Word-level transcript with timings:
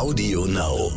Audio 0.00 0.46
Now. 0.46 0.90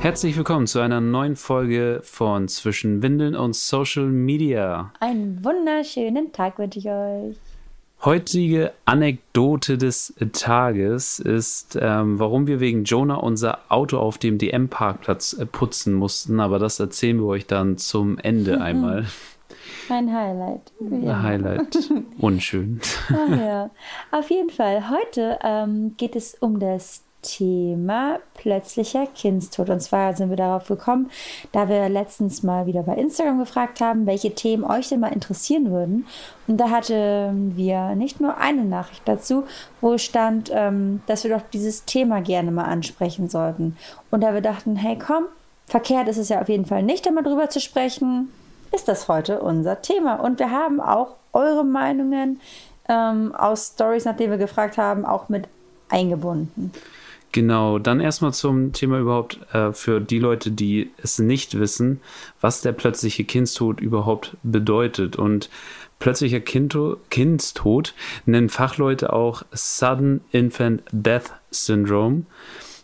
Herzlich 0.00 0.38
willkommen 0.38 0.66
zu 0.66 0.80
einer 0.80 1.02
neuen 1.02 1.36
Folge 1.36 2.00
von 2.02 2.48
Zwischen 2.48 3.02
Windeln 3.02 3.36
und 3.36 3.54
Social 3.54 4.06
Media. 4.06 4.90
Einen 5.00 5.44
wunderschönen 5.44 6.32
Tag 6.32 6.58
wünsche 6.58 6.78
ich 6.78 6.88
euch. 6.88 7.36
Heutige 8.04 8.74
Anekdote 8.84 9.78
des 9.78 10.12
Tages 10.34 11.20
ist, 11.20 11.78
ähm, 11.80 12.18
warum 12.18 12.46
wir 12.46 12.60
wegen 12.60 12.84
Jonah 12.84 13.14
unser 13.14 13.60
Auto 13.70 13.98
auf 13.98 14.18
dem 14.18 14.36
DM-Parkplatz 14.36 15.32
äh, 15.32 15.46
putzen 15.46 15.94
mussten. 15.94 16.38
Aber 16.38 16.58
das 16.58 16.78
erzählen 16.78 17.16
wir 17.16 17.26
euch 17.26 17.46
dann 17.46 17.78
zum 17.78 18.18
Ende 18.18 18.60
einmal. 18.60 19.06
Ein 19.88 20.12
Highlight. 20.14 20.72
Ein 20.80 21.22
Highlight. 21.22 21.90
Unschön. 22.18 22.78
Ach 23.08 23.28
ja. 23.30 23.70
Auf 24.10 24.28
jeden 24.28 24.50
Fall. 24.50 24.90
Heute 24.90 25.38
ähm, 25.42 25.94
geht 25.96 26.14
es 26.14 26.34
um 26.34 26.60
das 26.60 27.03
Thema 27.24 28.18
plötzlicher 28.34 29.06
Kindstod. 29.06 29.70
Und 29.70 29.80
zwar 29.80 30.14
sind 30.14 30.28
wir 30.28 30.36
darauf 30.36 30.68
gekommen, 30.68 31.10
da 31.52 31.68
wir 31.68 31.88
letztens 31.88 32.42
mal 32.42 32.66
wieder 32.66 32.82
bei 32.82 32.94
Instagram 32.94 33.38
gefragt 33.38 33.80
haben, 33.80 34.06
welche 34.06 34.34
Themen 34.34 34.62
euch 34.62 34.90
denn 34.90 35.00
mal 35.00 35.12
interessieren 35.12 35.70
würden. 35.70 36.06
Und 36.46 36.58
da 36.58 36.70
hatten 36.70 37.56
wir 37.56 37.94
nicht 37.94 38.20
nur 38.20 38.36
eine 38.36 38.64
Nachricht 38.64 39.02
dazu, 39.06 39.44
wo 39.80 39.96
stand, 39.98 40.50
ähm, 40.52 41.02
dass 41.06 41.24
wir 41.24 41.36
doch 41.36 41.42
dieses 41.52 41.84
Thema 41.86 42.20
gerne 42.20 42.50
mal 42.50 42.64
ansprechen 42.64 43.28
sollten. 43.28 43.76
Und 44.10 44.20
da 44.20 44.34
wir 44.34 44.42
dachten, 44.42 44.76
hey 44.76 44.98
komm, 44.98 45.24
verkehrt 45.66 46.08
ist 46.08 46.18
es 46.18 46.28
ja 46.28 46.40
auf 46.40 46.48
jeden 46.48 46.66
Fall 46.66 46.82
nicht, 46.82 47.08
einmal 47.08 47.24
drüber 47.24 47.48
zu 47.48 47.60
sprechen, 47.60 48.30
ist 48.72 48.88
das 48.88 49.08
heute 49.08 49.40
unser 49.40 49.80
Thema. 49.80 50.16
Und 50.16 50.38
wir 50.38 50.50
haben 50.50 50.80
auch 50.80 51.14
eure 51.32 51.64
Meinungen 51.64 52.40
ähm, 52.88 53.34
aus 53.34 53.72
Stories, 53.74 54.04
nachdem 54.04 54.30
wir 54.30 54.38
gefragt 54.38 54.76
haben, 54.76 55.06
auch 55.06 55.28
mit 55.28 55.48
eingebunden. 55.88 56.72
Genau, 57.34 57.80
dann 57.80 57.98
erstmal 57.98 58.32
zum 58.32 58.72
Thema 58.72 59.00
überhaupt 59.00 59.40
äh, 59.52 59.72
für 59.72 60.00
die 60.00 60.20
Leute, 60.20 60.52
die 60.52 60.92
es 61.02 61.18
nicht 61.18 61.58
wissen, 61.58 62.00
was 62.40 62.60
der 62.60 62.70
plötzliche 62.70 63.24
Kindstod 63.24 63.80
überhaupt 63.80 64.36
bedeutet. 64.44 65.16
Und 65.16 65.50
plötzlicher 65.98 66.38
Kindto 66.38 66.96
Kindstod 67.10 67.92
nennen 68.24 68.50
Fachleute 68.50 69.12
auch 69.12 69.42
Sudden 69.50 70.20
Infant 70.30 70.84
Death 70.92 71.32
Syndrome. 71.50 72.22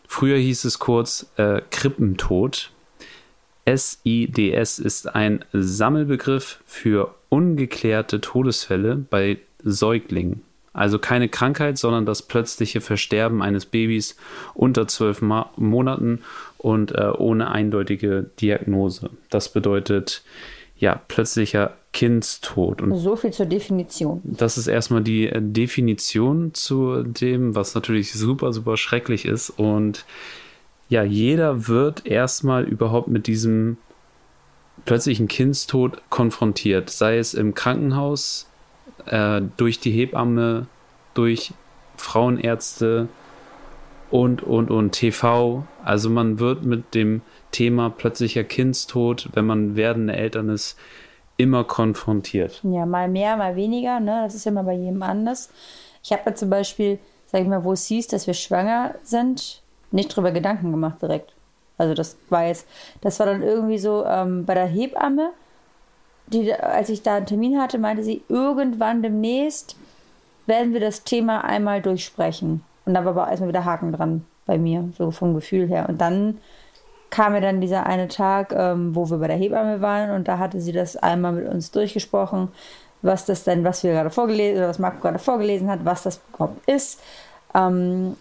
Früher 0.08 0.38
hieß 0.38 0.64
es 0.64 0.80
kurz 0.80 1.30
äh, 1.36 1.62
Krippentod. 1.70 2.72
SIDS 3.66 4.80
ist 4.80 5.14
ein 5.14 5.44
Sammelbegriff 5.52 6.60
für 6.66 7.14
ungeklärte 7.28 8.20
Todesfälle 8.20 8.96
bei 8.96 9.38
Säuglingen. 9.62 10.42
Also 10.72 10.98
keine 10.98 11.28
Krankheit, 11.28 11.78
sondern 11.78 12.06
das 12.06 12.22
plötzliche 12.22 12.80
Versterben 12.80 13.42
eines 13.42 13.66
Babys 13.66 14.16
unter 14.54 14.86
zwölf 14.86 15.20
Monaten 15.20 16.20
und 16.58 16.92
äh, 16.92 17.10
ohne 17.16 17.50
eindeutige 17.50 18.30
Diagnose. 18.40 19.10
Das 19.30 19.52
bedeutet 19.52 20.22
ja 20.76 21.00
plötzlicher 21.08 21.74
Kindstod. 21.92 22.82
Und 22.82 22.96
so 22.96 23.16
viel 23.16 23.32
zur 23.32 23.46
Definition. 23.46 24.20
Das 24.24 24.56
ist 24.56 24.68
erstmal 24.68 25.02
die 25.02 25.28
äh, 25.28 25.40
Definition 25.42 26.54
zu 26.54 27.02
dem, 27.02 27.54
was 27.54 27.74
natürlich 27.74 28.12
super, 28.12 28.52
super 28.52 28.76
schrecklich 28.76 29.24
ist. 29.24 29.50
Und 29.50 30.04
ja, 30.88 31.02
jeder 31.02 31.68
wird 31.68 32.06
erstmal 32.06 32.64
überhaupt 32.64 33.08
mit 33.08 33.26
diesem 33.26 33.76
plötzlichen 34.84 35.28
Kindstod 35.28 36.00
konfrontiert, 36.10 36.90
sei 36.90 37.18
es 37.18 37.34
im 37.34 37.54
Krankenhaus, 37.54 38.49
äh, 39.06 39.42
durch 39.56 39.80
die 39.80 39.90
Hebamme, 39.90 40.66
durch 41.14 41.52
Frauenärzte 41.96 43.08
und, 44.10 44.42
und, 44.42 44.70
und 44.70 44.92
TV. 44.92 45.64
Also 45.84 46.10
man 46.10 46.38
wird 46.38 46.64
mit 46.64 46.94
dem 46.94 47.22
Thema 47.52 47.90
plötzlicher 47.90 48.44
Kindstod, 48.44 49.28
wenn 49.32 49.46
man 49.46 49.76
werdende 49.76 50.14
Eltern 50.14 50.48
ist, 50.48 50.78
immer 51.36 51.64
konfrontiert. 51.64 52.60
Ja, 52.62 52.84
mal 52.86 53.08
mehr, 53.08 53.36
mal 53.36 53.56
weniger. 53.56 54.00
Ne? 54.00 54.22
Das 54.24 54.34
ist 54.34 54.46
immer 54.46 54.62
bei 54.62 54.74
jedem 54.74 55.02
anders. 55.02 55.50
Ich 56.02 56.12
habe 56.12 56.22
da 56.24 56.34
zum 56.34 56.50
Beispiel, 56.50 56.98
sag 57.26 57.42
ich 57.42 57.48
mal, 57.48 57.64
wo 57.64 57.72
es 57.72 57.86
hieß, 57.86 58.08
dass 58.08 58.26
wir 58.26 58.34
schwanger 58.34 58.94
sind, 59.02 59.62
nicht 59.90 60.14
drüber 60.14 60.32
Gedanken 60.32 60.70
gemacht 60.70 61.00
direkt. 61.02 61.32
Also 61.78 61.94
das 61.94 62.18
war 62.28 62.46
jetzt, 62.46 62.66
das 63.00 63.18
war 63.20 63.26
dann 63.26 63.42
irgendwie 63.42 63.78
so 63.78 64.04
ähm, 64.04 64.44
bei 64.44 64.54
der 64.54 64.66
Hebamme 64.66 65.30
die, 66.32 66.52
als 66.54 66.88
ich 66.88 67.02
da 67.02 67.16
einen 67.16 67.26
Termin 67.26 67.60
hatte, 67.60 67.78
meinte 67.78 68.02
sie, 68.02 68.22
irgendwann 68.28 69.02
demnächst 69.02 69.76
werden 70.46 70.72
wir 70.72 70.80
das 70.80 71.04
Thema 71.04 71.44
einmal 71.44 71.82
durchsprechen. 71.82 72.62
Und 72.84 72.94
da 72.94 73.04
war 73.04 73.12
aber 73.12 73.30
erstmal 73.30 73.50
wieder 73.50 73.64
Haken 73.64 73.92
dran 73.92 74.24
bei 74.46 74.58
mir, 74.58 74.88
so 74.96 75.10
vom 75.10 75.34
Gefühl 75.34 75.68
her. 75.68 75.88
Und 75.88 76.00
dann 76.00 76.38
kam 77.10 77.32
mir 77.32 77.40
dann 77.40 77.60
dieser 77.60 77.86
eine 77.86 78.08
Tag, 78.08 78.52
ähm, 78.52 78.94
wo 78.94 79.10
wir 79.10 79.18
bei 79.18 79.26
der 79.26 79.36
Hebamme 79.36 79.80
waren 79.80 80.10
und 80.10 80.28
da 80.28 80.38
hatte 80.38 80.60
sie 80.60 80.72
das 80.72 80.96
einmal 80.96 81.32
mit 81.32 81.48
uns 81.48 81.70
durchgesprochen, 81.70 82.48
was 83.02 83.24
das 83.26 83.44
denn, 83.44 83.64
was 83.64 83.82
wir 83.82 83.92
gerade 83.92 84.10
vorgelesen, 84.10 84.58
oder 84.58 84.68
was 84.68 84.78
Marco 84.78 85.00
gerade 85.00 85.18
vorgelesen 85.18 85.68
hat, 85.68 85.84
was 85.84 86.04
das 86.04 86.20
überhaupt 86.28 86.68
ist, 86.68 87.00
ähm, 87.54 88.16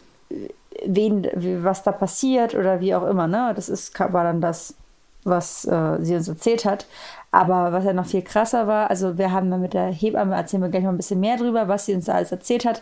wen, 0.86 1.28
was 1.64 1.84
da 1.84 1.92
passiert 1.92 2.56
oder 2.56 2.80
wie 2.80 2.96
auch 2.96 3.08
immer. 3.08 3.28
Ne? 3.28 3.54
Das 3.56 3.70
ist, 3.70 3.98
war 4.00 4.24
dann 4.24 4.42
das, 4.42 4.74
was 5.24 5.66
äh, 5.66 5.98
sie 6.02 6.16
uns 6.16 6.28
erzählt 6.28 6.66
hat. 6.66 6.86
Aber 7.32 7.72
was 7.72 7.86
ja 7.86 7.94
noch 7.94 8.08
viel 8.08 8.24
krasser 8.24 8.66
war, 8.66 8.90
also 8.90 9.18
wir 9.18 9.32
haben 9.32 9.50
mit 9.62 9.74
der 9.74 9.92
Hebamme, 9.92 10.36
erzählen 10.36 10.64
wir 10.64 10.70
gleich 10.70 10.84
mal 10.84 10.90
ein 10.90 10.98
bisschen 10.98 11.20
mehr 11.20 11.38
drüber, 11.38 11.68
was 11.68 11.86
sie 11.86 11.94
uns 11.94 12.06
da 12.06 12.14
alles 12.14 12.32
erzählt 12.32 12.66
hat. 12.66 12.82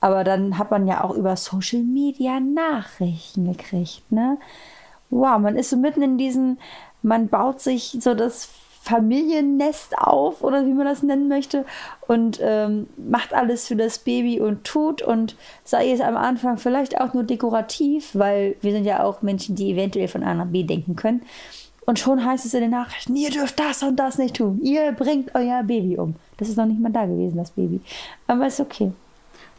Aber 0.00 0.22
dann 0.22 0.56
hat 0.58 0.70
man 0.70 0.86
ja 0.86 1.02
auch 1.02 1.14
über 1.14 1.36
Social 1.36 1.82
Media 1.82 2.38
Nachrichten 2.38 3.50
gekriegt, 3.50 4.10
ne? 4.10 4.38
Wow, 5.10 5.38
man 5.38 5.56
ist 5.56 5.70
so 5.70 5.76
mitten 5.76 6.02
in 6.02 6.18
diesen, 6.18 6.58
man 7.02 7.28
baut 7.28 7.60
sich 7.60 7.96
so 8.00 8.14
das 8.14 8.50
Familiennest 8.82 9.98
auf 9.98 10.42
oder 10.42 10.64
wie 10.64 10.72
man 10.72 10.86
das 10.86 11.02
nennen 11.02 11.28
möchte 11.28 11.64
und 12.06 12.38
ähm, 12.42 12.86
macht 12.96 13.34
alles 13.34 13.66
für 13.66 13.76
das 13.76 13.98
Baby 13.98 14.40
und 14.40 14.64
tut 14.64 15.02
und 15.02 15.36
sei 15.64 15.90
es 15.90 16.00
am 16.00 16.16
Anfang 16.16 16.56
vielleicht 16.56 17.00
auch 17.00 17.12
nur 17.12 17.24
dekorativ, 17.24 18.10
weil 18.14 18.56
wir 18.60 18.72
sind 18.72 18.84
ja 18.84 19.02
auch 19.02 19.20
Menschen, 19.20 19.56
die 19.56 19.72
eventuell 19.72 20.08
von 20.08 20.22
A 20.22 20.32
nach 20.32 20.46
B 20.46 20.62
denken 20.62 20.94
können. 20.94 21.22
Und 21.88 21.98
schon 21.98 22.22
heißt 22.22 22.44
es 22.44 22.52
in 22.52 22.60
den 22.60 22.72
Nachrichten, 22.72 23.16
ihr 23.16 23.30
dürft 23.30 23.58
das 23.58 23.82
und 23.82 23.96
das 23.96 24.18
nicht 24.18 24.36
tun. 24.36 24.60
Ihr 24.62 24.92
bringt 24.92 25.34
euer 25.34 25.62
Baby 25.62 25.96
um. 25.96 26.16
Das 26.36 26.50
ist 26.50 26.58
noch 26.58 26.66
nicht 26.66 26.78
mal 26.78 26.92
da 26.92 27.06
gewesen, 27.06 27.38
das 27.38 27.52
Baby. 27.52 27.80
Aber 28.26 28.46
ist 28.46 28.60
okay. 28.60 28.92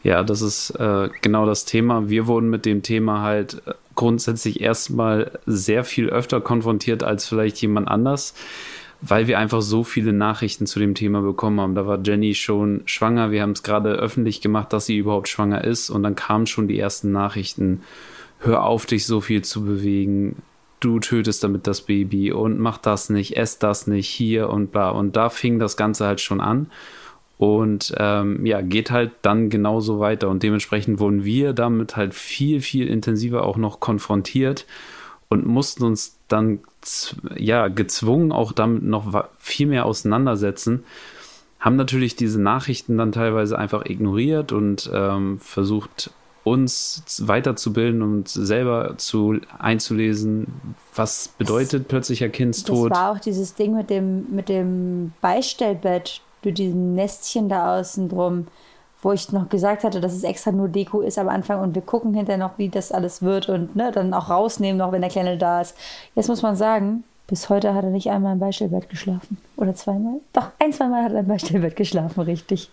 Ja, 0.04 0.22
das 0.22 0.40
ist 0.40 0.70
äh, 0.78 1.08
genau 1.22 1.44
das 1.44 1.64
Thema. 1.64 2.08
Wir 2.08 2.28
wurden 2.28 2.48
mit 2.48 2.66
dem 2.66 2.84
Thema 2.84 3.22
halt 3.22 3.60
äh, 3.66 3.72
grundsätzlich 3.96 4.60
erstmal 4.60 5.40
sehr 5.44 5.82
viel 5.82 6.08
öfter 6.08 6.40
konfrontiert 6.40 7.02
als 7.02 7.26
vielleicht 7.26 7.60
jemand 7.62 7.88
anders, 7.88 8.34
weil 9.00 9.26
wir 9.26 9.36
einfach 9.36 9.60
so 9.60 9.82
viele 9.82 10.12
Nachrichten 10.12 10.66
zu 10.66 10.78
dem 10.78 10.94
Thema 10.94 11.22
bekommen 11.22 11.60
haben. 11.60 11.74
Da 11.74 11.84
war 11.84 11.98
Jenny 12.00 12.36
schon 12.36 12.82
schwanger. 12.84 13.32
Wir 13.32 13.42
haben 13.42 13.54
es 13.54 13.64
gerade 13.64 13.94
öffentlich 13.94 14.40
gemacht, 14.40 14.72
dass 14.72 14.86
sie 14.86 14.98
überhaupt 14.98 15.26
schwanger 15.26 15.64
ist. 15.64 15.90
Und 15.90 16.04
dann 16.04 16.14
kamen 16.14 16.46
schon 16.46 16.68
die 16.68 16.78
ersten 16.78 17.10
Nachrichten. 17.10 17.82
Hör 18.38 18.62
auf, 18.62 18.86
dich 18.86 19.04
so 19.04 19.20
viel 19.20 19.42
zu 19.42 19.64
bewegen 19.64 20.36
du 20.80 20.98
tötest 20.98 21.44
damit 21.44 21.66
das 21.66 21.82
Baby 21.82 22.32
und 22.32 22.58
mach 22.58 22.78
das 22.78 23.10
nicht, 23.10 23.36
ess 23.36 23.58
das 23.58 23.86
nicht, 23.86 24.08
hier 24.08 24.48
und 24.50 24.72
bla. 24.72 24.90
Und 24.90 25.16
da 25.16 25.28
fing 25.28 25.58
das 25.58 25.76
Ganze 25.76 26.06
halt 26.06 26.20
schon 26.20 26.40
an. 26.40 26.70
Und 27.38 27.94
ähm, 27.96 28.44
ja, 28.44 28.60
geht 28.60 28.90
halt 28.90 29.12
dann 29.22 29.48
genauso 29.48 29.98
weiter. 29.98 30.28
Und 30.28 30.42
dementsprechend 30.42 30.98
wurden 30.98 31.24
wir 31.24 31.52
damit 31.52 31.96
halt 31.96 32.14
viel, 32.14 32.60
viel 32.60 32.86
intensiver 32.88 33.44
auch 33.44 33.56
noch 33.56 33.80
konfrontiert 33.80 34.66
und 35.30 35.46
mussten 35.46 35.84
uns 35.84 36.18
dann 36.28 36.60
ja 37.36 37.68
gezwungen 37.68 38.32
auch 38.32 38.52
damit 38.52 38.82
noch 38.82 39.24
viel 39.38 39.68
mehr 39.68 39.86
auseinandersetzen. 39.86 40.84
Haben 41.60 41.76
natürlich 41.76 42.16
diese 42.16 42.40
Nachrichten 42.40 42.98
dann 42.98 43.12
teilweise 43.12 43.58
einfach 43.58 43.86
ignoriert 43.86 44.52
und 44.52 44.90
ähm, 44.92 45.38
versucht 45.38 46.10
uns 46.44 47.02
weiterzubilden 47.18 48.02
und 48.02 48.28
selber 48.28 48.94
zu 48.96 49.40
einzulesen, 49.58 50.46
was 50.94 51.28
bedeutet 51.36 51.88
plötzlicher 51.88 52.28
Kindstod. 52.28 52.90
Das 52.90 52.98
war 52.98 53.12
auch 53.12 53.18
dieses 53.18 53.54
Ding 53.54 53.76
mit 53.76 53.90
dem, 53.90 54.26
mit 54.34 54.48
dem 54.48 55.12
Beistellbett, 55.20 56.22
durch 56.42 56.54
diesem 56.54 56.94
Nestchen 56.94 57.48
da 57.50 57.78
außen 57.78 58.08
drum, 58.08 58.46
wo 59.02 59.12
ich 59.12 59.30
noch 59.32 59.48
gesagt 59.48 59.84
hatte, 59.84 60.00
dass 60.00 60.14
es 60.14 60.24
extra 60.24 60.52
nur 60.52 60.68
Deko 60.68 61.00
ist 61.00 61.18
am 61.18 61.28
Anfang 61.28 61.60
und 61.60 61.74
wir 61.74 61.82
gucken 61.82 62.14
hinterher 62.14 62.38
noch, 62.38 62.58
wie 62.58 62.68
das 62.68 62.92
alles 62.92 63.22
wird 63.22 63.48
und 63.48 63.76
ne, 63.76 63.90
dann 63.92 64.14
auch 64.14 64.30
rausnehmen, 64.30 64.78
noch 64.78 64.92
wenn 64.92 65.02
der 65.02 65.10
Kleine 65.10 65.36
da 65.38 65.60
ist. 65.60 65.76
Jetzt 66.14 66.28
muss 66.28 66.42
man 66.42 66.56
sagen, 66.56 67.04
bis 67.26 67.48
heute 67.48 67.74
hat 67.74 67.84
er 67.84 67.90
nicht 67.90 68.10
einmal 68.10 68.34
im 68.34 68.40
Beistellbett 68.40 68.88
geschlafen. 68.88 69.38
Oder 69.56 69.74
zweimal? 69.74 70.20
Doch, 70.32 70.48
ein, 70.58 70.72
zweimal 70.72 71.04
hat 71.04 71.12
er 71.12 71.20
im 71.20 71.28
Beistellbett 71.28 71.76
geschlafen, 71.76 72.20
richtig. 72.22 72.70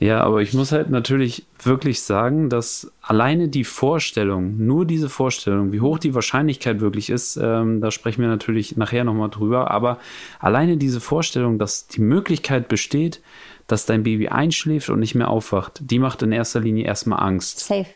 Ja, 0.00 0.22
aber 0.22 0.40
ich 0.40 0.54
muss 0.54 0.72
halt 0.72 0.88
natürlich 0.88 1.44
wirklich 1.62 2.00
sagen, 2.00 2.48
dass 2.48 2.90
alleine 3.02 3.48
die 3.48 3.64
Vorstellung, 3.64 4.56
nur 4.56 4.86
diese 4.86 5.10
Vorstellung, 5.10 5.72
wie 5.72 5.82
hoch 5.82 5.98
die 5.98 6.14
Wahrscheinlichkeit 6.14 6.80
wirklich 6.80 7.10
ist, 7.10 7.36
ähm, 7.36 7.82
da 7.82 7.90
sprechen 7.90 8.22
wir 8.22 8.28
natürlich 8.28 8.78
nachher 8.78 9.04
nochmal 9.04 9.28
drüber, 9.28 9.70
aber 9.70 9.98
alleine 10.38 10.78
diese 10.78 11.00
Vorstellung, 11.00 11.58
dass 11.58 11.86
die 11.86 12.00
Möglichkeit 12.00 12.68
besteht, 12.68 13.20
dass 13.66 13.84
dein 13.84 14.02
Baby 14.02 14.28
einschläft 14.28 14.88
und 14.88 15.00
nicht 15.00 15.14
mehr 15.14 15.28
aufwacht, 15.28 15.82
die 15.82 15.98
macht 15.98 16.22
in 16.22 16.32
erster 16.32 16.60
Linie 16.60 16.86
erstmal 16.86 17.22
Angst. 17.22 17.60
Safe. 17.60 17.86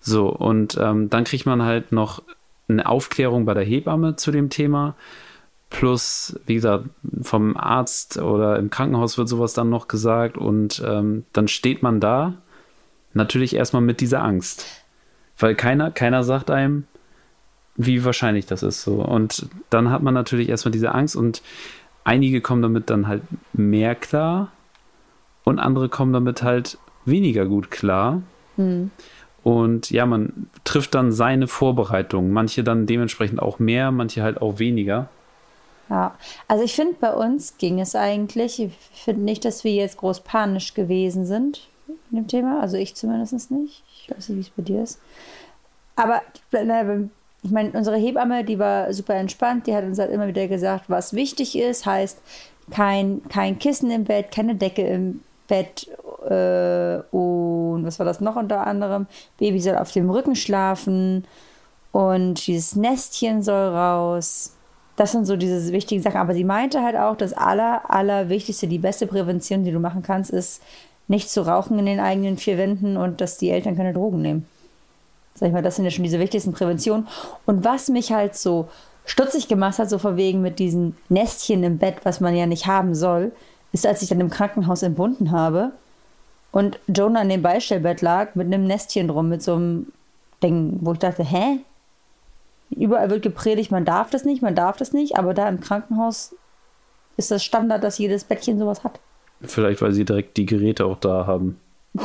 So, 0.00 0.30
und 0.30 0.78
ähm, 0.80 1.10
dann 1.10 1.24
kriegt 1.24 1.44
man 1.44 1.62
halt 1.62 1.92
noch 1.92 2.22
eine 2.68 2.88
Aufklärung 2.88 3.44
bei 3.44 3.52
der 3.52 3.64
Hebamme 3.64 4.16
zu 4.16 4.30
dem 4.30 4.48
Thema 4.48 4.96
Plus, 5.74 6.38
wie 6.46 6.54
gesagt, 6.54 6.84
vom 7.22 7.56
Arzt 7.56 8.16
oder 8.18 8.60
im 8.60 8.70
Krankenhaus 8.70 9.18
wird 9.18 9.28
sowas 9.28 9.54
dann 9.54 9.70
noch 9.70 9.88
gesagt 9.88 10.38
und 10.38 10.80
ähm, 10.86 11.24
dann 11.32 11.48
steht 11.48 11.82
man 11.82 11.98
da 11.98 12.34
natürlich 13.12 13.56
erstmal 13.56 13.82
mit 13.82 14.00
dieser 14.00 14.22
Angst. 14.22 14.66
Weil 15.36 15.56
keiner, 15.56 15.90
keiner 15.90 16.22
sagt 16.22 16.48
einem, 16.52 16.84
wie 17.74 18.04
wahrscheinlich 18.04 18.46
das 18.46 18.62
ist 18.62 18.84
so. 18.84 19.02
Und 19.02 19.48
dann 19.68 19.90
hat 19.90 20.00
man 20.00 20.14
natürlich 20.14 20.48
erstmal 20.48 20.70
diese 20.70 20.94
Angst 20.94 21.16
und 21.16 21.42
einige 22.04 22.40
kommen 22.40 22.62
damit 22.62 22.88
dann 22.88 23.08
halt 23.08 23.22
mehr 23.52 23.96
klar 23.96 24.52
und 25.42 25.58
andere 25.58 25.88
kommen 25.88 26.12
damit 26.12 26.44
halt 26.44 26.78
weniger 27.04 27.46
gut 27.46 27.72
klar. 27.72 28.22
Mhm. 28.56 28.92
Und 29.42 29.90
ja, 29.90 30.06
man 30.06 30.46
trifft 30.62 30.94
dann 30.94 31.10
seine 31.10 31.48
Vorbereitungen. 31.48 32.32
Manche 32.32 32.62
dann 32.62 32.86
dementsprechend 32.86 33.42
auch 33.42 33.58
mehr, 33.58 33.90
manche 33.90 34.22
halt 34.22 34.40
auch 34.40 34.60
weniger. 34.60 35.08
Ja, 35.90 36.16
also 36.48 36.64
ich 36.64 36.74
finde, 36.74 36.94
bei 36.98 37.12
uns 37.12 37.58
ging 37.58 37.80
es 37.80 37.94
eigentlich. 37.94 38.60
Ich 38.60 38.72
finde 38.92 39.22
nicht, 39.22 39.44
dass 39.44 39.64
wir 39.64 39.72
jetzt 39.72 39.98
groß 39.98 40.20
panisch 40.20 40.74
gewesen 40.74 41.26
sind 41.26 41.68
in 42.10 42.16
dem 42.16 42.28
Thema. 42.28 42.60
Also 42.60 42.76
ich 42.76 42.94
zumindest 42.94 43.50
nicht. 43.50 43.82
Ich 44.02 44.10
weiß 44.10 44.30
nicht, 44.30 44.36
wie 44.36 44.40
es 44.40 44.50
bei 44.50 44.62
dir 44.62 44.82
ist. 44.82 45.00
Aber 45.96 46.22
ich 47.42 47.50
meine, 47.50 47.72
unsere 47.72 47.96
Hebamme, 47.96 48.44
die 48.44 48.58
war 48.58 48.92
super 48.92 49.14
entspannt. 49.14 49.66
Die 49.66 49.74
hat 49.74 49.84
uns 49.84 49.98
halt 49.98 50.10
immer 50.10 50.26
wieder 50.26 50.48
gesagt, 50.48 50.84
was 50.88 51.12
wichtig 51.12 51.56
ist. 51.58 51.84
Heißt, 51.84 52.18
kein, 52.70 53.22
kein 53.28 53.58
Kissen 53.58 53.90
im 53.90 54.04
Bett, 54.04 54.30
keine 54.30 54.54
Decke 54.54 54.82
im 54.82 55.22
Bett. 55.46 55.86
Äh, 56.28 57.02
und 57.14 57.84
was 57.84 57.98
war 57.98 58.06
das 58.06 58.20
noch 58.22 58.36
unter 58.36 58.66
anderem? 58.66 59.06
Baby 59.38 59.60
soll 59.60 59.76
auf 59.76 59.92
dem 59.92 60.08
Rücken 60.08 60.34
schlafen. 60.34 61.26
Und 61.92 62.46
dieses 62.46 62.74
Nestchen 62.74 63.42
soll 63.42 63.68
raus 63.68 64.53
das 64.96 65.12
sind 65.12 65.26
so 65.26 65.36
diese 65.36 65.72
wichtigen 65.72 66.02
Sachen. 66.02 66.18
Aber 66.18 66.34
sie 66.34 66.44
meinte 66.44 66.82
halt 66.82 66.96
auch, 66.96 67.16
das 67.16 67.32
aller, 67.32 67.90
allerwichtigste, 67.90 68.66
die 68.66 68.78
beste 68.78 69.06
Prävention, 69.06 69.64
die 69.64 69.72
du 69.72 69.80
machen 69.80 70.02
kannst, 70.02 70.30
ist 70.30 70.62
nicht 71.08 71.30
zu 71.30 71.46
rauchen 71.46 71.78
in 71.78 71.86
den 71.86 72.00
eigenen 72.00 72.38
vier 72.38 72.58
Wänden 72.58 72.96
und 72.96 73.20
dass 73.20 73.38
die 73.38 73.50
Eltern 73.50 73.76
keine 73.76 73.92
Drogen 73.92 74.22
nehmen. 74.22 74.46
Sag 75.34 75.48
ich 75.48 75.52
mal, 75.52 75.62
das 75.62 75.76
sind 75.76 75.84
ja 75.84 75.90
schon 75.90 76.04
diese 76.04 76.20
wichtigsten 76.20 76.52
Präventionen. 76.52 77.08
Und 77.44 77.64
was 77.64 77.88
mich 77.88 78.12
halt 78.12 78.36
so 78.36 78.68
stutzig 79.04 79.48
gemacht 79.48 79.78
hat, 79.78 79.90
so 79.90 79.98
verwegen 79.98 80.40
mit 80.40 80.58
diesen 80.58 80.96
Nestchen 81.08 81.62
im 81.64 81.78
Bett, 81.78 81.96
was 82.04 82.20
man 82.20 82.36
ja 82.36 82.46
nicht 82.46 82.66
haben 82.66 82.94
soll, 82.94 83.32
ist, 83.72 83.86
als 83.86 84.02
ich 84.02 84.08
dann 84.08 84.20
im 84.20 84.30
Krankenhaus 84.30 84.82
entbunden 84.82 85.32
habe 85.32 85.72
und 86.52 86.78
Jonah 86.86 87.22
in 87.22 87.28
dem 87.28 87.42
Beistellbett 87.42 88.00
lag 88.00 88.36
mit 88.36 88.46
einem 88.46 88.64
Nestchen 88.64 89.08
drum, 89.08 89.28
mit 89.28 89.42
so 89.42 89.56
einem 89.56 89.92
Ding, 90.40 90.78
wo 90.82 90.92
ich 90.92 91.00
dachte, 91.00 91.24
hä? 91.24 91.58
Überall 92.70 93.10
wird 93.10 93.22
gepredigt, 93.22 93.70
man 93.70 93.84
darf 93.84 94.10
das 94.10 94.24
nicht, 94.24 94.42
man 94.42 94.54
darf 94.54 94.76
das 94.76 94.92
nicht, 94.92 95.16
aber 95.16 95.34
da 95.34 95.48
im 95.48 95.60
Krankenhaus 95.60 96.34
ist 97.16 97.30
das 97.30 97.44
Standard, 97.44 97.84
dass 97.84 97.98
jedes 97.98 98.24
Bettchen 98.24 98.58
sowas 98.58 98.84
hat. 98.84 99.00
Vielleicht, 99.40 99.82
weil 99.82 99.92
sie 99.92 100.04
direkt 100.04 100.36
die 100.36 100.46
Geräte 100.46 100.86
auch 100.86 100.98
da 100.98 101.26
haben. 101.26 101.60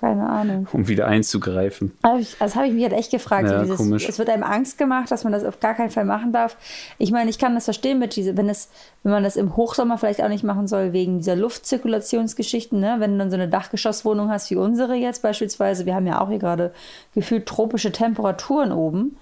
Keine 0.00 0.28
Ahnung. 0.28 0.68
Um 0.72 0.86
wieder 0.86 1.06
einzugreifen. 1.06 1.92
Also 2.02 2.36
das 2.38 2.56
habe 2.56 2.66
ich 2.66 2.74
mich 2.74 2.82
halt 2.82 2.92
echt 2.92 3.10
gefragt. 3.10 3.48
Ja, 3.48 3.56
so 3.56 3.62
dieses, 3.62 3.76
komisch. 3.78 4.06
Es 4.06 4.18
wird 4.18 4.28
einem 4.28 4.42
Angst 4.42 4.76
gemacht, 4.76 5.10
dass 5.10 5.24
man 5.24 5.32
das 5.32 5.44
auf 5.44 5.60
gar 5.60 5.72
keinen 5.72 5.90
Fall 5.90 6.04
machen 6.04 6.32
darf. 6.32 6.58
Ich 6.98 7.10
meine, 7.10 7.30
ich 7.30 7.38
kann 7.38 7.54
das 7.54 7.64
verstehen 7.64 7.98
mit 7.98 8.16
diese, 8.16 8.36
wenn 8.36 8.50
es, 8.50 8.68
wenn 9.02 9.12
man 9.12 9.22
das 9.22 9.36
im 9.36 9.56
Hochsommer 9.56 9.96
vielleicht 9.96 10.22
auch 10.22 10.28
nicht 10.28 10.44
machen 10.44 10.68
soll, 10.68 10.92
wegen 10.92 11.18
dieser 11.18 11.36
Luftzirkulationsgeschichten, 11.36 12.78
ne? 12.78 12.96
Wenn 12.98 13.12
du 13.12 13.18
dann 13.18 13.30
so 13.30 13.36
eine 13.36 13.48
Dachgeschosswohnung 13.48 14.28
hast 14.28 14.50
wie 14.50 14.56
unsere 14.56 14.94
jetzt 14.94 15.22
beispielsweise, 15.22 15.86
wir 15.86 15.94
haben 15.94 16.06
ja 16.06 16.20
auch 16.20 16.28
hier 16.28 16.38
gerade 16.38 16.74
gefühlt 17.14 17.46
tropische 17.46 17.92
Temperaturen 17.92 18.72
oben 18.72 19.16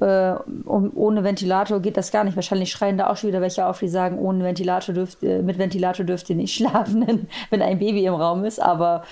äh, 0.00 0.34
ohne 0.66 1.24
Ventilator 1.24 1.80
geht 1.80 1.96
das 1.96 2.10
gar 2.10 2.24
nicht. 2.24 2.36
Wahrscheinlich 2.36 2.70
schreien 2.70 2.98
da 2.98 3.08
auch 3.08 3.16
schon 3.16 3.28
wieder 3.28 3.40
welche 3.40 3.66
auf, 3.66 3.78
die 3.78 3.88
sagen, 3.88 4.18
ohne 4.18 4.44
Ventilator 4.44 4.94
dürft, 4.94 5.22
äh, 5.22 5.42
mit 5.42 5.58
Ventilator 5.58 6.04
dürft 6.04 6.28
ihr 6.30 6.36
nicht 6.36 6.54
schlafen, 6.56 7.28
wenn 7.50 7.62
ein 7.62 7.78
Baby 7.78 8.04
im 8.04 8.14
Raum 8.14 8.44
ist. 8.44 8.60
Aber 8.60 9.04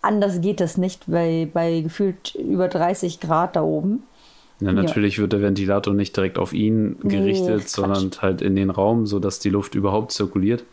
anders 0.00 0.40
geht 0.40 0.60
das 0.60 0.76
nicht 0.76 1.04
bei, 1.06 1.48
bei 1.52 1.80
gefühlt 1.80 2.34
über 2.34 2.68
30 2.68 3.20
Grad 3.20 3.56
da 3.56 3.62
oben. 3.62 4.04
Ja, 4.60 4.72
natürlich 4.72 5.16
ja. 5.16 5.22
wird 5.22 5.32
der 5.32 5.42
Ventilator 5.42 5.92
nicht 5.92 6.16
direkt 6.16 6.38
auf 6.38 6.52
ihn 6.52 6.96
gerichtet, 7.02 7.62
nee, 7.62 7.66
sondern 7.66 8.10
halt 8.20 8.40
in 8.40 8.54
den 8.54 8.70
Raum, 8.70 9.06
sodass 9.06 9.40
die 9.40 9.50
Luft 9.50 9.74
überhaupt 9.74 10.12
zirkuliert. 10.12 10.64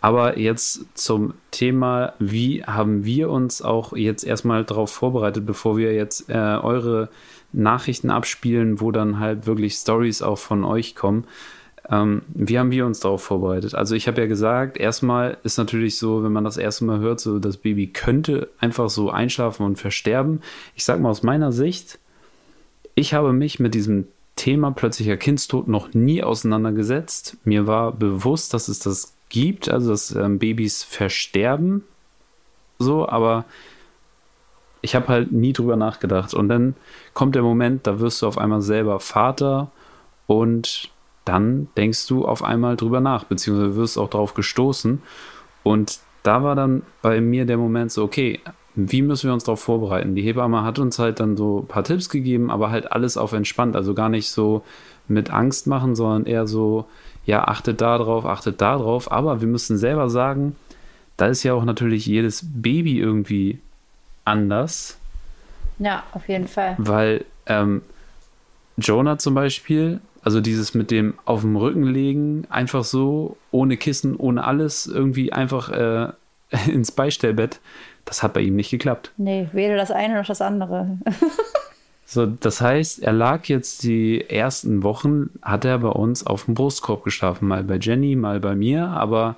Aber 0.00 0.38
jetzt 0.38 0.98
zum 0.98 1.34
Thema, 1.52 2.14
wie 2.18 2.64
haben 2.64 3.04
wir 3.04 3.30
uns 3.30 3.62
auch 3.62 3.92
jetzt 3.92 4.24
erstmal 4.24 4.64
darauf 4.64 4.90
vorbereitet, 4.90 5.46
bevor 5.46 5.76
wir 5.76 5.94
jetzt 5.94 6.28
äh, 6.28 6.34
eure 6.34 7.08
Nachrichten 7.52 8.10
abspielen, 8.10 8.80
wo 8.80 8.90
dann 8.90 9.18
halt 9.18 9.46
wirklich 9.46 9.74
Stories 9.74 10.22
auch 10.22 10.38
von 10.38 10.64
euch 10.64 10.94
kommen. 10.94 11.24
Ähm, 11.90 12.22
wie 12.28 12.58
haben 12.58 12.70
wir 12.70 12.86
uns 12.86 13.00
darauf 13.00 13.22
vorbereitet? 13.22 13.74
Also 13.74 13.94
ich 13.94 14.06
habe 14.06 14.20
ja 14.20 14.26
gesagt, 14.26 14.78
erstmal 14.78 15.36
ist 15.42 15.58
natürlich 15.58 15.98
so, 15.98 16.22
wenn 16.22 16.32
man 16.32 16.44
das 16.44 16.56
erste 16.56 16.84
Mal 16.84 17.00
hört, 17.00 17.20
so 17.20 17.38
das 17.38 17.56
Baby 17.56 17.88
könnte 17.88 18.48
einfach 18.58 18.88
so 18.88 19.10
einschlafen 19.10 19.66
und 19.66 19.76
versterben. 19.76 20.40
Ich 20.74 20.84
sage 20.84 21.02
mal 21.02 21.10
aus 21.10 21.22
meiner 21.22 21.52
Sicht, 21.52 21.98
ich 22.94 23.14
habe 23.14 23.32
mich 23.32 23.58
mit 23.58 23.74
diesem 23.74 24.06
Thema 24.36 24.70
plötzlicher 24.70 25.16
Kindstod 25.16 25.68
noch 25.68 25.92
nie 25.92 26.22
auseinandergesetzt. 26.22 27.36
Mir 27.44 27.66
war 27.66 27.92
bewusst, 27.92 28.54
dass 28.54 28.68
es 28.68 28.78
das 28.78 29.14
gibt, 29.28 29.68
also 29.68 29.90
dass 29.90 30.14
ähm, 30.14 30.38
Babys 30.38 30.84
versterben, 30.84 31.84
so, 32.78 33.08
aber 33.08 33.44
ich 34.82 34.94
habe 34.94 35.08
halt 35.08 35.32
nie 35.32 35.52
drüber 35.52 35.76
nachgedacht. 35.76 36.34
Und 36.34 36.48
dann 36.48 36.74
kommt 37.14 37.34
der 37.34 37.42
Moment, 37.42 37.86
da 37.86 38.00
wirst 38.00 38.20
du 38.20 38.26
auf 38.26 38.36
einmal 38.36 38.60
selber 38.60 39.00
Vater 39.00 39.70
und 40.26 40.90
dann 41.24 41.68
denkst 41.76 42.06
du 42.08 42.26
auf 42.26 42.42
einmal 42.42 42.76
drüber 42.76 43.00
nach, 43.00 43.24
beziehungsweise 43.24 43.76
wirst 43.76 43.96
auch 43.96 44.10
darauf 44.10 44.34
gestoßen. 44.34 45.00
Und 45.62 46.00
da 46.24 46.42
war 46.42 46.56
dann 46.56 46.82
bei 47.00 47.20
mir 47.20 47.46
der 47.46 47.56
Moment 47.56 47.92
so, 47.92 48.02
okay, 48.02 48.40
wie 48.74 49.02
müssen 49.02 49.28
wir 49.28 49.34
uns 49.34 49.44
darauf 49.44 49.60
vorbereiten? 49.60 50.14
Die 50.14 50.22
Hebamme 50.22 50.64
hat 50.64 50.78
uns 50.78 50.98
halt 50.98 51.20
dann 51.20 51.36
so 51.36 51.60
ein 51.60 51.66
paar 51.66 51.84
Tipps 51.84 52.08
gegeben, 52.08 52.50
aber 52.50 52.70
halt 52.70 52.90
alles 52.90 53.16
auf 53.16 53.32
entspannt, 53.32 53.76
also 53.76 53.94
gar 53.94 54.08
nicht 54.08 54.30
so 54.30 54.62
mit 55.08 55.30
Angst 55.30 55.66
machen, 55.66 55.94
sondern 55.94 56.26
eher 56.26 56.46
so, 56.46 56.86
ja, 57.24 57.44
achtet 57.44 57.80
da 57.80 57.98
drauf, 57.98 58.24
achtet 58.24 58.60
da 58.60 58.78
drauf. 58.78 59.12
Aber 59.12 59.40
wir 59.40 59.48
müssen 59.48 59.76
selber 59.76 60.10
sagen, 60.10 60.56
da 61.16 61.26
ist 61.26 61.42
ja 61.42 61.54
auch 61.54 61.64
natürlich 61.64 62.06
jedes 62.06 62.44
Baby 62.44 62.98
irgendwie 62.98 63.60
anders. 64.24 64.98
Ja, 65.78 66.04
auf 66.12 66.28
jeden 66.28 66.48
Fall. 66.48 66.74
Weil 66.78 67.24
ähm, 67.46 67.82
Jonah 68.76 69.18
zum 69.18 69.34
Beispiel, 69.34 70.00
also 70.22 70.40
dieses 70.40 70.74
mit 70.74 70.90
dem 70.90 71.14
auf 71.24 71.40
dem 71.42 71.56
Rücken 71.56 71.84
legen, 71.84 72.46
einfach 72.50 72.84
so, 72.84 73.36
ohne 73.50 73.76
Kissen, 73.76 74.16
ohne 74.16 74.44
alles, 74.44 74.86
irgendwie 74.86 75.32
einfach 75.32 75.70
äh, 75.70 76.12
ins 76.70 76.92
Beistellbett, 76.92 77.60
das 78.04 78.22
hat 78.22 78.34
bei 78.34 78.40
ihm 78.40 78.56
nicht 78.56 78.70
geklappt. 78.70 79.12
Nee, 79.16 79.48
weder 79.52 79.76
das 79.76 79.90
eine 79.90 80.14
noch 80.14 80.26
das 80.26 80.40
andere. 80.40 80.98
so, 82.04 82.26
das 82.26 82.60
heißt, 82.60 83.02
er 83.02 83.12
lag 83.12 83.44
jetzt 83.46 83.82
die 83.82 84.28
ersten 84.28 84.82
Wochen, 84.82 85.30
hat 85.42 85.64
er 85.64 85.78
bei 85.78 85.88
uns 85.88 86.26
auf 86.26 86.46
dem 86.46 86.54
Brustkorb 86.54 87.04
geschlafen, 87.04 87.48
mal 87.48 87.62
bei 87.64 87.76
Jenny, 87.76 88.16
mal 88.16 88.40
bei 88.40 88.54
mir, 88.54 88.88
aber 88.88 89.36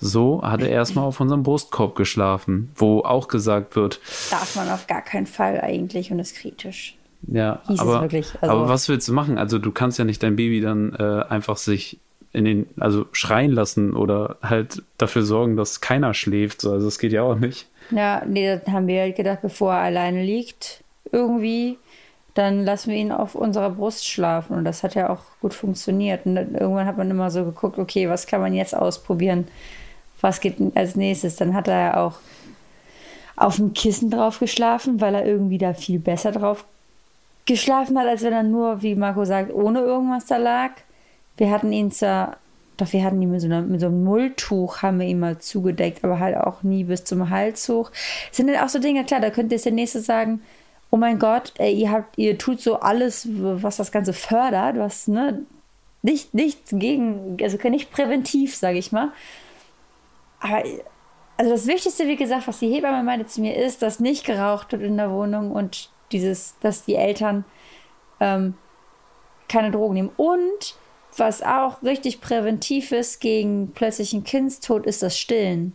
so 0.00 0.42
hat 0.42 0.62
er 0.62 0.70
erstmal 0.70 1.04
auf 1.04 1.20
unserem 1.20 1.42
Brustkorb 1.42 1.94
geschlafen, 1.94 2.72
wo 2.74 3.00
auch 3.00 3.28
gesagt 3.28 3.76
wird. 3.76 4.00
Darf 4.30 4.56
man 4.56 4.68
auf 4.70 4.86
gar 4.86 5.02
keinen 5.02 5.26
Fall 5.26 5.60
eigentlich 5.60 6.10
und 6.10 6.18
ist 6.18 6.36
kritisch. 6.36 6.96
Ja, 7.26 7.60
aber, 7.66 8.00
also, 8.00 8.22
aber 8.40 8.68
was 8.68 8.88
willst 8.88 9.06
du 9.08 9.12
machen? 9.12 9.36
Also 9.36 9.58
du 9.58 9.72
kannst 9.72 9.98
ja 9.98 10.04
nicht 10.04 10.22
dein 10.22 10.36
Baby 10.36 10.60
dann 10.60 10.94
äh, 10.94 11.24
einfach 11.28 11.58
sich 11.58 11.98
in 12.32 12.44
den, 12.44 12.66
also 12.78 13.06
schreien 13.12 13.50
lassen 13.50 13.94
oder 13.94 14.36
halt 14.42 14.82
dafür 14.98 15.22
sorgen, 15.22 15.56
dass 15.56 15.80
keiner 15.80 16.14
schläft. 16.14 16.64
Also 16.64 16.86
das 16.86 16.98
geht 16.98 17.12
ja 17.12 17.22
auch 17.22 17.34
nicht. 17.34 17.66
Ja, 17.90 18.22
nee, 18.26 18.58
da 18.64 18.72
haben 18.72 18.86
wir 18.86 19.00
halt 19.00 19.16
gedacht, 19.16 19.40
bevor 19.42 19.74
er 19.74 19.80
alleine 19.80 20.22
liegt, 20.22 20.84
irgendwie, 21.10 21.76
dann 22.34 22.64
lassen 22.64 22.90
wir 22.90 22.96
ihn 22.96 23.12
auf 23.12 23.34
unserer 23.34 23.70
Brust 23.70 24.08
schlafen. 24.08 24.56
Und 24.56 24.64
das 24.64 24.82
hat 24.82 24.94
ja 24.94 25.10
auch 25.10 25.22
gut 25.40 25.54
funktioniert. 25.54 26.24
Und 26.24 26.36
dann, 26.36 26.54
irgendwann 26.54 26.86
hat 26.86 26.96
man 26.96 27.10
immer 27.10 27.30
so 27.30 27.44
geguckt, 27.44 27.78
okay, 27.78 28.08
was 28.08 28.26
kann 28.26 28.40
man 28.40 28.54
jetzt 28.54 28.76
ausprobieren? 28.76 29.48
Was 30.20 30.40
geht 30.40 30.56
als 30.74 30.96
nächstes? 30.96 31.36
Dann 31.36 31.54
hat 31.54 31.68
er 31.68 31.80
ja 31.80 31.96
auch 31.96 32.18
auf 33.36 33.56
dem 33.56 33.72
Kissen 33.72 34.10
drauf 34.10 34.38
geschlafen, 34.38 35.00
weil 35.00 35.14
er 35.14 35.24
irgendwie 35.24 35.58
da 35.58 35.72
viel 35.74 35.98
besser 35.98 36.32
drauf 36.32 36.64
geschlafen 37.46 37.98
hat, 37.98 38.06
als 38.06 38.22
wenn 38.22 38.32
er 38.32 38.42
nur, 38.42 38.82
wie 38.82 38.94
Marco 38.94 39.24
sagt, 39.24 39.52
ohne 39.52 39.80
irgendwas 39.80 40.26
da 40.26 40.36
lag. 40.36 40.72
Wir 41.36 41.50
hatten 41.50 41.72
ihn 41.72 41.90
zwar 41.90 42.36
Doch 42.76 42.92
wir 42.92 43.04
hatten 43.04 43.20
ihn 43.20 43.30
mit 43.30 43.40
so, 43.40 43.46
einer, 43.46 43.62
mit 43.62 43.80
so 43.80 43.86
einem 43.86 44.04
Mulltuch, 44.04 44.82
haben 44.82 45.00
wir 45.00 45.06
ihn 45.06 45.20
mal 45.20 45.38
zugedeckt, 45.38 46.02
aber 46.02 46.18
halt 46.18 46.36
auch 46.36 46.62
nie 46.62 46.84
bis 46.84 47.04
zum 47.04 47.28
Hals 47.28 47.68
hoch. 47.68 47.90
Das 48.28 48.36
sind 48.36 48.48
dann 48.48 48.62
auch 48.62 48.68
so 48.68 48.78
Dinge, 48.78 49.04
klar, 49.04 49.20
da 49.20 49.30
könnte 49.30 49.54
jetzt 49.54 49.66
der 49.66 49.72
Nächste 49.72 50.00
sagen, 50.00 50.40
oh 50.90 50.96
mein 50.96 51.18
Gott, 51.18 51.52
ey, 51.58 51.72
ihr 51.74 51.90
habt, 51.90 52.18
ihr 52.18 52.38
tut 52.38 52.60
so 52.60 52.80
alles, 52.80 53.28
was 53.30 53.76
das 53.76 53.92
Ganze 53.92 54.12
fördert, 54.12 54.78
was, 54.78 55.08
ne, 55.08 55.42
nicht, 56.02 56.34
nichts 56.34 56.70
gegen, 56.74 57.36
also 57.42 57.58
nicht 57.68 57.90
präventiv, 57.90 58.56
sage 58.56 58.78
ich 58.78 58.92
mal. 58.92 59.12
Aber 60.40 60.62
also 61.36 61.52
das 61.52 61.66
Wichtigste, 61.66 62.06
wie 62.06 62.16
gesagt, 62.16 62.48
was 62.48 62.58
die 62.58 62.68
Hebamme 62.68 63.02
meinte 63.02 63.26
zu 63.26 63.40
mir, 63.40 63.56
ist, 63.56 63.82
dass 63.82 64.00
nicht 64.00 64.26
geraucht 64.26 64.72
wird 64.72 64.82
in 64.82 64.96
der 64.96 65.10
Wohnung 65.10 65.52
und 65.52 65.90
dieses, 66.12 66.56
dass 66.60 66.84
die 66.84 66.96
Eltern 66.96 67.44
ähm, 68.20 68.54
keine 69.48 69.70
Drogen 69.70 69.94
nehmen. 69.94 70.10
Und 70.16 70.76
was 71.16 71.42
auch 71.42 71.82
richtig 71.82 72.20
präventiv 72.20 72.92
ist 72.92 73.20
gegen 73.20 73.72
plötzlichen 73.72 74.24
Kindstod, 74.24 74.86
ist 74.86 75.02
das 75.02 75.18
Stillen. 75.18 75.74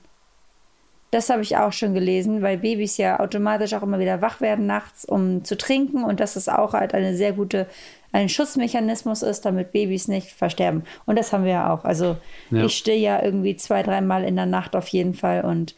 Das 1.11 1.29
habe 1.29 1.41
ich 1.41 1.57
auch 1.57 1.71
schon 1.71 1.93
gelesen, 1.93 2.41
weil 2.41 2.57
Babys 2.57 2.97
ja 2.97 3.19
automatisch 3.19 3.73
auch 3.73 3.83
immer 3.83 3.99
wieder 3.99 4.21
wach 4.21 4.41
werden 4.41 4.65
nachts, 4.65 5.05
um 5.05 5.43
zu 5.43 5.57
trinken. 5.57 6.03
Und 6.03 6.19
das 6.19 6.35
ist 6.35 6.49
auch 6.49 6.73
halt 6.73 6.93
eine 6.93 7.15
sehr 7.15 7.33
gute, 7.33 7.67
ein 8.15 8.29
Schutzmechanismus 8.29 9.21
ist, 9.23 9.45
damit 9.45 9.73
Babys 9.73 10.07
nicht 10.07 10.31
versterben. 10.31 10.83
Und 11.05 11.19
das 11.19 11.33
haben 11.33 11.43
wir 11.43 11.51
ja 11.51 11.73
auch. 11.73 11.83
Also 11.83 12.15
ja. 12.49 12.63
ich 12.63 12.77
still 12.77 12.95
ja 12.95 13.21
irgendwie 13.21 13.57
zwei, 13.57 13.83
dreimal 13.83 14.23
in 14.23 14.37
der 14.37 14.45
Nacht 14.45 14.75
auf 14.75 14.87
jeden 14.87 15.13
Fall. 15.13 15.43
Und 15.43 15.75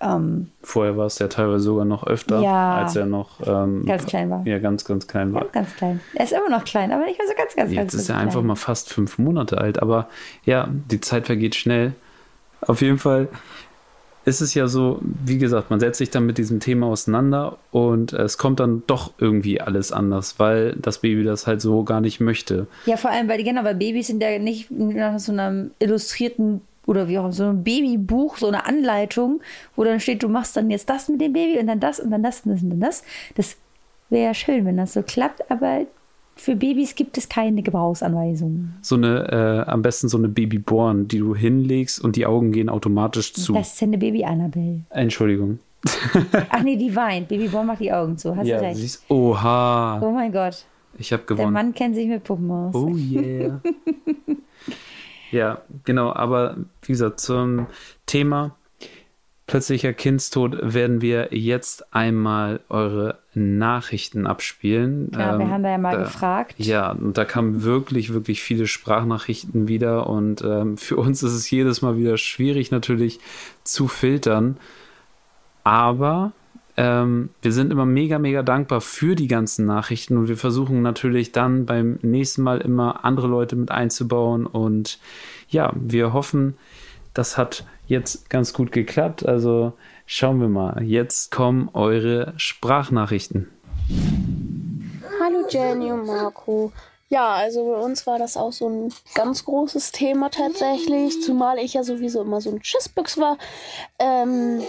ähm, 0.00 0.52
Vorher 0.62 0.96
war 0.96 1.06
es 1.06 1.18
ja 1.18 1.26
teilweise 1.26 1.64
sogar 1.64 1.84
noch 1.84 2.06
öfter, 2.06 2.40
ja, 2.40 2.76
als 2.76 2.94
er 2.94 3.06
noch 3.06 3.40
ähm, 3.44 3.84
ganz 3.84 4.06
klein 4.06 4.30
war. 4.30 4.46
Ja, 4.46 4.60
ganz, 4.60 4.84
ganz 4.84 5.08
klein 5.08 5.34
war. 5.34 5.40
Ganz, 5.42 5.52
ganz 5.52 5.76
klein. 5.76 6.00
Er 6.14 6.24
ist 6.24 6.32
immer 6.32 6.48
noch 6.48 6.64
klein, 6.64 6.92
aber 6.92 7.04
nicht 7.04 7.18
mehr 7.18 7.26
so 7.26 7.34
ganz, 7.36 7.56
ganz, 7.56 7.70
Jetzt 7.72 7.78
ganz 7.78 7.94
ist 7.94 8.08
er 8.08 8.14
klein. 8.14 8.28
einfach 8.28 8.42
mal 8.42 8.54
fast 8.54 8.88
fünf 8.88 9.18
Monate 9.18 9.58
alt. 9.58 9.82
Aber 9.82 10.08
ja, 10.44 10.68
die 10.70 11.00
Zeit 11.00 11.26
vergeht 11.26 11.56
schnell. 11.56 11.94
Auf 12.60 12.80
jeden 12.80 12.98
Fall 12.98 13.28
ist 14.30 14.40
es 14.40 14.54
ja 14.54 14.68
so, 14.68 15.00
wie 15.02 15.38
gesagt, 15.38 15.70
man 15.70 15.80
setzt 15.80 15.98
sich 15.98 16.10
dann 16.10 16.24
mit 16.24 16.38
diesem 16.38 16.60
Thema 16.60 16.86
auseinander 16.86 17.58
und 17.72 18.12
es 18.12 18.38
kommt 18.38 18.60
dann 18.60 18.84
doch 18.86 19.12
irgendwie 19.18 19.60
alles 19.60 19.90
anders, 19.90 20.38
weil 20.38 20.76
das 20.76 20.98
Baby 20.98 21.24
das 21.24 21.46
halt 21.48 21.60
so 21.60 21.82
gar 21.82 22.00
nicht 22.00 22.20
möchte. 22.20 22.68
Ja, 22.86 22.96
vor 22.96 23.10
allem, 23.10 23.28
weil, 23.28 23.42
genau, 23.42 23.64
weil 23.64 23.74
Babys 23.74 24.06
sind 24.06 24.22
ja 24.22 24.38
nicht 24.38 24.70
nach 24.70 25.18
so 25.18 25.32
einem 25.32 25.72
illustrierten 25.80 26.60
oder 26.86 27.08
wie 27.08 27.18
auch 27.18 27.32
so 27.32 27.44
ein 27.44 27.64
Babybuch, 27.64 28.38
so 28.38 28.46
eine 28.46 28.64
Anleitung, 28.66 29.40
wo 29.74 29.84
dann 29.84 30.00
steht, 30.00 30.22
du 30.22 30.28
machst 30.28 30.56
dann 30.56 30.70
jetzt 30.70 30.88
das 30.88 31.08
mit 31.08 31.20
dem 31.20 31.32
Baby 31.32 31.58
und 31.58 31.66
dann 31.66 31.80
das 31.80 32.00
und 32.00 32.10
dann 32.10 32.22
das 32.22 32.42
und 32.46 32.52
das 32.52 32.62
und 32.62 32.70
dann 32.70 32.80
das. 32.80 33.02
Das 33.34 33.56
wäre 34.10 34.26
ja 34.26 34.34
schön, 34.34 34.64
wenn 34.64 34.76
das 34.76 34.92
so 34.92 35.02
klappt, 35.02 35.50
aber 35.50 35.86
für 36.40 36.56
Babys 36.56 36.94
gibt 36.94 37.18
es 37.18 37.28
keine 37.28 37.62
Gebrauchsanweisungen. 37.62 38.74
So 38.80 38.96
eine, 38.96 39.64
äh, 39.66 39.70
am 39.70 39.82
besten 39.82 40.08
so 40.08 40.16
eine 40.16 40.28
Babyborn, 40.28 41.06
die 41.06 41.18
du 41.18 41.34
hinlegst 41.34 42.02
und 42.02 42.16
die 42.16 42.26
Augen 42.26 42.52
gehen 42.52 42.68
automatisch 42.68 43.34
zu. 43.34 43.52
Das 43.52 43.74
ist 43.74 43.80
ja 43.80 43.86
eine 43.86 43.98
Baby 43.98 44.24
Annabelle. 44.24 44.80
Entschuldigung. 44.88 45.58
Ach 46.50 46.62
nee, 46.62 46.76
die 46.76 46.94
weint. 46.96 47.28
Babyborn 47.28 47.66
macht 47.66 47.80
die 47.80 47.92
Augen 47.92 48.16
zu. 48.16 48.34
Hast 48.34 48.46
ja, 48.46 48.58
du 48.58 48.64
recht. 48.64 48.76
Siehst, 48.76 49.04
oha. 49.10 50.00
Oh 50.00 50.10
mein 50.12 50.32
Gott. 50.32 50.64
Ich 50.98 51.12
habe 51.12 51.22
gewonnen. 51.24 51.54
Der 51.54 51.62
Mann 51.62 51.74
kennt 51.74 51.94
sich 51.94 52.08
mit 52.08 52.24
Puppen 52.24 52.50
aus. 52.50 52.74
Oh 52.74 52.94
yeah. 52.96 53.60
ja, 55.30 55.60
genau. 55.84 56.12
Aber 56.12 56.56
wie 56.82 56.92
gesagt, 56.92 57.20
zum 57.20 57.66
Thema 58.06 58.56
plötzlicher 59.50 59.92
Kindstod 59.92 60.58
werden 60.62 61.02
wir 61.02 61.30
jetzt 61.32 61.92
einmal 61.92 62.60
eure 62.68 63.18
Nachrichten 63.34 64.28
abspielen. 64.28 65.10
Ja, 65.12 65.32
ähm, 65.32 65.40
wir 65.40 65.50
haben 65.50 65.62
da 65.64 65.70
ja 65.70 65.78
mal 65.78 65.96
da, 65.96 66.02
gefragt. 66.04 66.54
Ja, 66.58 66.92
und 66.92 67.18
da 67.18 67.24
kamen 67.24 67.64
wirklich, 67.64 68.12
wirklich 68.12 68.42
viele 68.42 68.68
Sprachnachrichten 68.68 69.66
wieder 69.66 70.08
und 70.08 70.42
ähm, 70.42 70.76
für 70.76 70.96
uns 70.96 71.24
ist 71.24 71.32
es 71.32 71.50
jedes 71.50 71.82
Mal 71.82 71.96
wieder 71.96 72.16
schwierig 72.16 72.70
natürlich 72.70 73.18
zu 73.64 73.88
filtern. 73.88 74.56
Aber 75.64 76.30
ähm, 76.76 77.30
wir 77.42 77.52
sind 77.52 77.72
immer 77.72 77.86
mega, 77.86 78.20
mega 78.20 78.44
dankbar 78.44 78.80
für 78.80 79.16
die 79.16 79.26
ganzen 79.26 79.66
Nachrichten 79.66 80.16
und 80.16 80.28
wir 80.28 80.36
versuchen 80.36 80.80
natürlich 80.80 81.32
dann 81.32 81.66
beim 81.66 81.98
nächsten 82.02 82.42
Mal 82.42 82.60
immer 82.60 83.04
andere 83.04 83.26
Leute 83.26 83.56
mit 83.56 83.72
einzubauen 83.72 84.46
und 84.46 85.00
ja, 85.48 85.72
wir 85.74 86.12
hoffen, 86.12 86.56
das 87.14 87.36
hat 87.36 87.64
jetzt 87.90 88.30
ganz 88.30 88.54
gut 88.54 88.72
geklappt. 88.72 89.26
Also 89.26 89.74
schauen 90.06 90.40
wir 90.40 90.48
mal. 90.48 90.82
Jetzt 90.82 91.30
kommen 91.30 91.68
eure 91.74 92.32
Sprachnachrichten. 92.36 93.50
Hallo 95.20 95.44
Jenny 95.50 95.92
und 95.92 96.06
Marco. 96.06 96.72
Ja, 97.08 97.32
also 97.32 97.72
bei 97.72 97.78
uns 97.80 98.06
war 98.06 98.18
das 98.18 98.36
auch 98.36 98.52
so 98.52 98.68
ein 98.68 98.94
ganz 99.14 99.44
großes 99.44 99.90
Thema 99.90 100.30
tatsächlich, 100.30 101.20
zumal 101.22 101.58
ich 101.58 101.74
ja 101.74 101.82
sowieso 101.82 102.22
immer 102.22 102.40
so 102.40 102.50
ein 102.50 102.62
Schissbüchs 102.62 103.18
war. 103.18 103.36
Ähm, 103.98 104.62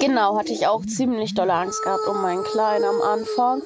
genau, 0.00 0.38
hatte 0.38 0.52
ich 0.52 0.66
auch 0.66 0.84
ziemlich 0.86 1.34
dolle 1.34 1.52
Angst 1.52 1.82
gehabt 1.84 2.06
um 2.08 2.22
meinen 2.22 2.42
Kleinen 2.42 2.84
am 2.84 3.02
Anfang. 3.02 3.62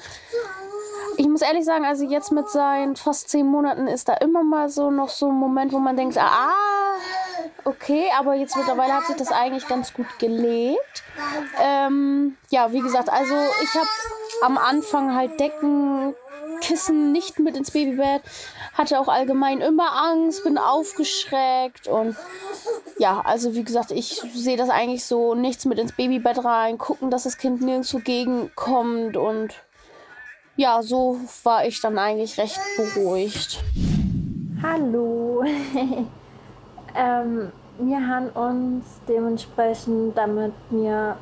Ich 1.16 1.28
muss 1.28 1.42
ehrlich 1.42 1.64
sagen, 1.64 1.84
also 1.84 2.04
jetzt 2.04 2.32
mit 2.32 2.48
seinen 2.48 2.96
fast 2.96 3.28
zehn 3.28 3.46
Monaten 3.46 3.86
ist 3.86 4.08
da 4.08 4.14
immer 4.14 4.42
mal 4.42 4.68
so 4.68 4.90
noch 4.90 5.08
so 5.08 5.28
ein 5.28 5.34
Moment, 5.34 5.72
wo 5.72 5.78
man 5.78 5.96
denkt, 5.96 6.18
ah, 6.18 6.50
okay, 7.64 8.10
aber 8.18 8.34
jetzt 8.34 8.56
mittlerweile 8.56 8.94
hat 8.94 9.06
sich 9.06 9.16
das 9.16 9.30
eigentlich 9.30 9.68
ganz 9.68 9.92
gut 9.92 10.06
gelegt. 10.18 11.04
Ähm, 11.60 12.36
ja, 12.50 12.72
wie 12.72 12.80
gesagt, 12.80 13.10
also 13.10 13.34
ich 13.62 13.74
habe 13.74 13.88
am 14.42 14.58
Anfang 14.58 15.14
halt 15.14 15.38
Decken, 15.38 16.14
Kissen 16.60 17.12
nicht 17.12 17.38
mit 17.38 17.56
ins 17.56 17.70
Babybett, 17.70 18.22
hatte 18.74 18.98
auch 18.98 19.08
allgemein 19.08 19.60
immer 19.60 19.92
Angst, 19.92 20.44
bin 20.44 20.58
aufgeschreckt 20.58 21.88
und 21.88 22.16
ja, 22.98 23.20
also 23.24 23.54
wie 23.54 23.64
gesagt, 23.64 23.90
ich 23.90 24.22
sehe 24.34 24.56
das 24.56 24.70
eigentlich 24.70 25.04
so, 25.04 25.34
nichts 25.34 25.64
mit 25.64 25.78
ins 25.78 25.92
Babybett 25.92 26.44
rein, 26.44 26.78
gucken, 26.78 27.10
dass 27.10 27.24
das 27.24 27.38
Kind 27.38 27.60
nirgendwo 27.60 27.98
gegenkommt 27.98 29.16
und 29.16 29.54
ja, 30.56 30.82
so 30.82 31.18
war 31.42 31.66
ich 31.66 31.80
dann 31.80 31.98
eigentlich 31.98 32.38
recht 32.38 32.60
beruhigt. 32.76 33.62
Hallo. 34.62 35.44
Ähm, 36.96 37.50
wir 37.78 38.06
haben 38.06 38.28
uns 38.28 39.00
dementsprechend, 39.08 40.16
damit 40.16 40.52
wir 40.70 41.16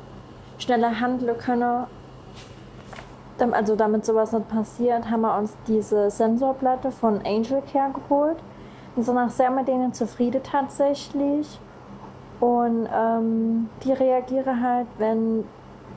schneller 0.59 0.99
handeln 0.99 1.35
können, 1.39 1.87
also 3.51 3.75
damit 3.75 4.05
sowas 4.05 4.31
nicht 4.33 4.47
passiert, 4.49 5.09
haben 5.09 5.21
wir 5.21 5.35
uns 5.35 5.57
diese 5.67 6.11
Sensorplatte 6.11 6.91
von 6.91 7.25
Angel 7.25 7.63
Care 7.71 7.91
geholt. 7.91 8.37
Wir 8.95 9.03
sind 9.03 9.17
auch 9.17 9.31
sehr 9.31 9.49
mit 9.49 9.67
denen 9.67 9.93
zufrieden 9.93 10.41
tatsächlich. 10.43 11.59
Und 12.39 12.87
ähm, 12.93 13.69
die 13.83 13.93
reagieren 13.93 14.61
halt, 14.61 14.87
wenn 14.99 15.45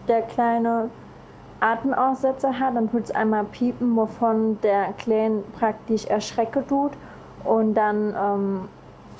der 0.09 0.23
kleine 0.23 0.88
Atemaussetzer 1.61 2.59
hat, 2.59 2.77
dann 2.77 2.91
tut 2.91 3.05
es 3.05 3.11
einmal 3.11 3.45
piepen, 3.45 3.97
wovon 3.97 4.61
der 4.63 4.93
Kleine 4.95 5.43
praktisch 5.59 6.05
erschrecken 6.07 6.67
tut. 6.69 6.93
Und 7.45 7.75
dann 7.75 8.15
ähm, 8.19 8.69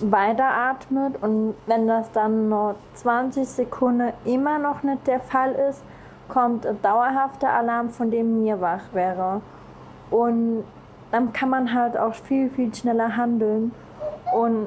weiteratmet 0.01 1.23
und 1.23 1.55
wenn 1.67 1.87
das 1.87 2.11
dann 2.13 2.49
noch 2.49 2.75
20 2.95 3.49
Sekunden 3.49 4.13
immer 4.25 4.59
noch 4.59 4.83
nicht 4.83 5.07
der 5.07 5.21
Fall 5.21 5.53
ist, 5.53 5.83
kommt 6.29 6.67
ein 6.67 6.81
dauerhafter 6.83 7.51
Alarm, 7.51 7.91
von 7.91 8.11
dem 8.11 8.43
mir 8.43 8.61
wach 8.61 8.83
wäre. 8.93 9.41
Und 10.11 10.65
dann 11.11 11.33
kann 11.33 11.51
man 11.51 11.73
halt 11.73 11.97
auch 11.97 12.15
viel, 12.15 12.51
viel 12.51 12.75
schneller 12.75 13.17
handeln. 13.17 13.73
Und 14.35 14.67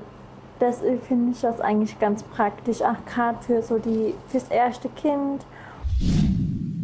deswegen 0.59 1.01
finde 1.01 1.31
ich 1.31 1.41
das 1.41 1.61
eigentlich 1.61 1.99
ganz 1.99 2.23
praktisch, 2.23 2.81
auch 2.81 3.05
gerade 3.05 3.37
für 3.41 3.61
so 3.61 3.77
die 3.77 4.15
fürs 4.27 4.49
erste 4.49 4.89
Kind. 4.89 5.45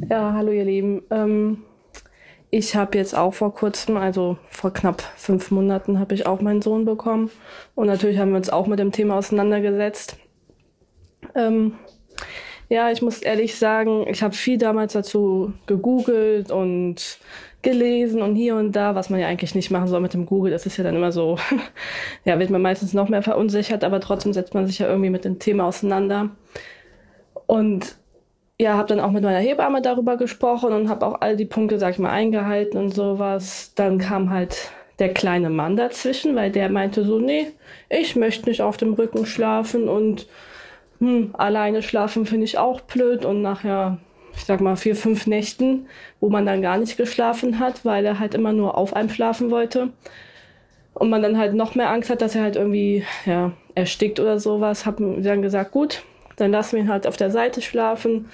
Ja, 0.01 0.33
hallo 0.33 0.51
ihr 0.51 0.65
Lieben. 0.65 1.03
Ähm, 1.09 1.63
ich 2.49 2.75
habe 2.75 2.97
jetzt 2.97 3.15
auch 3.15 3.33
vor 3.33 3.53
kurzem, 3.53 3.95
also 3.95 4.37
vor 4.49 4.73
knapp 4.73 5.01
fünf 5.15 5.51
Monaten, 5.51 5.99
habe 5.99 6.13
ich 6.13 6.27
auch 6.27 6.41
meinen 6.41 6.61
Sohn 6.61 6.83
bekommen. 6.83 7.31
Und 7.75 7.87
natürlich 7.87 8.17
haben 8.17 8.31
wir 8.31 8.37
uns 8.37 8.49
auch 8.49 8.67
mit 8.67 8.77
dem 8.79 8.91
Thema 8.91 9.17
auseinandergesetzt. 9.17 10.17
Ähm, 11.33 11.75
ja, 12.67 12.91
ich 12.91 13.01
muss 13.01 13.19
ehrlich 13.19 13.55
sagen, 13.55 14.05
ich 14.09 14.21
habe 14.21 14.35
viel 14.35 14.57
damals 14.57 14.93
dazu 14.93 15.53
gegoogelt 15.65 16.51
und 16.51 17.19
gelesen 17.61 18.21
und 18.21 18.35
hier 18.35 18.57
und 18.57 18.73
da, 18.73 18.95
was 18.95 19.09
man 19.09 19.21
ja 19.21 19.27
eigentlich 19.27 19.55
nicht 19.55 19.71
machen 19.71 19.87
soll 19.87 20.01
mit 20.01 20.13
dem 20.13 20.25
Google. 20.25 20.51
Das 20.51 20.65
ist 20.65 20.75
ja 20.75 20.83
dann 20.83 20.95
immer 20.95 21.13
so, 21.13 21.37
ja, 22.25 22.37
wird 22.37 22.49
man 22.49 22.61
meistens 22.61 22.93
noch 22.93 23.07
mehr 23.07 23.23
verunsichert, 23.23 23.85
aber 23.85 24.01
trotzdem 24.01 24.33
setzt 24.33 24.53
man 24.53 24.67
sich 24.67 24.79
ja 24.79 24.87
irgendwie 24.87 25.09
mit 25.09 25.23
dem 25.23 25.39
Thema 25.39 25.65
auseinander. 25.65 26.31
Und 27.47 27.95
ja, 28.59 28.75
habe 28.75 28.87
dann 28.87 28.99
auch 28.99 29.11
mit 29.11 29.23
meiner 29.23 29.39
Hebamme 29.39 29.81
darüber 29.81 30.17
gesprochen 30.17 30.73
und 30.73 30.89
habe 30.89 31.05
auch 31.05 31.21
all 31.21 31.35
die 31.35 31.45
Punkte, 31.45 31.77
sag 31.77 31.93
ich 31.93 31.99
mal, 31.99 32.11
eingehalten 32.11 32.77
und 32.77 32.91
sowas. 32.91 33.73
Dann 33.75 33.97
kam 33.97 34.29
halt 34.29 34.71
der 34.99 35.13
kleine 35.13 35.49
Mann 35.49 35.75
dazwischen, 35.75 36.35
weil 36.35 36.51
der 36.51 36.69
meinte 36.69 37.03
so, 37.03 37.19
nee, 37.19 37.47
ich 37.89 38.15
möchte 38.15 38.49
nicht 38.49 38.61
auf 38.61 38.77
dem 38.77 38.93
Rücken 38.93 39.25
schlafen 39.25 39.89
und 39.89 40.27
hm, 40.99 41.31
alleine 41.33 41.81
schlafen 41.81 42.25
finde 42.25 42.45
ich 42.45 42.57
auch 42.57 42.79
blöd 42.81 43.25
und 43.25 43.41
nachher, 43.41 43.97
ich 44.35 44.45
sag 44.45 44.61
mal, 44.61 44.77
vier, 44.77 44.95
fünf 44.95 45.27
Nächten, 45.27 45.87
wo 46.21 46.29
man 46.29 46.45
dann 46.45 46.61
gar 46.61 46.77
nicht 46.77 46.95
geschlafen 46.95 47.59
hat, 47.59 47.83
weil 47.83 48.05
er 48.05 48.19
halt 48.19 48.35
immer 48.35 48.53
nur 48.53 48.77
auf 48.77 48.95
einem 48.95 49.09
schlafen 49.09 49.51
wollte, 49.51 49.91
und 50.95 51.09
man 51.09 51.21
dann 51.21 51.37
halt 51.37 51.53
noch 51.53 51.75
mehr 51.75 51.91
Angst 51.91 52.09
hat, 52.09 52.21
dass 52.21 52.35
er 52.35 52.41
halt 52.41 52.55
irgendwie 52.55 53.03
ja, 53.25 53.51
erstickt 53.75 54.19
oder 54.19 54.39
sowas, 54.39 54.85
haben 54.85 55.17
wir 55.17 55.23
dann 55.23 55.41
gesagt, 55.41 55.71
gut, 55.71 56.03
dann 56.37 56.51
lassen 56.51 56.73
wir 56.75 56.83
ihn 56.83 56.89
halt 56.89 57.07
auf 57.07 57.17
der 57.17 57.31
Seite 57.31 57.61
schlafen. 57.61 58.25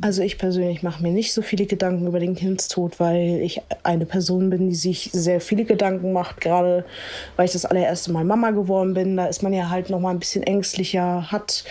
Also 0.00 0.22
ich 0.22 0.38
persönlich 0.38 0.82
mache 0.82 1.02
mir 1.02 1.10
nicht 1.10 1.32
so 1.32 1.42
viele 1.42 1.66
Gedanken 1.66 2.06
über 2.06 2.20
den 2.20 2.34
Kindstod, 2.34 3.00
weil 3.00 3.40
ich 3.42 3.62
eine 3.82 4.06
Person 4.06 4.50
bin, 4.50 4.68
die 4.68 4.74
sich 4.74 5.10
sehr 5.12 5.40
viele 5.40 5.64
Gedanken 5.64 6.12
macht, 6.12 6.40
gerade 6.40 6.84
weil 7.36 7.46
ich 7.46 7.52
das 7.52 7.64
allererste 7.64 8.12
Mal 8.12 8.24
Mama 8.24 8.50
geworden 8.50 8.94
bin. 8.94 9.16
Da 9.16 9.26
ist 9.26 9.42
man 9.42 9.52
ja 9.52 9.70
halt 9.70 9.90
noch 9.90 10.00
mal 10.00 10.10
ein 10.10 10.18
bisschen 10.18 10.42
ängstlicher, 10.42 11.30
hat 11.32 11.64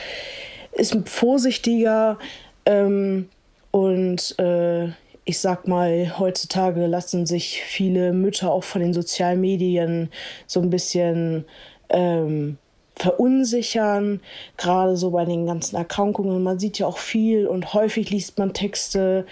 ist 0.74 0.98
vorsichtiger 1.06 2.20
ähm, 2.66 3.30
und 3.72 4.38
äh, 4.40 4.88
ich 5.24 5.40
sag 5.40 5.68
mal, 5.68 6.20
heutzutage 6.20 6.86
lassen 6.86 7.26
sich 7.26 7.62
viele 7.62 8.14
Mütter 8.14 8.52
auch 8.52 8.64
von 8.64 8.82
den 8.82 8.94
sozialen 8.94 9.42
Medien 9.42 10.10
so 10.46 10.62
ein 10.62 10.70
bisschen 10.70 11.46
ähm, 11.90 12.58
verunsichern, 12.96 14.22
gerade 14.58 14.96
so 14.98 15.12
bei 15.12 15.25
den 15.25 15.46
ganzen 15.46 15.75
Erkrankungen. 15.75 16.42
Man 16.44 16.60
sieht 16.60 16.80
ja 16.80 16.88
auch 16.88 16.98
viel 16.98 17.48
und 17.48 17.74
häufig 17.74 18.10
liest 18.10 18.38
man 18.38 18.54
Texte 18.54 19.25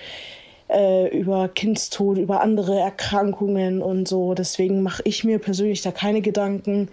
äh, 0.69 1.07
über 1.17 1.47
Kindstod, 1.49 2.17
über 2.17 2.41
andere 2.41 2.79
Erkrankungen 2.79 3.81
und 3.81 4.07
so. 4.07 4.33
Deswegen 4.33 4.81
mache 4.81 5.03
ich 5.05 5.23
mir 5.23 5.39
persönlich 5.39 5.81
da 5.81 5.91
keine 5.91 6.21
Gedanken. 6.21 6.89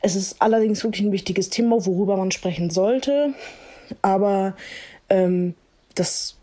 Es 0.00 0.16
ist 0.16 0.36
allerdings 0.40 0.82
wirklich 0.82 1.06
ein 1.06 1.12
wichtiges 1.12 1.50
Thema, 1.50 1.86
worüber 1.86 2.16
man 2.16 2.32
sprechen 2.32 2.70
sollte. 2.70 3.34
Aber 4.00 4.54
ähm, 5.08 5.54
das 5.94 6.36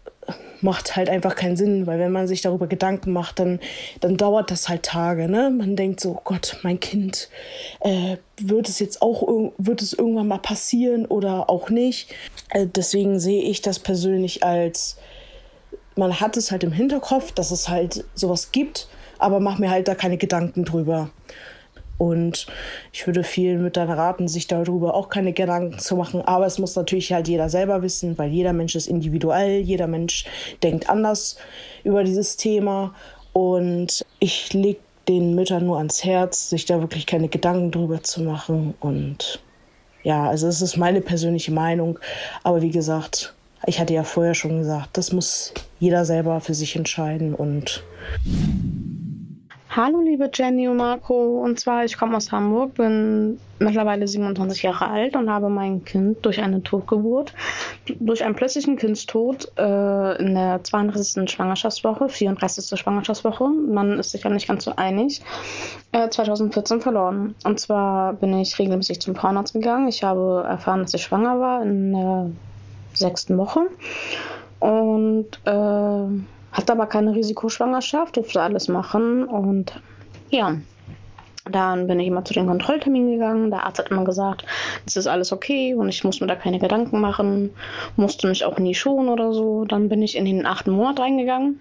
macht 0.62 0.96
halt 0.96 1.10
einfach 1.10 1.36
keinen 1.36 1.58
Sinn, 1.58 1.88
weil 1.88 2.00
wenn 2.00 2.12
man 2.12 2.28
sich 2.28 2.42
darüber 2.42 2.68
Gedanken 2.68 3.12
macht, 3.12 3.40
dann, 3.40 3.60
dann 4.00 4.18
dauert 4.18 4.52
das 4.52 4.70
halt 4.70 4.84
Tage. 4.84 5.30
Ne? 5.30 5.50
Man 5.50 5.76
denkt 5.76 6.00
so, 6.00 6.20
Gott, 6.24 6.58
mein 6.64 6.80
Kind, 6.80 7.30
äh, 7.82 8.18
wird 8.42 8.70
es 8.70 8.80
jetzt 8.80 9.02
auch 9.02 9.52
wird 9.58 9.82
es 9.82 9.94
irgendwann 9.94 10.28
mal 10.28 10.40
passieren 10.40 11.06
oder 11.06 11.50
auch 11.50 11.70
nicht. 11.70 12.14
Äh, 12.50 12.68
deswegen 12.68 13.20
sehe 13.20 13.44
ich 13.44 13.62
das 13.62 13.80
persönlich 13.80 14.44
als, 14.44 14.98
man 15.96 16.20
hat 16.20 16.38
es 16.38 16.52
halt 16.52 16.64
im 16.64 16.72
Hinterkopf, 16.72 17.32
dass 17.32 17.52
es 17.52 17.70
halt 17.70 18.06
sowas 18.16 18.52
gibt, 18.52 18.88
aber 19.18 19.40
mach 19.40 19.60
mir 19.60 19.70
halt 19.70 19.88
da 19.88 19.96
keine 19.96 20.18
Gedanken 20.18 20.66
drüber. 20.66 21.10
Und 22.00 22.48
ich 22.94 23.06
würde 23.06 23.26
vielen 23.26 23.62
Müttern 23.62 23.92
raten, 23.92 24.30
sich 24.30 24.48
darüber 24.48 24.96
auch 24.96 25.10
keine 25.10 25.34
Gedanken 25.34 25.78
zu 25.80 25.98
machen. 25.98 26.22
Aber 26.22 26.46
es 26.46 26.58
muss 26.58 26.76
natürlich 26.76 27.12
halt 27.12 27.28
jeder 27.28 27.50
selber 27.50 27.82
wissen, 27.84 28.18
weil 28.18 28.32
jeder 28.32 28.54
Mensch 28.54 28.74
ist 28.76 28.88
individuell, 28.88 29.60
jeder 29.60 29.86
Mensch 29.86 30.26
denkt 30.64 30.90
anders 30.90 31.38
über 31.84 32.04
dieses 32.06 32.38
Thema. 32.38 32.96
Und 33.34 34.06
ich 34.20 34.54
lege 34.54 34.80
den 35.10 35.36
Müttern 35.36 35.66
nur 35.66 35.78
ans 35.78 36.06
Herz, 36.06 36.50
sich 36.50 36.66
da 36.66 36.80
wirklich 36.80 37.06
keine 37.06 37.28
Gedanken 37.28 37.72
drüber 37.72 38.02
zu 38.02 38.22
machen. 38.22 38.76
Und 38.80 39.42
ja, 40.04 40.30
also 40.30 40.48
es 40.48 40.62
ist 40.62 40.78
meine 40.78 41.02
persönliche 41.02 41.52
Meinung. 41.52 42.00
Aber 42.44 42.62
wie 42.62 42.72
gesagt, 42.72 43.34
ich 43.66 43.78
hatte 43.78 43.94
ja 43.94 44.06
vorher 44.06 44.36
schon 44.36 44.60
gesagt, 44.60 44.98
das 44.98 45.12
muss 45.12 45.54
jeder 45.80 46.06
selber 46.06 46.40
für 46.40 46.54
sich 46.54 46.78
entscheiden 46.78 47.36
und 47.36 47.84
Hallo 49.72 50.02
liebe 50.02 50.32
Jenny 50.34 50.68
und 50.68 50.78
Marco, 50.78 51.44
und 51.44 51.60
zwar 51.60 51.86
ich 51.86 51.96
komme 51.96 52.18
aus 52.18 52.32
Hamburg, 52.32 52.74
bin 52.74 53.40
mittlerweile 53.60 54.08
27 54.08 54.64
Jahre 54.64 54.88
alt 54.88 55.16
und 55.16 55.30
habe 55.30 55.48
mein 55.50 55.86
Kind 55.86 56.26
durch 56.26 56.42
eine 56.42 56.64
Totgeburt, 56.64 57.36
durch 58.00 58.24
einen 58.24 58.34
plötzlichen 58.34 58.78
Kindstod 58.78 59.52
äh, 59.60 60.18
in 60.18 60.34
der 60.34 60.64
32. 60.64 61.30
Schwangerschaftswoche, 61.30 62.10
34. 62.10 62.80
Schwangerschaftswoche, 62.80 63.48
man 63.48 64.00
ist 64.00 64.10
sich 64.10 64.24
ja 64.24 64.32
nicht 64.32 64.48
ganz 64.48 64.64
so 64.64 64.74
einig, 64.76 65.22
äh, 65.92 66.10
2014 66.10 66.82
verloren. 66.82 67.36
Und 67.44 67.60
zwar 67.60 68.14
bin 68.14 68.40
ich 68.40 68.58
regelmäßig 68.58 69.02
zum 69.02 69.14
Frauenarzt 69.14 69.54
gegangen. 69.54 69.88
Ich 69.88 70.02
habe 70.04 70.46
erfahren, 70.48 70.82
dass 70.82 70.96
ich 70.96 71.04
schwanger 71.04 71.40
war 71.40 71.62
in 71.62 71.94
der 71.94 72.32
sechsten 72.96 73.38
Woche 73.38 73.68
und 74.60 75.28
äh, 75.46 76.39
hatte 76.52 76.74
aber 76.74 76.88
keine 76.88 77.14
Risikoschwangerschaft, 77.14 78.18
durfte 78.18 78.42
alles 78.42 78.68
machen 78.68 79.24
und 79.26 79.82
ja, 80.30 80.58
dann 81.46 81.88
bin 81.88 82.00
ich 82.00 82.08
immer 82.08 82.24
zu 82.24 82.34
den 82.34 82.48
Kontrollterminen 82.48 83.12
gegangen. 83.12 83.50
Der 83.50 83.66
Arzt 83.66 83.80
hat 83.80 83.90
immer 83.90 84.04
gesagt, 84.04 84.46
es 84.86 84.96
ist 84.96 85.08
alles 85.08 85.32
okay 85.32 85.74
und 85.74 85.90
ich 85.90 86.04
muss 86.04 86.22
mir 86.22 86.28
da 86.28 86.36
keine 86.36 86.60
Gedanken 86.60 87.00
machen, 87.00 87.52
musste 87.96 88.28
mich 88.28 88.46
auch 88.46 88.60
nie 88.60 88.76
schonen 88.76 89.10
oder 89.10 89.34
so. 89.34 89.66
Dann 89.66 89.90
bin 89.90 90.02
ich 90.02 90.16
in 90.16 90.26
den 90.26 90.46
achten 90.46 90.72
Monat 90.72 91.00
reingegangen 91.00 91.60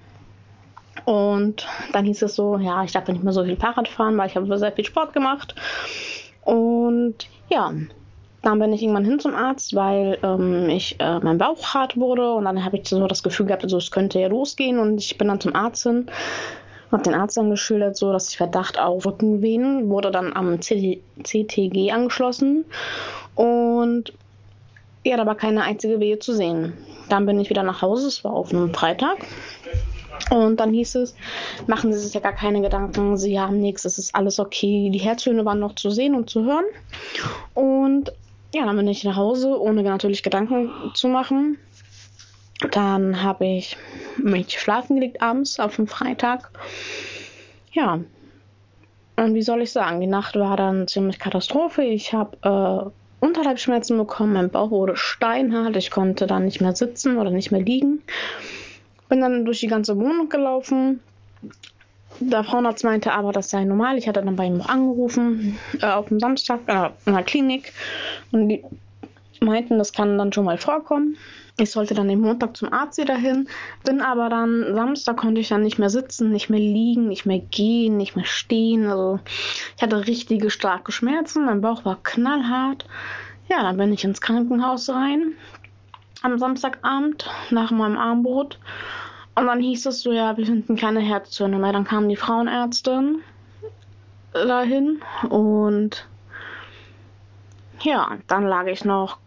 und 1.05 1.67
dann 1.93 2.05
hieß 2.05 2.23
es 2.23 2.35
so, 2.35 2.59
ja, 2.59 2.83
ich 2.85 2.93
darf 2.93 3.09
nicht 3.09 3.25
mehr 3.25 3.33
so 3.33 3.45
viel 3.45 3.57
Fahrrad 3.57 3.89
fahren, 3.89 4.17
weil 4.17 4.29
ich 4.29 4.37
habe 4.37 4.59
sehr 4.59 4.73
viel 4.73 4.85
Sport 4.85 5.13
gemacht. 5.13 5.55
Und 6.43 7.15
ja, 7.49 7.73
dann 8.43 8.59
bin 8.59 8.73
ich 8.73 8.83
irgendwann 8.83 9.05
hin 9.05 9.19
zum 9.19 9.35
Arzt, 9.35 9.75
weil 9.75 10.19
ähm, 10.23 10.69
ich 10.69 10.97
äh, 11.01 11.19
mein 11.21 11.39
Bauch 11.39 11.75
hart 11.75 11.97
wurde 11.97 12.33
und 12.35 12.45
dann 12.45 12.65
habe 12.65 12.77
ich 12.77 12.89
so 12.89 13.07
das 13.07 13.23
Gefühl 13.23 13.47
gehabt, 13.47 13.65
also 13.65 13.79
es 13.79 13.91
könnte 13.91 14.21
ja 14.21 14.29
losgehen 14.29 14.79
und 14.79 14.99
ich 14.99 15.19
bin 15.19 15.29
dann 15.29 15.41
zum 15.41 15.55
Arzt 15.55 15.83
hin, 15.83 16.07
habe 16.93 17.03
den 17.03 17.15
Arzt 17.15 17.37
dann 17.37 17.51
geschildert, 17.51 17.97
so 17.97 18.13
dass 18.13 18.29
ich 18.29 18.37
Verdacht 18.37 18.79
auf 18.79 19.05
Rückenvenen 19.05 19.89
wurde 19.89 20.11
dann 20.11 20.33
am 20.33 20.61
CTG 20.61 21.91
angeschlossen 21.91 22.65
und 23.35 24.13
ja, 25.05 25.17
da 25.17 25.27
war 25.27 25.37
keine 25.37 25.63
einzige 25.63 26.01
Wehe 26.01 26.19
zu 26.19 26.35
sehen. 26.35 26.75
Dann 27.09 27.25
bin 27.25 27.41
ich 27.41 27.51
wieder 27.51 27.63
nach 27.63 27.83
Hause, 27.83 28.09
es 28.09 28.25
war 28.25 28.33
auf 28.33 28.53
einem 28.53 28.75
Freitag. 28.75 29.19
Und 30.31 30.59
dann 30.59 30.75
hieß 30.75 30.97
es, 30.97 31.15
machen 31.67 31.93
Sie 31.93 31.99
sich 31.99 32.13
ja 32.13 32.21
gar 32.21 32.35
keine 32.35 32.61
Gedanken, 32.61 33.17
Sie 33.17 33.41
haben 33.41 33.61
nichts, 33.61 33.85
es 33.85 33.97
ist 33.99 34.15
alles 34.15 34.39
okay. 34.39 34.91
Die 34.91 34.99
Herztöne 34.99 35.45
waren 35.45 35.61
noch 35.61 35.75
zu 35.77 35.91
sehen 35.91 36.15
und 36.15 36.29
zu 36.29 36.45
hören. 36.45 36.65
Und 37.55 38.13
ja, 38.55 38.65
dann 38.65 38.77
bin 38.77 38.89
ich 38.89 39.05
nach 39.05 39.17
Hause, 39.17 39.61
ohne 39.61 39.83
natürlich 39.83 40.23
Gedanken 40.23 40.71
zu 40.95 41.09
machen. 41.09 41.59
Dann 42.71 43.23
habe 43.23 43.47
ich 43.47 43.77
mich 44.17 44.59
schlafen 44.59 44.97
gelegt 44.97 45.23
abends 45.23 45.61
auf 45.61 45.77
dem 45.77 45.87
Freitag. 45.87 46.51
Ja. 47.73 48.01
Und 49.17 49.35
wie 49.35 49.43
soll 49.43 49.63
ich 49.63 49.73
sagen, 49.73 50.01
die 50.01 50.07
Nacht 50.07 50.37
war 50.37 50.57
dann 50.57 50.89
ziemlich 50.89 51.19
Katastrophe. 51.19 51.83
Ich 51.83 52.13
habe 52.13 52.93
äh, 53.21 53.25
Unterleibschmerzen 53.25 53.99
bekommen, 53.99 54.33
mein 54.33 54.51
Bauch 54.51 54.71
wurde 54.71 54.97
steinhart, 54.97 55.77
ich 55.77 55.91
konnte 55.91 56.27
dann 56.27 56.45
nicht 56.45 56.61
mehr 56.61 56.75
sitzen 56.75 57.19
oder 57.19 57.31
nicht 57.31 57.51
mehr 57.51 57.61
liegen. 57.61 58.03
Bin 59.09 59.21
dann 59.21 59.45
durch 59.45 59.61
die 59.61 59.67
ganze 59.67 59.97
Wohnung 59.97 60.29
gelaufen, 60.29 61.01
der 62.21 62.45
Frauenarzt 62.45 62.85
meinte 62.85 63.13
aber, 63.13 63.33
das 63.33 63.51
sei 63.51 63.65
normal. 63.65 63.99
Ich 63.99 64.09
hatte 64.09 64.23
dann 64.23 64.37
bei 64.37 64.47
ihm 64.47 64.61
angerufen, 64.61 65.59
äh, 65.81 65.87
auf 65.87 66.09
dem 66.09 66.21
Samstag, 66.21 66.61
äh, 66.67 66.91
in 67.07 67.15
der 67.15 67.23
Klinik. 67.23 67.73
Und 68.33 68.49
die 68.49 68.65
meinten, 69.41 69.79
das 69.79 69.93
kann 69.93 70.19
dann 70.19 70.33
schon 70.33 70.45
mal 70.45 70.59
vorkommen. 70.59 71.17
Ich 71.61 71.73
sollte 71.73 71.95
dann 71.95 72.09
den 72.09 72.21
Montag 72.21 72.57
zum 72.57 72.73
Arzt 72.73 72.99
wieder 72.99 73.17
hin. 73.17 73.49
Bin 73.85 74.01
aber 74.01 74.29
dann, 74.29 74.75
Samstag 74.75 75.17
konnte 75.17 75.41
ich 75.41 75.49
dann 75.49 75.63
nicht 75.63 75.79
mehr 75.79 75.91
sitzen, 75.91 76.31
nicht 76.31 76.51
mehr 76.51 76.61
liegen, 76.61 77.09
nicht 77.09 77.27
mehr 77.27 77.41
gehen, 77.41 77.97
nicht 77.97 78.15
mehr 78.15 78.25
stehen. 78.25 78.87
Also 78.87 79.19
ich 79.77 79.83
hatte 79.83 80.07
richtige 80.07 80.51
starke 80.51 80.93
Schmerzen. 80.93 81.47
Mein 81.47 81.61
Bauch 81.61 81.85
war 81.85 81.99
knallhart. 82.03 82.87
Ja, 83.49 83.63
dann 83.63 83.77
bin 83.77 83.93
ich 83.93 84.05
ins 84.05 84.21
Krankenhaus 84.21 84.89
rein. 84.89 85.33
Am 86.23 86.39
Samstagabend 86.39 87.29
nach 87.51 87.71
meinem 87.73 87.97
Armbrot 87.97 88.59
und 89.39 89.47
dann 89.47 89.61
hieß 89.61 89.87
es 89.87 90.03
so, 90.03 90.13
ja, 90.13 90.37
wir 90.37 90.47
finden 90.47 90.77
keine 90.77 91.01
Herzzone 91.01 91.59
mehr. 91.59 91.73
Dann 91.73 91.85
kam 91.85 92.09
die 92.09 92.17
Frauenärztin 92.17 93.21
dahin 94.33 95.01
und 95.29 96.09
ja, 97.81 98.19
dann 98.27 98.47
lag 98.47 98.67
ich 98.67 98.85
noch 98.85 99.19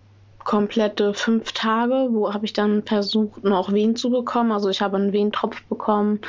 komplette 0.44 1.14
fünf 1.14 1.54
Tage, 1.54 2.10
wo 2.12 2.34
habe 2.34 2.46
ich 2.46 2.54
dann 2.54 2.84
versucht, 2.84 3.44
noch 3.44 3.72
Wehen 3.72 3.96
zu 3.96 4.10
bekommen. 4.10 4.52
Also 4.52 4.70
ich 4.70 4.82
habe 4.82 4.98
einen 4.98 5.14
Wehentropf 5.14 5.64
bekommen. 5.66 6.20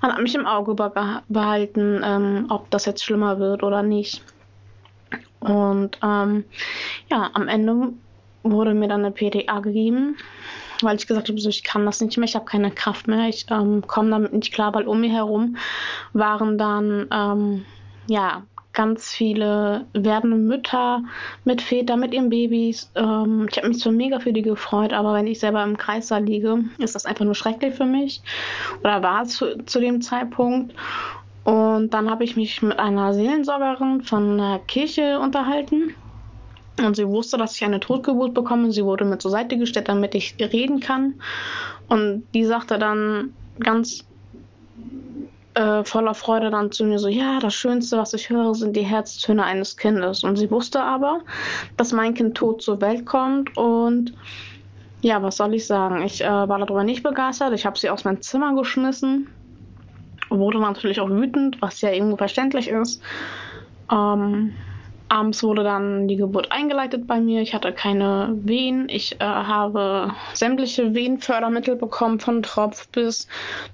Man 0.00 0.12
hat 0.12 0.22
mich 0.22 0.34
im 0.34 0.46
Auge 0.46 0.74
behalten, 0.74 2.00
ähm, 2.04 2.46
ob 2.48 2.70
das 2.70 2.84
jetzt 2.84 3.02
schlimmer 3.02 3.38
wird 3.38 3.62
oder 3.62 3.82
nicht. 3.82 4.22
Und 5.40 5.98
ähm, 6.02 6.44
ja, 7.10 7.30
am 7.32 7.48
Ende 7.48 7.92
wurde 8.44 8.74
mir 8.74 8.88
dann 8.88 9.04
eine 9.04 9.10
PTA 9.10 9.60
gegeben 9.60 10.16
weil 10.84 10.96
ich 10.96 11.06
gesagt 11.06 11.28
habe, 11.28 11.40
so, 11.40 11.48
ich 11.48 11.64
kann 11.64 11.86
das 11.86 12.00
nicht 12.00 12.16
mehr, 12.16 12.28
ich 12.28 12.34
habe 12.34 12.44
keine 12.44 12.70
Kraft 12.70 13.08
mehr, 13.08 13.28
ich 13.28 13.46
ähm, 13.50 13.86
komme 13.86 14.10
damit 14.10 14.32
nicht 14.32 14.52
klar, 14.52 14.74
weil 14.74 14.86
um 14.86 15.00
mich 15.00 15.12
herum 15.12 15.56
waren 16.12 16.58
dann 16.58 17.06
ähm, 17.10 17.64
ja 18.06 18.42
ganz 18.72 19.10
viele 19.10 19.84
werdende 19.92 20.36
Mütter 20.36 21.02
mit 21.44 21.60
Vätern, 21.60 22.00
mit 22.00 22.14
ihren 22.14 22.30
Babys. 22.30 22.90
Ähm, 22.94 23.46
ich 23.50 23.58
habe 23.58 23.68
mich 23.68 23.78
so 23.78 23.90
mega 23.90 24.18
für 24.18 24.32
die 24.32 24.42
gefreut, 24.42 24.92
aber 24.92 25.14
wenn 25.14 25.26
ich 25.26 25.40
selber 25.40 25.62
im 25.62 25.76
Kreissaal 25.76 26.24
liege, 26.24 26.64
ist 26.78 26.94
das 26.94 27.06
einfach 27.06 27.24
nur 27.24 27.34
schrecklich 27.34 27.74
für 27.74 27.84
mich. 27.84 28.22
Oder 28.80 29.02
war 29.02 29.22
es 29.22 29.36
zu, 29.36 29.62
zu 29.64 29.80
dem 29.80 30.00
Zeitpunkt. 30.00 30.74
Und 31.44 31.90
dann 31.90 32.08
habe 32.08 32.24
ich 32.24 32.36
mich 32.36 32.62
mit 32.62 32.78
einer 32.78 33.12
Seelensorgerin 33.14 34.02
von 34.02 34.38
der 34.38 34.60
Kirche 34.60 35.18
unterhalten. 35.18 35.94
Und 36.78 36.96
sie 36.96 37.06
wusste, 37.06 37.36
dass 37.36 37.54
ich 37.54 37.64
eine 37.64 37.80
Totgeburt 37.80 38.34
bekomme. 38.34 38.72
Sie 38.72 38.84
wurde 38.84 39.04
mir 39.04 39.18
zur 39.18 39.30
Seite 39.30 39.58
gestellt, 39.58 39.88
damit 39.88 40.14
ich 40.14 40.36
reden 40.38 40.80
kann. 40.80 41.14
Und 41.88 42.24
die 42.34 42.44
sagte 42.44 42.78
dann 42.78 43.34
ganz 43.60 44.04
äh, 45.54 45.84
voller 45.84 46.14
Freude 46.14 46.50
dann 46.50 46.72
zu 46.72 46.84
mir 46.84 46.98
so, 46.98 47.08
ja, 47.08 47.38
das 47.40 47.54
Schönste, 47.54 47.98
was 47.98 48.14
ich 48.14 48.30
höre, 48.30 48.54
sind 48.54 48.74
die 48.74 48.82
Herztöne 48.82 49.44
eines 49.44 49.76
Kindes. 49.76 50.24
Und 50.24 50.36
sie 50.36 50.50
wusste 50.50 50.82
aber, 50.82 51.20
dass 51.76 51.92
mein 51.92 52.14
Kind 52.14 52.36
tot 52.36 52.62
zur 52.62 52.80
Welt 52.80 53.04
kommt 53.04 53.56
und 53.56 54.14
ja, 55.02 55.20
was 55.20 55.36
soll 55.36 55.54
ich 55.54 55.66
sagen? 55.66 56.02
Ich 56.02 56.22
äh, 56.22 56.28
war 56.28 56.58
darüber 56.58 56.84
nicht 56.84 57.02
begeistert. 57.02 57.52
Ich 57.54 57.66
habe 57.66 57.78
sie 57.78 57.90
aus 57.90 58.04
meinem 58.04 58.22
Zimmer 58.22 58.54
geschmissen. 58.54 59.28
Wurde 60.30 60.60
natürlich 60.60 61.00
auch 61.00 61.10
wütend, 61.10 61.60
was 61.60 61.80
ja 61.80 61.90
irgendwo 61.90 62.16
verständlich 62.16 62.68
ist. 62.68 63.02
Ähm, 63.90 64.54
abends 65.12 65.42
wurde 65.42 65.62
dann 65.62 66.08
die 66.08 66.16
Geburt 66.16 66.50
eingeleitet 66.50 67.06
bei 67.06 67.20
mir. 67.20 67.42
Ich 67.42 67.54
hatte 67.54 67.72
keine 67.72 68.32
Wehen. 68.34 68.88
Ich 68.88 69.20
äh, 69.20 69.24
habe 69.24 70.14
sämtliche 70.32 70.94
Wehenfördermittel 70.94 71.76
bekommen, 71.76 72.18
von 72.18 72.42
Tropf 72.42 72.88
bis 72.88 73.28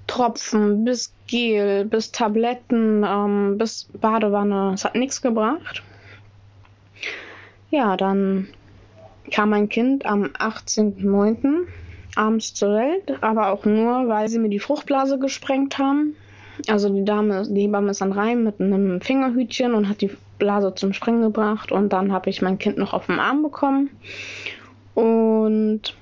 Tropfen, 0.05 0.83
bis 0.83 1.13
Gel, 1.27 1.85
bis 1.85 2.11
Tabletten, 2.11 3.05
ähm, 3.07 3.57
bis 3.57 3.87
Badewanne. 4.01 4.73
Es 4.73 4.83
hat 4.83 4.95
nichts 4.95 5.21
gebracht. 5.21 5.81
Ja, 7.71 7.95
dann 7.95 8.49
kam 9.31 9.51
mein 9.51 9.69
Kind 9.69 10.05
am 10.05 10.25
18.09. 10.25 11.67
abends 12.17 12.53
zur 12.53 12.73
Welt, 12.73 13.23
aber 13.23 13.51
auch 13.51 13.63
nur, 13.63 14.09
weil 14.09 14.27
sie 14.27 14.39
mir 14.39 14.49
die 14.49 14.59
Fruchtblase 14.59 15.17
gesprengt 15.19 15.77
haben. 15.77 16.17
Also 16.67 16.89
die 16.89 17.05
Dame, 17.05 17.47
die 17.47 17.61
Hebamme 17.61 17.91
ist 17.91 18.01
dann 18.01 18.11
rein 18.11 18.43
mit 18.43 18.59
einem 18.59 18.99
Fingerhütchen 18.99 19.73
und 19.73 19.87
hat 19.87 20.01
die 20.01 20.11
Blase 20.39 20.73
zum 20.73 20.93
Sprengen 20.93 21.21
gebracht 21.21 21.71
und 21.71 21.89
dann 21.89 22.11
habe 22.11 22.29
ich 22.29 22.41
mein 22.41 22.57
Kind 22.57 22.77
noch 22.77 22.93
auf 22.93 23.05
dem 23.05 23.19
Arm 23.19 23.43
bekommen. 23.43 23.91
Und 24.95 25.95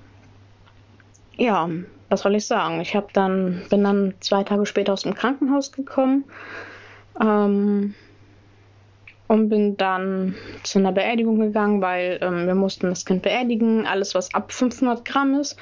ja, 1.35 1.69
was 2.09 2.21
soll 2.21 2.35
ich 2.35 2.45
sagen? 2.45 2.79
Ich 2.79 2.95
habe 2.95 3.07
dann 3.13 3.63
bin 3.69 3.83
dann 3.83 4.13
zwei 4.21 4.43
Tage 4.43 4.65
später 4.65 4.93
aus 4.93 5.03
dem 5.03 5.13
Krankenhaus 5.13 5.71
gekommen. 5.71 6.23
Ähm, 7.19 7.95
und 9.27 9.49
bin 9.49 9.75
dann 9.77 10.35
zu 10.63 10.79
einer 10.79 10.91
Beerdigung 10.91 11.39
gegangen, 11.39 11.81
weil 11.81 12.19
ähm, 12.21 12.47
wir 12.47 12.55
mussten 12.55 12.87
das 12.89 13.05
Kind 13.05 13.23
beerdigen. 13.23 13.85
Alles, 13.85 14.15
was 14.15 14.33
ab 14.33 14.51
500 14.51 15.03
Gramm 15.03 15.35
ist, 15.35 15.57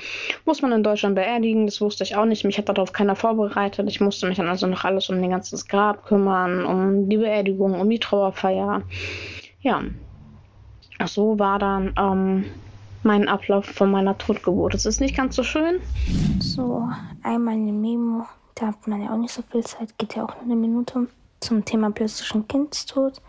muss 0.46 0.62
man 0.62 0.72
in 0.72 0.84
Deutschland 0.84 1.16
beerdigen. 1.16 1.66
Das 1.66 1.82
wusste 1.82 2.04
ich 2.04 2.16
auch 2.16 2.26
nicht. 2.26 2.44
Mich 2.46 2.58
hat 2.58 2.70
darauf 2.70 2.94
keiner 2.94 3.16
vorbereitet. 3.16 3.88
Ich 3.90 4.02
musste 4.02 4.28
mich 4.28 4.38
dann 4.38 4.48
also 4.48 4.68
noch 4.68 4.84
alles 4.84 5.10
um 5.10 5.22
den 5.22 5.32
ganzen 5.32 5.60
Grab 5.68 6.06
kümmern, 6.06 6.66
um 6.66 7.10
die 7.10 7.18
Beerdigung, 7.18 7.80
um 7.80 7.90
die 7.90 8.00
Trauerfeier. 8.00 8.84
Ja, 9.62 9.82
so 11.06 11.40
war 11.40 11.60
dann 11.60 11.94
ähm, 11.98 12.46
mein 13.04 13.28
Ablauf 13.28 13.66
von 13.66 13.90
meiner 13.90 14.18
Totgeburt. 14.18 14.76
Es 14.76 14.86
ist 14.86 15.02
nicht 15.02 15.16
ganz 15.16 15.36
so 15.36 15.44
schön. 15.44 15.80
So, 16.40 16.88
einmal 17.24 17.56
eine 17.56 17.72
Memo. 17.72 18.26
Da 18.54 18.68
hat 18.68 18.88
man 18.88 19.02
ja 19.02 19.12
auch 19.12 19.18
nicht 19.18 19.34
so 19.34 19.42
viel 19.42 19.64
Zeit. 19.64 19.98
Geht 19.98 20.16
ja 20.16 20.24
auch 20.24 20.36
nur 20.36 20.44
eine 20.44 20.56
Minute 20.56 21.08
zum 21.46 21.64
Thema 21.64 21.92
plötzlichen 21.92 22.48
Kindstod. 22.48 23.22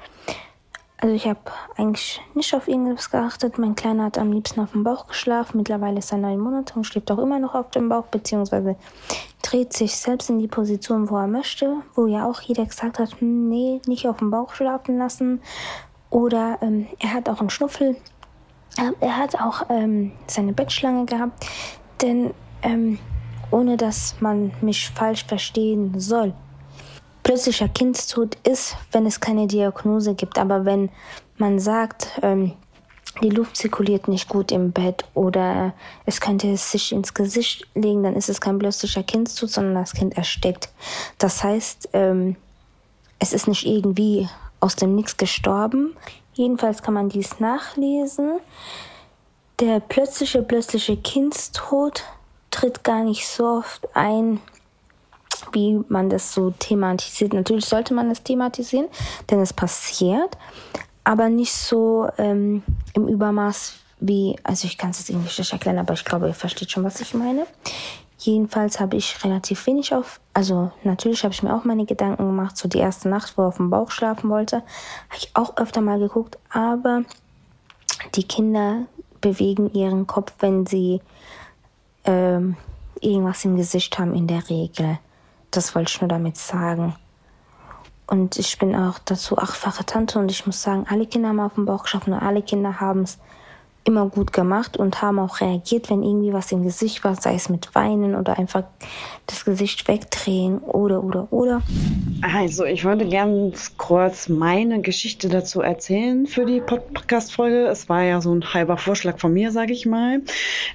Also 0.99 1.15
ich 1.15 1.27
habe 1.27 1.41
eigentlich 1.77 2.23
nicht 2.35 2.55
auf 2.55 2.69
irgendwas 2.69 3.11
geachtet. 3.11 3.59
Mein 3.59 3.75
Kleiner 3.75 4.05
hat 4.05 4.17
am 4.17 4.33
liebsten 4.33 4.61
auf 4.61 4.73
dem 4.73 4.83
Bauch 4.83 5.07
geschlafen. 5.07 5.59
Mittlerweile 5.59 5.99
ist 5.99 6.11
er 6.11 6.19
neun 6.19 6.41
Monate 6.41 6.75
und 6.75 6.85
schläft 6.85 7.11
auch 7.11 7.19
immer 7.19 7.39
noch 7.39 7.55
auf 7.55 7.71
dem 7.71 7.91
Bauch, 7.91 8.07
beziehungsweise 8.07 8.77
dreht 9.43 9.75
sich 9.75 9.95
selbst 9.95 10.31
in 10.31 10.39
die 10.39 10.49
Position, 10.49 11.11
wo 11.11 11.19
er 11.19 11.27
möchte, 11.27 11.77
wo 11.95 12.07
ja 12.07 12.27
auch 12.27 12.41
jeder 12.41 12.65
gesagt 12.65 12.99
hat, 12.99 13.21
hm, 13.21 13.51
nee, 13.51 13.83
nicht 13.87 14.09
auf 14.09 14.17
dem 14.17 14.31
Bauch 14.31 14.55
schlafen 14.55 14.97
lassen. 14.97 15.43
Oder 16.09 16.59
ähm, 16.63 16.87
er 16.99 17.13
hat 17.13 17.29
auch 17.29 17.41
einen 17.41 17.51
Schnuffel. 17.51 17.97
Er 19.01 19.17
hat 19.17 19.39
auch 19.39 19.67
ähm, 19.69 20.13
seine 20.27 20.55
Bettschlange 20.55 21.05
gehabt. 21.05 21.47
Denn 22.01 22.33
ähm, 22.63 22.99
ohne 23.51 23.77
dass 23.77 24.17
man 24.21 24.53
mich 24.63 24.91
falsch 24.91 25.27
verstehen 25.27 26.01
soll, 26.01 26.33
plötzlicher 27.27 27.69
Kindstod 27.69 28.37
ist, 28.47 28.77
wenn 28.93 29.05
es 29.05 29.19
keine 29.19 29.49
Diagnose 29.49 30.15
gibt. 30.15 30.39
Aber 30.39 30.65
wenn 30.65 30.91
man 31.39 31.59
sagt, 31.59 32.21
ähm, 32.23 32.53
die 33.21 33.31
Luft 33.31 33.57
zirkuliert 33.57 34.07
nicht 34.07 34.29
gut 34.29 34.53
im 34.53 34.71
Bett 34.71 35.05
oder 35.13 35.75
es 36.05 36.21
könnte 36.21 36.49
es 36.53 36.71
sich 36.71 36.93
ins 36.93 37.15
Gesicht 37.15 37.67
legen, 37.75 38.05
dann 38.05 38.15
ist 38.15 38.29
es 38.29 38.41
kein 38.41 38.61
plötzlicher 38.61 39.03
Kindstod, 39.03 39.51
sondern 39.51 39.75
das 39.75 39.93
Kind 39.93 40.17
erstickt. 40.17 40.69
Das 41.19 41.43
heißt, 41.43 41.89
ähm, 41.95 42.37
es 43.19 43.33
ist 43.33 43.49
nicht 43.49 43.67
irgendwie 43.67 44.29
aus 44.61 44.77
dem 44.77 44.95
Nix 44.95 45.17
gestorben. 45.17 45.97
Jedenfalls 46.35 46.81
kann 46.81 46.95
man 46.95 47.09
dies 47.09 47.41
nachlesen. 47.41 48.39
Der 49.59 49.81
plötzliche, 49.81 50.45
plötzliche 50.45 50.97
Kindstod 50.97 52.05
tritt 52.53 52.85
gar 52.85 53.03
nicht 53.03 53.27
so 53.27 53.47
oft 53.47 53.89
ein, 53.97 54.41
wie 55.53 55.81
man 55.89 56.09
das 56.11 56.33
so 56.33 56.51
thematisiert. 56.51 57.33
Natürlich 57.33 57.67
sollte 57.67 57.95
man 57.95 58.09
das 58.09 58.23
thematisieren, 58.23 58.89
denn 59.31 59.41
es 59.41 59.53
passiert, 59.53 60.37
aber 61.05 61.29
nicht 61.29 61.53
so 61.53 62.09
ähm, 62.19 62.63
im 62.95 63.09
Übermaß 63.09 63.75
wie, 64.01 64.37
also 64.43 64.67
ich 64.67 64.77
kann 64.77 64.91
es 64.91 64.99
jetzt 64.99 65.11
irgendwie 65.11 65.41
nicht 65.41 65.53
erklären, 65.53 65.79
aber 65.79 65.95
ich 65.95 66.05
glaube, 66.05 66.27
ihr 66.29 66.35
versteht 66.35 66.71
schon, 66.71 66.85
was 66.85 67.01
ich 67.01 67.15
meine. 67.15 67.47
Jedenfalls 68.19 68.81
habe 68.81 68.97
ich 68.97 69.23
relativ 69.25 69.67
wenig 69.67 69.95
auf, 69.95 70.21
also 70.33 70.73
natürlich 70.85 71.23
habe 71.23 71.33
ich 71.33 71.43
mir 71.43 71.55
auch 71.55 71.65
meine 71.65 71.85
Gedanken 71.85 72.27
gemacht, 72.27 72.57
so 72.57 72.69
die 72.69 72.79
erste 72.79 73.09
Nacht, 73.09 73.37
wo 73.37 73.43
er 73.43 73.49
auf 73.49 73.59
dem 73.59 73.71
Bauch 73.71 73.91
schlafen 73.91 74.31
wollte, 74.31 74.57
habe 74.57 75.19
ich 75.19 75.31
auch 75.35 75.57
öfter 75.57 75.81
mal 75.81 75.99
geguckt, 75.99 76.39
aber 76.51 77.03
die 78.15 78.25
Kinder 78.25 78.87
bewegen 79.21 79.73
ihren 79.73 80.07
Kopf, 80.07 80.33
wenn 80.41 80.67
sie 80.67 81.01
ähm, 82.05 82.57
irgendwas 83.01 83.45
im 83.45 83.57
Gesicht 83.57 83.99
haben 83.99 84.15
in 84.15 84.27
der 84.27 84.49
Regel. 84.49 84.99
Das 85.57 85.75
wollte 85.75 85.91
ich 85.91 86.01
nur 86.03 86.09
damit 86.09 86.37
sagen. 86.37 86.95
Und 88.07 88.39
ich 88.39 88.59
bin 88.59 88.77
auch 88.77 88.99
dazu 88.99 89.39
achtfache 89.39 89.87
Tante 89.87 90.19
und 90.19 90.31
ich 90.31 90.45
muss 90.45 90.61
sagen, 90.61 90.85
alle 90.87 91.07
Kinder 91.07 91.31
haben 91.31 91.41
auf 91.41 91.55
dem 91.55 91.65
Bauch 91.65 91.85
geschaffen 91.85 92.13
und 92.13 92.21
alle 92.21 92.43
Kinder 92.43 92.79
haben 92.79 93.05
es 93.05 93.19
immer 93.87 94.09
gut 94.09 94.33
gemacht 94.33 94.77
und 94.77 95.01
haben 95.01 95.19
auch 95.21 95.41
reagiert, 95.41 95.91
wenn 95.91 96.03
irgendwie 96.03 96.33
was 96.33 96.51
im 96.51 96.65
Gesicht 96.65 97.05
war, 97.05 97.15
sei 97.15 97.35
es 97.35 97.49
mit 97.49 97.75
Weinen 97.75 98.17
oder 98.17 98.37
einfach 98.39 98.65
das 99.27 99.45
Gesicht 99.45 99.87
wegdrehen 99.87 100.59
oder 100.59 101.05
oder 101.05 101.33
oder. 101.33 101.63
Also 102.23 102.65
ich 102.65 102.85
wollte 102.85 103.09
ganz 103.09 103.77
kurz 103.77 104.29
meine 104.29 104.81
Geschichte 104.81 105.29
dazu 105.29 105.61
erzählen 105.61 106.27
für 106.27 106.45
die 106.45 106.61
Podcast-Folge. 106.61 107.67
Es 107.69 107.89
war 107.89 108.03
ja 108.03 108.21
so 108.21 108.35
ein 108.35 108.53
halber 108.53 108.77
Vorschlag 108.77 109.19
von 109.19 109.33
mir, 109.33 109.53
sage 109.53 109.73
ich 109.73 109.87
mal. 109.87 110.23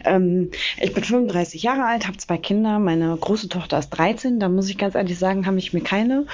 Ähm, 0.06 0.52
ich 0.80 0.94
bin 0.94 1.04
35 1.04 1.64
Jahre 1.64 1.86
alt, 1.86 2.08
habe 2.08 2.18
zwei 2.18 2.38
Kinder. 2.38 2.80
Meine 2.80 3.16
große 3.20 3.50
Tochter 3.50 3.80
ist 3.80 3.90
13. 3.90 4.40
Da 4.40 4.48
muss 4.48 4.70
ich 4.70 4.78
ganz 4.78 4.96
ehrlich 4.96 5.20
sagen, 5.20 5.46
habe 5.46 5.58
ich 5.58 5.74
mir 5.74 5.82
keine 5.82 6.26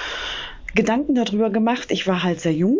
Gedanken 0.74 1.14
darüber 1.14 1.50
gemacht. 1.50 1.90
Ich 1.90 2.06
war 2.06 2.22
halt 2.22 2.40
sehr 2.40 2.52
jung 2.52 2.76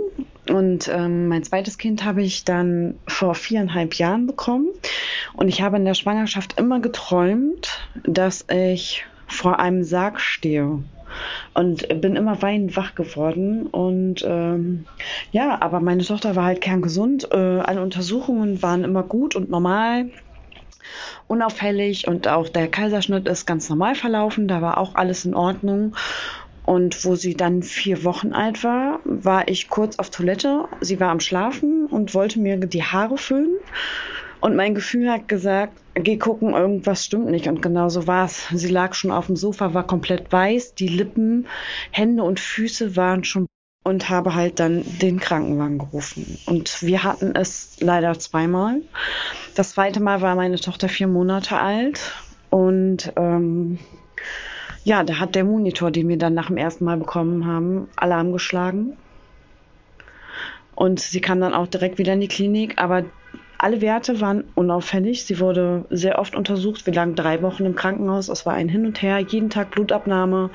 und 0.50 0.88
ähm, 0.88 1.28
mein 1.28 1.42
zweites 1.42 1.78
Kind 1.78 2.04
habe 2.04 2.22
ich 2.22 2.44
dann 2.44 2.94
vor 3.06 3.34
viereinhalb 3.34 3.94
Jahren 3.94 4.26
bekommen. 4.26 4.68
Und 5.34 5.48
ich 5.48 5.62
habe 5.62 5.76
in 5.76 5.84
der 5.84 5.94
Schwangerschaft 5.94 6.58
immer 6.58 6.80
geträumt, 6.80 7.80
dass 8.04 8.46
ich 8.50 9.04
vor 9.26 9.60
einem 9.60 9.84
Sarg 9.84 10.20
stehe. 10.20 10.82
Und 11.54 11.88
bin 12.00 12.16
immer 12.16 12.42
weinend 12.42 12.76
wach 12.76 12.94
geworden. 12.94 13.66
Und 13.66 14.24
ähm, 14.26 14.86
ja, 15.32 15.60
aber 15.60 15.80
meine 15.80 16.04
Tochter 16.04 16.36
war 16.36 16.44
halt 16.44 16.60
kerngesund. 16.60 17.28
Äh, 17.32 17.36
alle 17.36 17.82
Untersuchungen 17.82 18.62
waren 18.62 18.84
immer 18.84 19.02
gut 19.02 19.36
und 19.36 19.50
normal 19.50 20.10
unauffällig 21.26 22.08
und 22.08 22.26
auch 22.26 22.48
der 22.48 22.68
Kaiserschnitt 22.68 23.28
ist 23.28 23.46
ganz 23.46 23.68
normal 23.68 23.94
verlaufen. 23.94 24.48
Da 24.48 24.62
war 24.62 24.78
auch 24.78 24.94
alles 24.94 25.24
in 25.24 25.34
Ordnung. 25.34 25.94
Und 26.68 27.02
wo 27.06 27.16
sie 27.16 27.34
dann 27.34 27.62
vier 27.62 28.04
Wochen 28.04 28.34
alt 28.34 28.62
war, 28.62 29.00
war 29.04 29.48
ich 29.48 29.70
kurz 29.70 29.98
auf 29.98 30.10
Toilette. 30.10 30.68
Sie 30.82 31.00
war 31.00 31.08
am 31.08 31.18
Schlafen 31.18 31.86
und 31.86 32.12
wollte 32.12 32.40
mir 32.40 32.58
die 32.58 32.82
Haare 32.82 33.16
föhnen. 33.16 33.56
Und 34.42 34.54
mein 34.54 34.74
Gefühl 34.74 35.10
hat 35.10 35.28
gesagt, 35.28 35.72
geh 35.94 36.18
gucken, 36.18 36.52
irgendwas 36.52 37.06
stimmt 37.06 37.30
nicht. 37.30 37.46
Und 37.46 37.62
genau 37.62 37.88
so 37.88 38.06
war 38.06 38.26
es. 38.26 38.48
Sie 38.52 38.68
lag 38.68 38.92
schon 38.92 39.10
auf 39.10 39.28
dem 39.28 39.36
Sofa, 39.36 39.72
war 39.72 39.86
komplett 39.86 40.30
weiß. 40.30 40.74
Die 40.74 40.88
Lippen, 40.88 41.46
Hände 41.90 42.22
und 42.22 42.38
Füße 42.38 42.96
waren 42.96 43.24
schon 43.24 43.46
und 43.82 44.10
habe 44.10 44.34
halt 44.34 44.60
dann 44.60 44.84
den 45.00 45.20
Krankenwagen 45.20 45.78
gerufen. 45.78 46.38
Und 46.44 46.82
wir 46.82 47.02
hatten 47.02 47.34
es 47.34 47.78
leider 47.80 48.18
zweimal. 48.18 48.82
Das 49.54 49.70
zweite 49.70 50.00
Mal 50.00 50.20
war 50.20 50.34
meine 50.34 50.60
Tochter 50.60 50.90
vier 50.90 51.08
Monate 51.08 51.56
alt 51.56 52.12
und 52.50 53.10
ähm, 53.16 53.78
ja, 54.88 55.04
da 55.04 55.18
hat 55.18 55.34
der 55.34 55.44
Monitor, 55.44 55.90
den 55.90 56.08
wir 56.08 56.16
dann 56.16 56.32
nach 56.32 56.46
dem 56.46 56.56
ersten 56.56 56.86
Mal 56.86 56.96
bekommen 56.96 57.46
haben, 57.46 57.88
Alarm 57.94 58.32
geschlagen. 58.32 58.96
Und 60.74 60.98
sie 60.98 61.20
kam 61.20 61.42
dann 61.42 61.52
auch 61.52 61.66
direkt 61.66 61.98
wieder 61.98 62.14
in 62.14 62.22
die 62.22 62.28
Klinik, 62.28 62.80
aber 62.80 63.04
alle 63.58 63.82
Werte 63.82 64.22
waren 64.22 64.44
unauffällig. 64.54 65.26
Sie 65.26 65.40
wurde 65.40 65.84
sehr 65.90 66.18
oft 66.18 66.34
untersucht. 66.34 66.86
Wir 66.86 66.94
lagen 66.94 67.16
drei 67.16 67.42
Wochen 67.42 67.66
im 67.66 67.74
Krankenhaus. 67.74 68.30
Es 68.30 68.46
war 68.46 68.54
ein 68.54 68.70
Hin 68.70 68.86
und 68.86 69.02
Her, 69.02 69.18
jeden 69.18 69.50
Tag 69.50 69.72
Blutabnahme. 69.72 70.48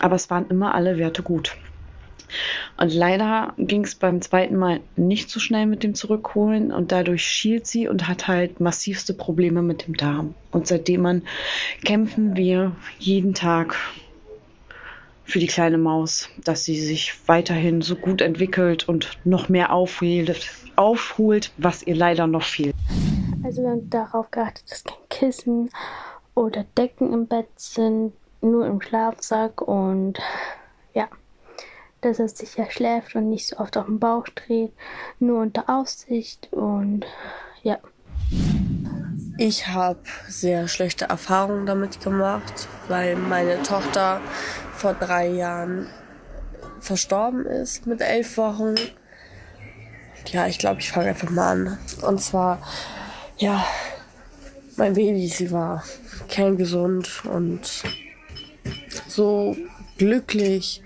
Aber 0.00 0.16
es 0.16 0.28
waren 0.28 0.48
immer 0.48 0.74
alle 0.74 0.98
Werte 0.98 1.22
gut. 1.22 1.54
Und 2.76 2.92
leider 2.92 3.54
ging 3.58 3.84
es 3.84 3.94
beim 3.94 4.20
zweiten 4.20 4.56
Mal 4.56 4.80
nicht 4.96 5.30
so 5.30 5.40
schnell 5.40 5.66
mit 5.66 5.82
dem 5.82 5.94
Zurückholen 5.94 6.72
und 6.72 6.92
dadurch 6.92 7.24
schielt 7.24 7.66
sie 7.66 7.88
und 7.88 8.08
hat 8.08 8.28
halt 8.28 8.60
massivste 8.60 9.14
Probleme 9.14 9.62
mit 9.62 9.86
dem 9.86 9.96
Darm. 9.96 10.34
Und 10.50 10.66
seitdem 10.66 11.06
an 11.06 11.22
kämpfen 11.84 12.36
wir 12.36 12.72
jeden 12.98 13.34
Tag 13.34 13.76
für 15.24 15.38
die 15.38 15.46
kleine 15.46 15.78
Maus, 15.78 16.28
dass 16.44 16.64
sie 16.64 16.78
sich 16.78 17.14
weiterhin 17.26 17.80
so 17.80 17.96
gut 17.96 18.20
entwickelt 18.20 18.88
und 18.88 19.10
noch 19.24 19.48
mehr 19.48 19.72
aufholt, 19.72 20.52
aufholt 20.76 21.52
was 21.56 21.82
ihr 21.82 21.94
leider 21.94 22.26
noch 22.26 22.42
fehlt. 22.42 22.74
Also 23.44 23.62
wir 23.62 23.70
haben 23.70 23.90
darauf 23.90 24.30
geachtet, 24.30 24.70
dass 24.70 24.84
kein 24.84 25.08
Kissen 25.08 25.70
oder 26.34 26.64
Decken 26.76 27.12
im 27.12 27.26
Bett 27.26 27.48
sind, 27.56 28.12
nur 28.40 28.66
im 28.66 28.80
Schlafsack 28.80 29.62
und 29.62 30.18
ja, 30.94 31.08
dass 32.02 32.18
er 32.18 32.28
sicher 32.28 32.70
schläft 32.70 33.14
und 33.14 33.30
nicht 33.30 33.46
so 33.46 33.56
oft 33.56 33.76
auf 33.76 33.86
dem 33.86 33.98
Bauch 33.98 34.28
dreht, 34.28 34.72
nur 35.18 35.40
unter 35.40 35.70
Aussicht 35.70 36.48
und 36.52 37.06
ja. 37.62 37.78
Ich 39.38 39.68
habe 39.68 40.00
sehr 40.28 40.68
schlechte 40.68 41.06
Erfahrungen 41.06 41.64
damit 41.64 42.00
gemacht, 42.00 42.68
weil 42.88 43.16
meine 43.16 43.62
Tochter 43.62 44.20
vor 44.74 44.94
drei 44.94 45.28
Jahren 45.28 45.86
verstorben 46.80 47.46
ist 47.46 47.86
mit 47.86 48.00
elf 48.00 48.36
Wochen. 48.36 48.74
Ja, 50.26 50.46
ich 50.46 50.58
glaube, 50.58 50.80
ich 50.80 50.90
fange 50.90 51.08
einfach 51.08 51.30
mal 51.30 51.52
an. 51.52 51.78
Und 52.02 52.20
zwar, 52.20 52.60
ja, 53.38 53.64
mein 54.76 54.94
Baby, 54.94 55.26
sie 55.28 55.50
war 55.50 55.82
kerngesund 56.28 57.24
und 57.24 57.84
so 59.06 59.56
glücklich. 59.98 60.82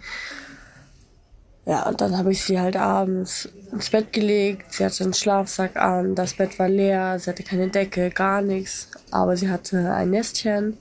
Ja, 1.66 1.82
und 1.88 2.00
dann 2.00 2.16
habe 2.16 2.30
ich 2.30 2.44
sie 2.44 2.60
halt 2.60 2.76
abends 2.76 3.48
ins 3.72 3.90
Bett 3.90 4.12
gelegt. 4.12 4.72
Sie 4.72 4.84
hatte 4.84 5.02
einen 5.02 5.14
Schlafsack 5.14 5.76
an, 5.76 6.14
das 6.14 6.34
Bett 6.34 6.58
war 6.60 6.68
leer, 6.68 7.18
sie 7.18 7.28
hatte 7.28 7.42
keine 7.42 7.68
Decke, 7.68 8.10
gar 8.10 8.40
nichts. 8.40 8.88
Aber 9.10 9.36
sie 9.36 9.50
hatte 9.50 9.92
ein 9.92 10.10
Nestchen. 10.10 10.78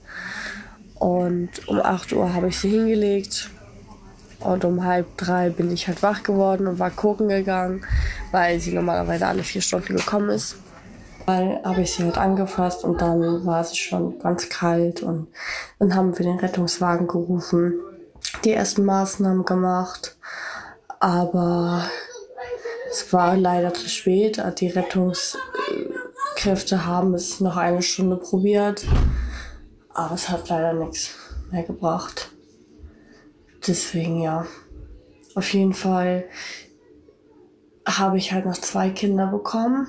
Und 0.94 1.50
um 1.66 1.80
8 1.80 2.12
Uhr 2.12 2.32
habe 2.32 2.48
ich 2.48 2.58
sie 2.58 2.70
hingelegt. 2.70 3.50
Und 4.38 4.64
um 4.64 4.84
halb 4.84 5.16
drei 5.16 5.50
bin 5.50 5.72
ich 5.72 5.88
halt 5.88 6.04
wach 6.04 6.22
geworden 6.22 6.68
und 6.68 6.78
war 6.78 6.90
gucken 6.90 7.28
gegangen, 7.28 7.84
weil 8.30 8.60
sie 8.60 8.72
normalerweise 8.72 9.26
alle 9.26 9.42
vier 9.42 9.62
Stunden 9.62 9.96
gekommen 9.96 10.30
ist. 10.30 10.56
Mal 11.26 11.60
habe 11.64 11.80
ich 11.80 11.92
sie 11.92 12.04
halt 12.04 12.16
angefasst 12.16 12.84
und 12.84 13.00
dann 13.00 13.44
war 13.44 13.64
sie 13.64 13.74
schon 13.74 14.20
ganz 14.20 14.48
kalt 14.48 15.02
und 15.02 15.26
dann 15.80 15.96
haben 15.96 16.16
wir 16.16 16.24
den 16.24 16.38
Rettungswagen 16.38 17.08
gerufen, 17.08 17.74
die 18.44 18.52
ersten 18.52 18.84
Maßnahmen 18.84 19.44
gemacht, 19.44 20.15
aber 21.00 21.90
es 22.90 23.12
war 23.12 23.36
leider 23.36 23.74
zu 23.74 23.88
spät. 23.88 24.42
Die 24.60 24.68
Rettungskräfte 24.68 26.86
haben 26.86 27.14
es 27.14 27.40
noch 27.40 27.56
eine 27.56 27.82
Stunde 27.82 28.16
probiert, 28.16 28.86
aber 29.92 30.14
es 30.14 30.28
hat 30.28 30.48
leider 30.48 30.72
nichts 30.72 31.14
mehr 31.50 31.62
gebracht. 31.62 32.30
Deswegen 33.66 34.20
ja, 34.20 34.46
auf 35.34 35.52
jeden 35.52 35.74
Fall 35.74 36.24
habe 37.86 38.18
ich 38.18 38.32
halt 38.32 38.46
noch 38.46 38.58
zwei 38.58 38.90
Kinder 38.90 39.26
bekommen 39.26 39.86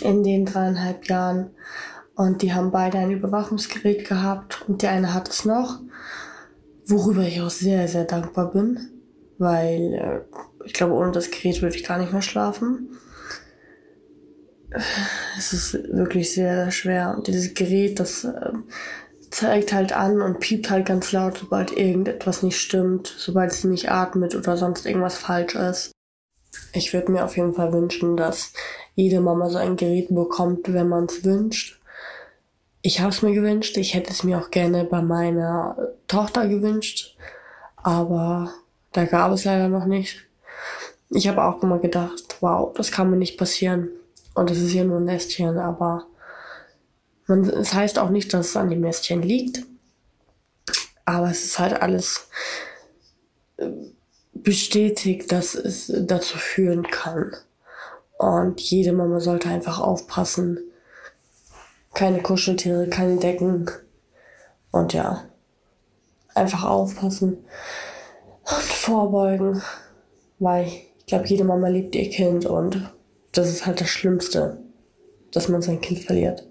in 0.00 0.22
den 0.22 0.44
dreieinhalb 0.44 1.08
Jahren. 1.08 1.50
Und 2.14 2.42
die 2.42 2.52
haben 2.52 2.70
beide 2.70 2.98
ein 2.98 3.10
Überwachungsgerät 3.10 4.06
gehabt 4.06 4.68
und 4.68 4.82
der 4.82 4.90
eine 4.90 5.14
hat 5.14 5.30
es 5.30 5.44
noch, 5.44 5.80
worüber 6.86 7.22
ich 7.22 7.40
auch 7.40 7.50
sehr, 7.50 7.88
sehr 7.88 8.04
dankbar 8.04 8.50
bin, 8.50 8.91
weil 9.38 9.94
äh, 9.94 10.64
ich 10.64 10.72
glaube, 10.72 10.94
ohne 10.94 11.12
das 11.12 11.30
Gerät 11.30 11.62
würde 11.62 11.76
ich 11.76 11.84
gar 11.84 11.98
nicht 11.98 12.12
mehr 12.12 12.22
schlafen. 12.22 12.98
Es 15.36 15.52
ist 15.52 15.74
wirklich 15.92 16.32
sehr, 16.32 16.70
schwer. 16.70 17.14
Und 17.16 17.26
dieses 17.26 17.52
Gerät, 17.54 18.00
das 18.00 18.24
äh, 18.24 18.52
zeigt 19.30 19.72
halt 19.72 19.92
an 19.92 20.20
und 20.22 20.40
piept 20.40 20.70
halt 20.70 20.86
ganz 20.86 21.12
laut, 21.12 21.38
sobald 21.38 21.76
irgendetwas 21.76 22.42
nicht 22.42 22.58
stimmt, 22.58 23.12
sobald 23.18 23.52
sie 23.52 23.68
nicht 23.68 23.90
atmet 23.90 24.34
oder 24.34 24.56
sonst 24.56 24.86
irgendwas 24.86 25.16
falsch 25.16 25.54
ist. 25.54 25.92
Ich 26.74 26.92
würde 26.92 27.12
mir 27.12 27.24
auf 27.24 27.36
jeden 27.36 27.54
Fall 27.54 27.72
wünschen, 27.72 28.16
dass 28.16 28.52
jede 28.94 29.20
Mama 29.20 29.48
so 29.48 29.58
ein 29.58 29.76
Gerät 29.76 30.08
bekommt, 30.14 30.72
wenn 30.72 30.88
man 30.88 31.06
es 31.06 31.24
wünscht. 31.24 31.80
Ich 32.82 33.00
habe 33.00 33.10
es 33.10 33.22
mir 33.22 33.32
gewünscht. 33.32 33.76
Ich 33.76 33.94
hätte 33.94 34.10
es 34.10 34.24
mir 34.24 34.38
auch 34.38 34.50
gerne 34.50 34.84
bei 34.84 35.02
meiner 35.02 35.76
Tochter 36.08 36.48
gewünscht. 36.48 37.16
Aber 37.76 38.52
da 38.92 39.04
gab 39.06 39.32
es 39.32 39.44
leider 39.44 39.68
noch 39.68 39.86
nicht. 39.86 40.26
Ich 41.10 41.28
habe 41.28 41.44
auch 41.44 41.62
immer 41.62 41.78
gedacht, 41.78 42.36
wow, 42.40 42.72
das 42.74 42.90
kann 42.90 43.10
mir 43.10 43.16
nicht 43.16 43.38
passieren. 43.38 43.88
Und 44.34 44.50
es 44.50 44.58
ist 44.58 44.72
ja 44.72 44.84
nur 44.84 44.98
ein 44.98 45.04
Nestchen, 45.04 45.58
aber 45.58 46.06
man, 47.26 47.44
es 47.44 47.74
heißt 47.74 47.98
auch 47.98 48.10
nicht, 48.10 48.32
dass 48.32 48.48
es 48.48 48.56
an 48.56 48.70
dem 48.70 48.80
Nestchen 48.80 49.22
liegt. 49.22 49.64
Aber 51.04 51.30
es 51.30 51.44
ist 51.44 51.58
halt 51.58 51.82
alles 51.82 52.28
äh, 53.56 53.68
bestätigt, 54.32 55.32
dass 55.32 55.54
es 55.54 55.92
dazu 55.94 56.38
führen 56.38 56.84
kann. 56.84 57.34
Und 58.18 58.60
jede 58.60 58.92
Mama 58.92 59.20
sollte 59.20 59.48
einfach 59.48 59.80
aufpassen. 59.80 60.60
Keine 61.92 62.22
Kuscheltiere, 62.22 62.88
keine 62.88 63.16
Decken. 63.16 63.70
Und 64.70 64.94
ja, 64.94 65.24
einfach 66.34 66.64
aufpassen 66.64 67.44
vorbeugen. 68.60 69.62
Weil 70.38 70.66
ich 70.66 71.06
glaube, 71.06 71.26
jede 71.26 71.44
Mama 71.44 71.68
liebt 71.68 71.94
ihr 71.94 72.08
Kind 72.10 72.46
und 72.46 72.90
das 73.32 73.48
ist 73.48 73.66
halt 73.66 73.80
das 73.80 73.88
Schlimmste, 73.88 74.58
dass 75.30 75.48
man 75.48 75.62
sein 75.62 75.80
Kind 75.80 76.00
verliert. 76.00 76.46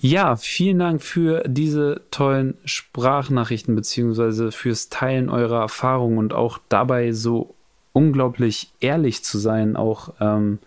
Ja, 0.00 0.36
vielen 0.36 0.78
Dank 0.78 1.02
für 1.02 1.42
diese 1.46 2.02
tollen 2.10 2.56
Sprachnachrichten 2.64 3.74
beziehungsweise 3.74 4.52
fürs 4.52 4.88
Teilen 4.88 5.28
eurer 5.28 5.60
Erfahrungen 5.60 6.18
und 6.18 6.32
auch 6.32 6.58
dabei 6.68 7.12
so 7.12 7.54
unglaublich 7.92 8.72
ehrlich 8.80 9.24
zu 9.24 9.38
sein, 9.38 9.74
auch 9.74 10.14
ähm, 10.20 10.60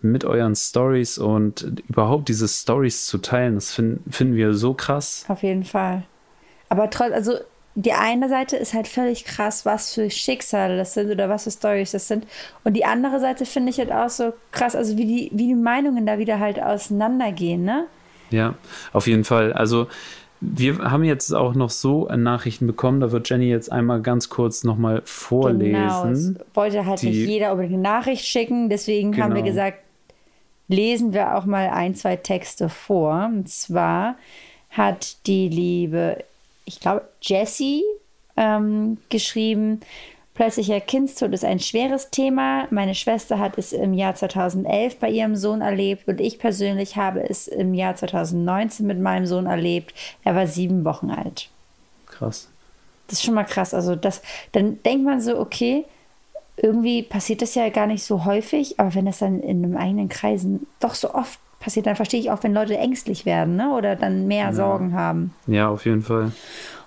mit 0.00 0.24
euren 0.24 0.56
Stories 0.56 1.18
und 1.18 1.80
überhaupt 1.88 2.28
diese 2.28 2.48
Stories 2.48 3.06
zu 3.06 3.18
teilen. 3.18 3.54
Das 3.54 3.72
find, 3.72 4.00
finden 4.12 4.34
wir 4.34 4.52
so 4.54 4.74
krass. 4.74 5.24
Auf 5.28 5.44
jeden 5.44 5.64
Fall. 5.64 6.02
Aber 6.68 6.90
trotzdem, 6.90 7.14
also 7.14 7.34
die 7.74 7.92
eine 7.92 8.28
Seite 8.28 8.56
ist 8.56 8.74
halt 8.74 8.86
völlig 8.86 9.24
krass, 9.24 9.64
was 9.64 9.94
für 9.94 10.10
Schicksale 10.10 10.76
das 10.76 10.94
sind 10.94 11.10
oder 11.10 11.28
was 11.28 11.44
für 11.44 11.50
Stories 11.50 11.92
das 11.92 12.08
sind. 12.08 12.26
Und 12.64 12.74
die 12.74 12.84
andere 12.84 13.18
Seite 13.18 13.46
finde 13.46 13.70
ich 13.70 13.78
halt 13.78 13.92
auch 13.92 14.10
so 14.10 14.34
krass, 14.50 14.76
also 14.76 14.98
wie 14.98 15.06
die, 15.06 15.30
wie 15.32 15.48
die 15.48 15.54
Meinungen 15.54 16.04
da 16.04 16.18
wieder 16.18 16.38
halt 16.38 16.62
auseinandergehen, 16.62 17.64
ne? 17.64 17.86
Ja, 18.30 18.54
auf 18.92 19.06
jeden 19.06 19.24
Fall. 19.24 19.52
Also 19.52 19.86
wir 20.40 20.78
haben 20.78 21.04
jetzt 21.04 21.32
auch 21.32 21.54
noch 21.54 21.70
so 21.70 22.08
Nachrichten 22.08 22.66
bekommen, 22.66 23.00
da 23.00 23.12
wird 23.12 23.30
Jenny 23.30 23.48
jetzt 23.48 23.70
einmal 23.70 24.02
ganz 24.02 24.28
kurz 24.28 24.64
nochmal 24.64 25.02
vorlesen. 25.04 25.72
Genau, 25.72 26.06
es 26.08 26.34
wollte 26.54 26.84
halt 26.84 27.00
die, 27.02 27.06
nicht 27.06 27.28
jeder 27.28 27.52
über 27.52 27.66
die 27.66 27.76
Nachricht 27.76 28.24
schicken, 28.24 28.68
deswegen 28.68 29.12
genau. 29.12 29.24
haben 29.24 29.34
wir 29.34 29.42
genau. 29.42 29.52
gesagt, 29.52 29.78
lesen 30.68 31.12
wir 31.12 31.36
auch 31.36 31.44
mal 31.44 31.68
ein, 31.68 31.94
zwei 31.94 32.16
Texte 32.16 32.68
vor. 32.68 33.30
Und 33.32 33.48
zwar 33.48 34.16
hat 34.70 35.26
die 35.26 35.48
liebe, 35.48 36.24
ich 36.64 36.80
glaube, 36.80 37.08
Jessie 37.20 37.82
ähm, 38.36 38.98
geschrieben, 39.08 39.80
Plötzlicher 40.34 40.80
Kindstod 40.80 41.34
ist 41.34 41.44
ein 41.44 41.60
schweres 41.60 42.08
Thema. 42.08 42.66
Meine 42.70 42.94
Schwester 42.94 43.38
hat 43.38 43.58
es 43.58 43.74
im 43.74 43.92
Jahr 43.92 44.14
2011 44.14 44.98
bei 44.98 45.10
ihrem 45.10 45.36
Sohn 45.36 45.60
erlebt 45.60 46.08
und 46.08 46.22
ich 46.22 46.38
persönlich 46.38 46.96
habe 46.96 47.28
es 47.28 47.48
im 47.48 47.74
Jahr 47.74 47.96
2019 47.96 48.86
mit 48.86 48.98
meinem 48.98 49.26
Sohn 49.26 49.44
erlebt. 49.44 49.94
Er 50.24 50.34
war 50.34 50.46
sieben 50.46 50.86
Wochen 50.86 51.10
alt. 51.10 51.50
Krass. 52.06 52.48
Das 53.08 53.18
ist 53.18 53.24
schon 53.24 53.34
mal 53.34 53.44
krass. 53.44 53.74
Also 53.74 53.94
das, 53.94 54.22
dann 54.52 54.82
denkt 54.84 55.04
man 55.04 55.20
so, 55.20 55.38
okay, 55.38 55.84
irgendwie 56.56 57.02
passiert 57.02 57.42
das 57.42 57.54
ja 57.54 57.68
gar 57.68 57.86
nicht 57.86 58.02
so 58.02 58.24
häufig, 58.24 58.80
aber 58.80 58.94
wenn 58.94 59.06
das 59.06 59.18
dann 59.18 59.40
in 59.40 59.62
einem 59.62 59.76
eigenen 59.76 60.08
Kreisen 60.08 60.66
doch 60.80 60.94
so 60.94 61.12
oft 61.12 61.38
passiert, 61.62 61.86
dann 61.86 61.96
verstehe 61.96 62.20
ich 62.20 62.30
auch, 62.30 62.42
wenn 62.42 62.52
Leute 62.52 62.76
ängstlich 62.76 63.24
werden 63.24 63.56
ne? 63.56 63.72
oder 63.72 63.96
dann 63.96 64.26
mehr 64.26 64.46
ja. 64.46 64.52
Sorgen 64.52 64.94
haben. 64.94 65.32
Ja, 65.46 65.68
auf 65.68 65.86
jeden 65.86 66.02
Fall. 66.02 66.32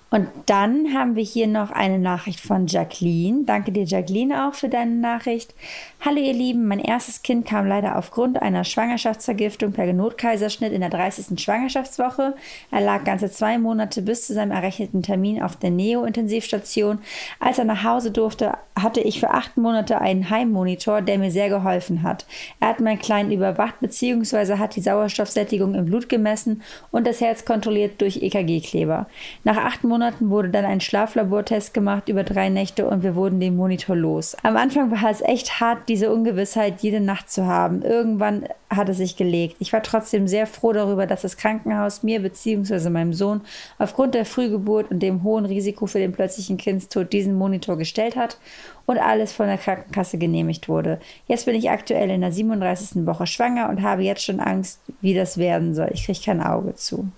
Und 0.08 0.28
dann 0.46 0.94
haben 0.94 1.16
wir 1.16 1.24
hier 1.24 1.48
noch 1.48 1.72
eine 1.72 1.98
Nachricht 1.98 2.38
von 2.38 2.68
Jacqueline. 2.68 3.42
Danke 3.44 3.72
dir, 3.72 3.82
Jacqueline, 3.82 4.46
auch 4.46 4.54
für 4.54 4.68
deine 4.68 4.92
Nachricht. 4.92 5.52
Hallo, 6.00 6.18
ihr 6.18 6.32
Lieben. 6.32 6.68
Mein 6.68 6.78
erstes 6.78 7.22
Kind 7.22 7.44
kam 7.44 7.66
leider 7.66 7.98
aufgrund 7.98 8.40
einer 8.40 8.62
Schwangerschaftsvergiftung 8.62 9.72
per 9.72 9.92
Notkaiserschnitt 9.92 10.72
in 10.72 10.80
der 10.80 10.90
30. 10.90 11.40
Schwangerschaftswoche. 11.40 12.34
Er 12.70 12.80
lag 12.80 13.02
ganze 13.02 13.32
zwei 13.32 13.58
Monate 13.58 14.00
bis 14.00 14.28
zu 14.28 14.32
seinem 14.32 14.52
errechneten 14.52 15.02
Termin 15.02 15.42
auf 15.42 15.56
der 15.56 15.70
Neo-Intensivstation. 15.70 17.00
Als 17.40 17.58
er 17.58 17.64
nach 17.64 17.82
Hause 17.82 18.12
durfte, 18.12 18.52
hatte 18.80 19.00
ich 19.00 19.18
für 19.18 19.30
acht 19.30 19.56
Monate 19.56 20.00
einen 20.00 20.30
Heimmonitor, 20.30 21.02
der 21.02 21.18
mir 21.18 21.32
sehr 21.32 21.48
geholfen 21.48 22.04
hat. 22.04 22.26
Er 22.60 22.68
hat 22.68 22.80
meinen 22.80 23.00
Kleinen 23.00 23.32
überwacht 23.32 23.80
bzw. 23.80 24.58
hat 24.58 24.76
die 24.76 24.82
Sauerstoffsättigung 24.82 25.74
im 25.74 25.86
Blut 25.86 26.08
gemessen 26.08 26.62
und 26.92 27.08
das 27.08 27.20
Herz 27.20 27.44
kontrolliert 27.44 28.00
durch 28.00 28.22
EKG-Kleber. 28.22 29.06
Nach 29.42 29.56
acht 29.56 29.82
Monaten 29.82 29.95
Monaten 29.96 30.28
wurde 30.28 30.50
dann 30.50 30.66
ein 30.66 30.82
Schlaflabortest 30.82 31.72
gemacht 31.72 32.10
über 32.10 32.22
drei 32.22 32.50
Nächte 32.50 32.86
und 32.86 33.02
wir 33.02 33.14
wurden 33.14 33.40
den 33.40 33.56
Monitor 33.56 33.96
los. 33.96 34.36
Am 34.42 34.54
Anfang 34.54 34.90
war 34.90 35.10
es 35.10 35.22
echt 35.22 35.58
hart, 35.58 35.88
diese 35.88 36.12
Ungewissheit 36.12 36.82
jede 36.82 37.00
Nacht 37.00 37.30
zu 37.30 37.46
haben. 37.46 37.80
Irgendwann 37.80 38.44
hat 38.68 38.90
es 38.90 38.98
sich 38.98 39.16
gelegt. 39.16 39.56
Ich 39.58 39.72
war 39.72 39.82
trotzdem 39.82 40.28
sehr 40.28 40.46
froh 40.46 40.74
darüber, 40.74 41.06
dass 41.06 41.22
das 41.22 41.38
Krankenhaus 41.38 42.02
mir 42.02 42.20
bzw. 42.20 42.90
meinem 42.90 43.14
Sohn 43.14 43.40
aufgrund 43.78 44.14
der 44.14 44.26
Frühgeburt 44.26 44.90
und 44.90 44.98
dem 44.98 45.22
hohen 45.22 45.46
Risiko 45.46 45.86
für 45.86 45.98
den 45.98 46.12
plötzlichen 46.12 46.58
Kindstod 46.58 47.14
diesen 47.14 47.34
Monitor 47.34 47.78
gestellt 47.78 48.16
hat 48.16 48.36
und 48.84 48.98
alles 48.98 49.32
von 49.32 49.46
der 49.46 49.56
Krankenkasse 49.56 50.18
genehmigt 50.18 50.68
wurde. 50.68 51.00
Jetzt 51.26 51.46
bin 51.46 51.54
ich 51.54 51.70
aktuell 51.70 52.10
in 52.10 52.20
der 52.20 52.32
37. 52.32 53.06
Woche 53.06 53.26
schwanger 53.26 53.70
und 53.70 53.80
habe 53.80 54.02
jetzt 54.02 54.24
schon 54.24 54.40
Angst, 54.40 54.78
wie 55.00 55.14
das 55.14 55.38
werden 55.38 55.74
soll. 55.74 55.88
Ich 55.94 56.04
kriege 56.04 56.20
kein 56.22 56.42
Auge 56.42 56.74
zu. 56.74 57.08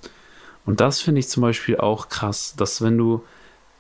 Und 0.68 0.81
das 0.81 1.00
finde 1.00 1.20
ich 1.20 1.28
zum 1.31 1.40
Beispiel 1.40 1.78
auch 1.78 2.11
krass, 2.11 2.52
dass 2.54 2.83
wenn 2.83 2.98
du 2.98 3.24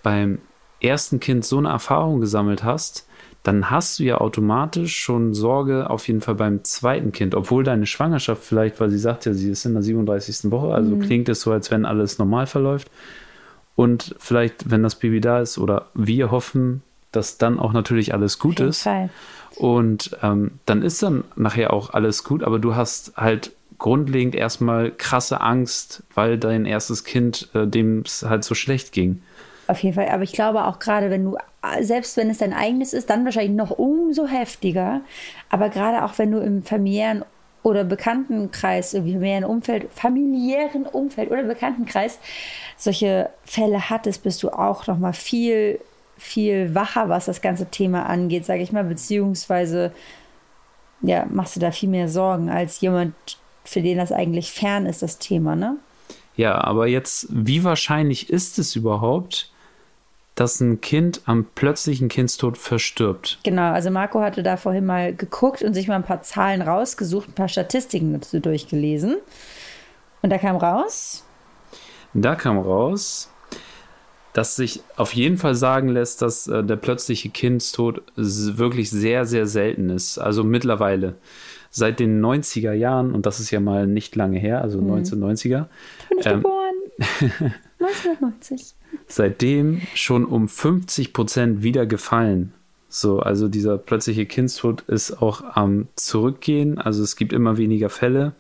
beim 0.02 0.38
ersten 0.80 1.20
Kind 1.20 1.44
so 1.44 1.58
eine 1.58 1.68
Erfahrung 1.68 2.18
gesammelt 2.18 2.64
hast, 2.64 3.06
dann 3.42 3.70
hast 3.70 3.98
du 3.98 4.04
ja 4.04 4.22
automatisch 4.22 4.96
schon 4.96 5.34
Sorge 5.34 5.90
auf 5.90 6.08
jeden 6.08 6.22
Fall 6.22 6.36
beim 6.36 6.64
zweiten 6.64 7.12
Kind, 7.12 7.34
obwohl 7.34 7.62
deine 7.62 7.84
Schwangerschaft 7.84 8.42
vielleicht, 8.42 8.80
weil 8.80 8.88
sie 8.88 8.98
sagt 8.98 9.26
ja, 9.26 9.34
sie 9.34 9.50
ist 9.50 9.66
in 9.66 9.74
der 9.74 9.82
37. 9.82 10.50
Woche, 10.50 10.72
also 10.72 10.96
mhm. 10.96 11.00
klingt 11.00 11.28
es 11.28 11.42
so, 11.42 11.52
als 11.52 11.70
wenn 11.70 11.84
alles 11.84 12.18
normal 12.18 12.46
verläuft. 12.46 12.90
Und 13.76 14.14
vielleicht, 14.18 14.70
wenn 14.70 14.82
das 14.82 14.94
Baby 14.94 15.20
da 15.20 15.40
ist 15.40 15.58
oder 15.58 15.88
wir 15.92 16.30
hoffen, 16.30 16.82
dass 17.12 17.36
dann 17.36 17.58
auch 17.58 17.74
natürlich 17.74 18.14
alles 18.14 18.38
gut 18.38 18.60
ist. 18.60 18.84
Fall. 18.84 19.10
Und 19.56 20.16
ähm, 20.22 20.52
dann 20.64 20.80
ist 20.80 21.02
dann 21.02 21.24
nachher 21.36 21.74
auch 21.74 21.90
alles 21.90 22.24
gut, 22.24 22.42
aber 22.42 22.58
du 22.58 22.76
hast 22.76 23.14
halt 23.18 23.52
grundlegend 23.78 24.34
erstmal 24.34 24.90
krasse 24.90 25.40
Angst, 25.40 26.02
weil 26.14 26.38
dein 26.38 26.64
erstes 26.66 27.04
Kind, 27.04 27.48
äh, 27.54 27.66
dem 27.66 28.00
es 28.00 28.22
halt 28.22 28.44
so 28.44 28.54
schlecht 28.54 28.92
ging. 28.92 29.22
Auf 29.68 29.82
jeden 29.82 29.94
Fall, 29.94 30.08
aber 30.08 30.22
ich 30.22 30.32
glaube 30.32 30.64
auch 30.64 30.78
gerade, 30.78 31.10
wenn 31.10 31.24
du, 31.24 31.36
selbst 31.80 32.16
wenn 32.16 32.30
es 32.30 32.38
dein 32.38 32.54
eigenes 32.54 32.92
ist, 32.92 33.10
dann 33.10 33.24
wahrscheinlich 33.24 33.56
noch 33.56 33.70
umso 33.70 34.26
heftiger. 34.26 35.02
Aber 35.50 35.68
gerade 35.68 36.04
auch 36.04 36.18
wenn 36.18 36.30
du 36.30 36.38
im 36.38 36.62
familiären 36.62 37.24
oder 37.62 37.84
Bekanntenkreis, 37.84 38.94
irgendwie 38.94 39.12
familiären 39.12 39.44
Umfeld, 39.44 39.92
familiären 39.92 40.86
Umfeld 40.86 41.30
oder 41.30 41.42
Bekanntenkreis 41.42 42.18
solche 42.76 43.28
Fälle 43.44 43.90
hattest, 43.90 44.22
bist 44.22 44.42
du 44.42 44.48
auch 44.50 44.86
noch 44.86 44.98
mal 44.98 45.12
viel 45.12 45.80
viel 46.18 46.74
wacher, 46.74 47.08
was 47.08 47.26
das 47.26 47.40
ganze 47.40 47.66
Thema 47.66 48.06
angeht, 48.06 48.44
sage 48.44 48.62
ich 48.62 48.72
mal, 48.72 48.84
beziehungsweise 48.84 49.92
ja, 51.00 51.26
machst 51.30 51.56
du 51.56 51.60
da 51.60 51.70
viel 51.70 51.88
mehr 51.88 52.08
Sorgen 52.08 52.50
als 52.50 52.80
jemand, 52.80 53.14
für 53.68 53.82
den 53.82 53.98
das 53.98 54.12
eigentlich 54.12 54.50
fern 54.50 54.86
ist, 54.86 55.02
das 55.02 55.18
Thema, 55.18 55.54
ne? 55.54 55.76
Ja, 56.36 56.62
aber 56.62 56.86
jetzt, 56.86 57.26
wie 57.30 57.64
wahrscheinlich 57.64 58.30
ist 58.30 58.58
es 58.58 58.76
überhaupt, 58.76 59.50
dass 60.36 60.60
ein 60.60 60.80
Kind 60.80 61.22
am 61.26 61.46
plötzlichen 61.54 62.08
Kindstod 62.08 62.56
verstirbt? 62.56 63.40
Genau, 63.42 63.72
also 63.72 63.90
Marco 63.90 64.20
hatte 64.20 64.44
da 64.44 64.56
vorhin 64.56 64.86
mal 64.86 65.12
geguckt 65.12 65.62
und 65.62 65.74
sich 65.74 65.88
mal 65.88 65.96
ein 65.96 66.04
paar 66.04 66.22
Zahlen 66.22 66.62
rausgesucht, 66.62 67.28
ein 67.28 67.34
paar 67.34 67.48
Statistiken 67.48 68.12
dazu 68.12 68.38
durchgelesen. 68.38 69.16
Und 70.22 70.30
da 70.30 70.38
kam 70.38 70.56
raus. 70.56 71.24
Da 72.14 72.36
kam 72.36 72.58
raus, 72.58 73.30
dass 74.32 74.54
sich 74.54 74.80
auf 74.96 75.14
jeden 75.14 75.38
Fall 75.38 75.56
sagen 75.56 75.88
lässt, 75.88 76.22
dass 76.22 76.46
äh, 76.46 76.62
der 76.62 76.76
plötzliche 76.76 77.30
Kindstod 77.30 78.02
wirklich 78.14 78.90
sehr, 78.90 79.26
sehr 79.26 79.46
selten 79.48 79.90
ist. 79.90 80.18
Also 80.18 80.44
mittlerweile. 80.44 81.16
Seit 81.78 82.00
den 82.00 82.20
90er 82.20 82.72
Jahren, 82.72 83.12
und 83.12 83.24
das 83.24 83.38
ist 83.38 83.52
ja 83.52 83.60
mal 83.60 83.86
nicht 83.86 84.16
lange 84.16 84.38
her, 84.38 84.62
also 84.62 84.80
mhm. 84.80 84.94
1990er. 84.94 85.66
Bin 86.08 86.18
ich 86.18 86.26
ähm, 86.26 86.42
geboren. 86.42 86.74
1990. 87.78 88.74
Seitdem 89.06 89.80
schon 89.94 90.24
um 90.24 90.48
50 90.48 91.12
Prozent 91.12 91.62
wieder 91.62 91.86
gefallen. 91.86 92.52
So, 92.88 93.20
also 93.20 93.46
dieser 93.46 93.78
plötzliche 93.78 94.26
Kindstod 94.26 94.80
ist 94.88 95.22
auch 95.22 95.44
am 95.54 95.86
Zurückgehen. 95.94 96.78
Also 96.78 97.04
es 97.04 97.14
gibt 97.14 97.32
immer 97.32 97.58
weniger 97.58 97.90
Fälle. 97.90 98.32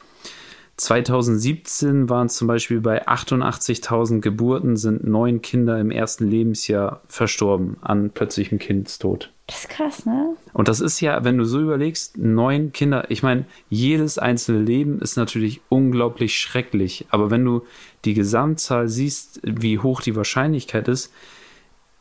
2017 0.76 2.08
waren 2.08 2.28
zum 2.28 2.48
Beispiel 2.48 2.80
bei 2.80 3.06
88.000 3.06 4.20
Geburten 4.20 4.76
sind 4.76 5.06
neun 5.06 5.42
Kinder 5.42 5.78
im 5.78 5.92
ersten 5.92 6.26
Lebensjahr 6.26 7.02
verstorben 7.06 7.76
an 7.82 8.10
plötzlichem 8.10 8.58
Kindstod. 8.58 9.32
Das 9.48 9.60
ist 9.60 9.70
krass, 9.70 10.04
ne? 10.04 10.36
Und 10.52 10.68
das 10.68 10.80
ist 10.80 11.00
ja, 11.00 11.24
wenn 11.24 11.38
du 11.38 11.44
so 11.44 11.58
überlegst, 11.58 12.18
neun 12.18 12.70
Kinder, 12.70 13.10
ich 13.10 13.22
meine, 13.22 13.46
jedes 13.70 14.18
einzelne 14.18 14.60
Leben 14.60 15.00
ist 15.00 15.16
natürlich 15.16 15.62
unglaublich 15.70 16.36
schrecklich, 16.36 17.06
aber 17.08 17.30
wenn 17.30 17.46
du 17.46 17.62
die 18.04 18.12
Gesamtzahl 18.12 18.88
siehst, 18.88 19.40
wie 19.42 19.78
hoch 19.78 20.02
die 20.02 20.14
Wahrscheinlichkeit 20.14 20.86
ist, 20.86 21.14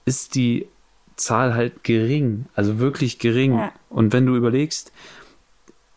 ist 0.04 0.36
die 0.36 0.68
Zahl 1.16 1.56
halt 1.56 1.86
gering, 1.86 2.48
also 2.54 2.80
wirklich 2.80 3.18
gering. 3.18 3.54
Ja. 3.54 3.72
Und 3.90 4.12
wenn 4.12 4.26
du 4.26 4.36
überlegst, 4.36 4.92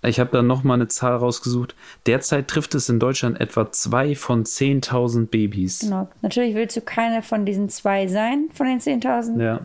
ich 0.02 0.20
habe 0.20 0.30
da 0.30 0.42
nochmal 0.42 0.76
eine 0.76 0.88
Zahl 0.88 1.16
rausgesucht. 1.16 1.74
Derzeit 2.06 2.48
trifft 2.48 2.74
es 2.76 2.88
in 2.88 3.00
Deutschland 3.00 3.40
etwa 3.40 3.70
zwei 3.70 4.14
von 4.14 4.44
10.000 4.44 5.26
Babys. 5.26 5.80
Genau. 5.80 6.08
Natürlich 6.22 6.54
willst 6.54 6.76
du 6.76 6.80
keine 6.80 7.22
von 7.22 7.44
diesen 7.44 7.68
zwei 7.68 8.06
sein, 8.06 8.48
von 8.54 8.66
den 8.66 8.78
10.000 8.78 9.42
ja. 9.42 9.60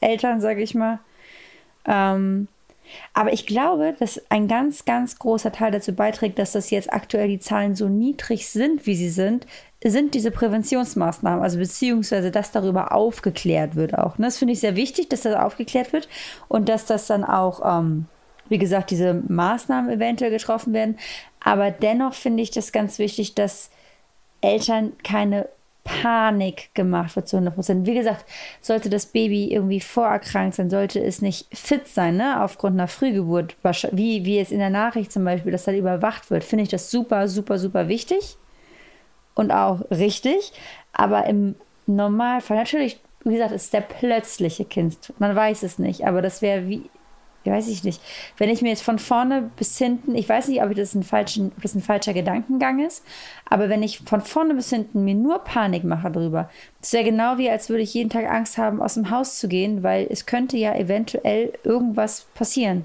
Eltern, 0.00 0.40
sage 0.40 0.62
ich 0.62 0.74
mal. 0.74 0.98
Ähm, 1.88 2.48
aber 3.12 3.32
ich 3.32 3.46
glaube, 3.46 3.94
dass 3.98 4.20
ein 4.30 4.48
ganz, 4.48 4.84
ganz 4.84 5.18
großer 5.18 5.52
Teil 5.52 5.72
dazu 5.72 5.92
beiträgt, 5.92 6.38
dass 6.38 6.52
das 6.52 6.70
jetzt 6.70 6.92
aktuell 6.92 7.28
die 7.28 7.40
Zahlen 7.40 7.74
so 7.74 7.88
niedrig 7.88 8.48
sind, 8.48 8.86
wie 8.86 8.94
sie 8.94 9.10
sind, 9.10 9.46
sind 9.84 10.14
diese 10.14 10.30
Präventionsmaßnahmen, 10.30 11.42
also 11.42 11.58
beziehungsweise, 11.58 12.30
dass 12.30 12.50
darüber 12.50 12.92
aufgeklärt 12.92 13.76
wird 13.76 13.96
auch. 13.96 14.18
Ne? 14.18 14.26
Das 14.26 14.38
finde 14.38 14.52
ich 14.52 14.60
sehr 14.60 14.76
wichtig, 14.76 15.08
dass 15.08 15.22
das 15.22 15.34
aufgeklärt 15.34 15.92
wird 15.92 16.08
und 16.48 16.68
dass 16.68 16.86
das 16.86 17.06
dann 17.06 17.24
auch 17.24 17.60
ähm, 17.64 18.06
wie 18.48 18.58
gesagt, 18.58 18.90
diese 18.90 19.22
Maßnahmen 19.28 19.90
eventuell 19.90 20.30
getroffen 20.30 20.72
werden. 20.72 20.98
Aber 21.40 21.70
dennoch 21.70 22.14
finde 22.14 22.42
ich 22.42 22.50
das 22.50 22.72
ganz 22.72 22.98
wichtig, 22.98 23.34
dass 23.34 23.70
Eltern 24.40 24.92
keine 25.04 25.48
Panik 25.88 26.74
gemacht 26.74 27.16
wird 27.16 27.28
zu 27.28 27.36
100 27.36 27.54
Prozent. 27.54 27.86
Wie 27.86 27.94
gesagt, 27.94 28.24
sollte 28.60 28.90
das 28.90 29.06
Baby 29.06 29.52
irgendwie 29.52 29.80
vorerkrankt 29.80 30.54
sein, 30.54 30.70
sollte 30.70 31.00
es 31.02 31.22
nicht 31.22 31.46
fit 31.56 31.88
sein, 31.88 32.16
ne, 32.16 32.42
aufgrund 32.42 32.74
einer 32.74 32.88
Frühgeburt, 32.88 33.56
wie, 33.92 34.24
wie 34.24 34.38
es 34.38 34.50
in 34.50 34.58
der 34.58 34.70
Nachricht 34.70 35.10
zum 35.10 35.24
Beispiel, 35.24 35.52
dass 35.52 35.64
dann 35.64 35.76
überwacht 35.76 36.30
wird, 36.30 36.44
finde 36.44 36.64
ich 36.64 36.68
das 36.68 36.90
super, 36.90 37.26
super, 37.28 37.58
super 37.58 37.88
wichtig 37.88 38.36
und 39.34 39.50
auch 39.50 39.80
richtig. 39.90 40.52
Aber 40.92 41.24
im 41.26 41.54
Normalfall, 41.86 42.58
natürlich, 42.58 43.00
wie 43.24 43.32
gesagt, 43.32 43.52
ist 43.52 43.72
der 43.72 43.80
plötzliche 43.80 44.64
Kind. 44.64 45.12
Man 45.18 45.34
weiß 45.34 45.62
es 45.62 45.78
nicht, 45.78 46.06
aber 46.06 46.22
das 46.22 46.42
wäre 46.42 46.68
wie 46.68 46.90
weiß 47.50 47.68
ich 47.68 47.84
nicht. 47.84 48.00
Wenn 48.36 48.50
ich 48.50 48.62
mir 48.62 48.70
jetzt 48.70 48.82
von 48.82 48.98
vorne 48.98 49.50
bis 49.56 49.78
hinten, 49.78 50.14
ich 50.14 50.28
weiß 50.28 50.48
nicht, 50.48 50.62
ob 50.62 50.74
das 50.74 50.94
ein, 50.94 51.02
falschen, 51.02 51.52
ob 51.56 51.62
das 51.62 51.74
ein 51.74 51.82
falscher 51.82 52.14
Gedankengang 52.14 52.84
ist, 52.84 53.04
aber 53.44 53.68
wenn 53.68 53.82
ich 53.82 54.00
von 54.00 54.20
vorne 54.20 54.54
bis 54.54 54.70
hinten 54.70 55.04
mir 55.04 55.14
nur 55.14 55.38
Panik 55.40 55.84
mache 55.84 56.10
darüber, 56.10 56.50
das 56.80 56.92
wäre 56.92 57.04
genau 57.04 57.38
wie, 57.38 57.50
als 57.50 57.68
würde 57.68 57.82
ich 57.82 57.94
jeden 57.94 58.10
Tag 58.10 58.30
Angst 58.30 58.58
haben, 58.58 58.82
aus 58.82 58.94
dem 58.94 59.10
Haus 59.10 59.38
zu 59.38 59.48
gehen, 59.48 59.82
weil 59.82 60.06
es 60.10 60.26
könnte 60.26 60.56
ja 60.56 60.74
eventuell 60.74 61.52
irgendwas 61.64 62.26
passieren. 62.34 62.84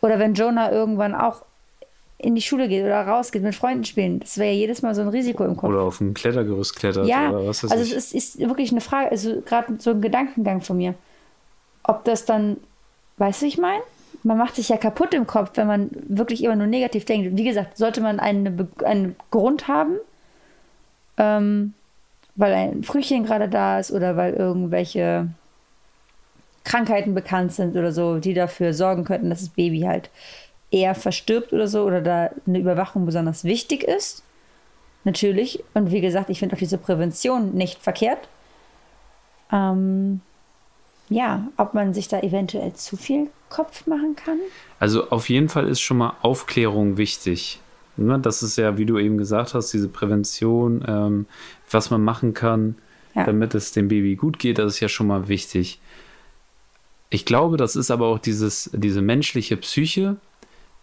Oder 0.00 0.18
wenn 0.18 0.34
Jonah 0.34 0.70
irgendwann 0.70 1.14
auch 1.14 1.42
in 2.18 2.34
die 2.34 2.42
Schule 2.42 2.68
geht 2.68 2.84
oder 2.84 3.06
rausgeht, 3.06 3.42
mit 3.42 3.54
Freunden 3.54 3.84
spielen. 3.84 4.18
Das 4.18 4.38
wäre 4.38 4.52
ja 4.52 4.58
jedes 4.58 4.82
Mal 4.82 4.94
so 4.94 5.02
ein 5.02 5.08
Risiko 5.08 5.44
im 5.44 5.56
Kopf. 5.56 5.70
Oder 5.70 5.82
auf 5.82 6.00
ein 6.00 6.14
Klettergerüst 6.14 6.74
klettert 6.74 7.06
ja, 7.06 7.30
oder 7.30 7.46
was 7.46 7.62
weiß 7.62 7.70
also 7.70 7.84
ich. 7.84 7.92
es 7.92 8.12
ist, 8.12 8.36
ist 8.36 8.48
wirklich 8.48 8.72
eine 8.72 8.80
Frage, 8.80 9.10
also 9.10 9.40
gerade 9.40 9.76
so 9.78 9.90
ein 9.90 10.00
Gedankengang 10.00 10.60
von 10.60 10.76
mir. 10.76 10.94
Ob 11.84 12.04
das 12.04 12.24
dann 12.24 12.56
Weißt 13.18 13.42
du, 13.42 13.46
ich 13.46 13.58
meine? 13.58 13.82
Man 14.24 14.38
macht 14.38 14.56
sich 14.56 14.68
ja 14.68 14.76
kaputt 14.76 15.14
im 15.14 15.26
Kopf, 15.26 15.52
wenn 15.54 15.66
man 15.66 15.90
wirklich 16.08 16.42
immer 16.42 16.56
nur 16.56 16.66
negativ 16.66 17.04
denkt. 17.04 17.36
Wie 17.36 17.44
gesagt, 17.44 17.76
sollte 17.76 18.00
man 18.00 18.18
eine, 18.18 18.68
einen 18.84 19.16
Grund 19.30 19.68
haben, 19.68 19.96
ähm, 21.16 21.74
weil 22.34 22.52
ein 22.52 22.82
Frühchen 22.82 23.24
gerade 23.24 23.48
da 23.48 23.78
ist 23.78 23.92
oder 23.92 24.16
weil 24.16 24.34
irgendwelche 24.34 25.28
Krankheiten 26.64 27.14
bekannt 27.14 27.52
sind 27.52 27.76
oder 27.76 27.92
so, 27.92 28.18
die 28.18 28.34
dafür 28.34 28.74
sorgen 28.74 29.04
könnten, 29.04 29.30
dass 29.30 29.40
das 29.40 29.48
Baby 29.50 29.80
halt 29.80 30.10
eher 30.70 30.94
verstirbt 30.94 31.52
oder 31.52 31.66
so 31.66 31.84
oder 31.84 32.00
da 32.00 32.30
eine 32.46 32.58
Überwachung 32.58 33.06
besonders 33.06 33.44
wichtig 33.44 33.84
ist. 33.84 34.22
Natürlich. 35.04 35.64
Und 35.74 35.90
wie 35.90 36.00
gesagt, 36.00 36.28
ich 36.28 36.38
finde 36.38 36.54
auch 36.54 36.58
diese 36.58 36.76
Prävention 36.76 37.54
nicht 37.54 37.80
verkehrt. 37.80 38.28
Ähm, 39.50 40.20
ja, 41.08 41.48
ob 41.56 41.74
man 41.74 41.94
sich 41.94 42.08
da 42.08 42.20
eventuell 42.20 42.74
zu 42.74 42.96
viel 42.96 43.28
Kopf 43.48 43.86
machen 43.86 44.16
kann? 44.16 44.38
Also 44.78 45.10
auf 45.10 45.28
jeden 45.28 45.48
Fall 45.48 45.66
ist 45.68 45.80
schon 45.80 45.98
mal 45.98 46.14
Aufklärung 46.22 46.96
wichtig. 46.96 47.60
Ne? 47.96 48.18
Das 48.18 48.42
ist 48.42 48.56
ja, 48.56 48.78
wie 48.78 48.86
du 48.86 48.98
eben 48.98 49.18
gesagt 49.18 49.54
hast, 49.54 49.72
diese 49.72 49.88
Prävention, 49.88 50.84
ähm, 50.86 51.26
was 51.70 51.90
man 51.90 52.02
machen 52.02 52.34
kann, 52.34 52.76
ja. 53.14 53.24
damit 53.24 53.54
es 53.54 53.72
dem 53.72 53.88
Baby 53.88 54.16
gut 54.16 54.38
geht, 54.38 54.58
das 54.58 54.74
ist 54.74 54.80
ja 54.80 54.88
schon 54.88 55.06
mal 55.06 55.28
wichtig. 55.28 55.80
Ich 57.10 57.24
glaube, 57.24 57.56
das 57.56 57.74
ist 57.74 57.90
aber 57.90 58.06
auch 58.06 58.18
dieses, 58.18 58.70
diese 58.74 59.00
menschliche 59.00 59.56
Psyche, 59.56 60.16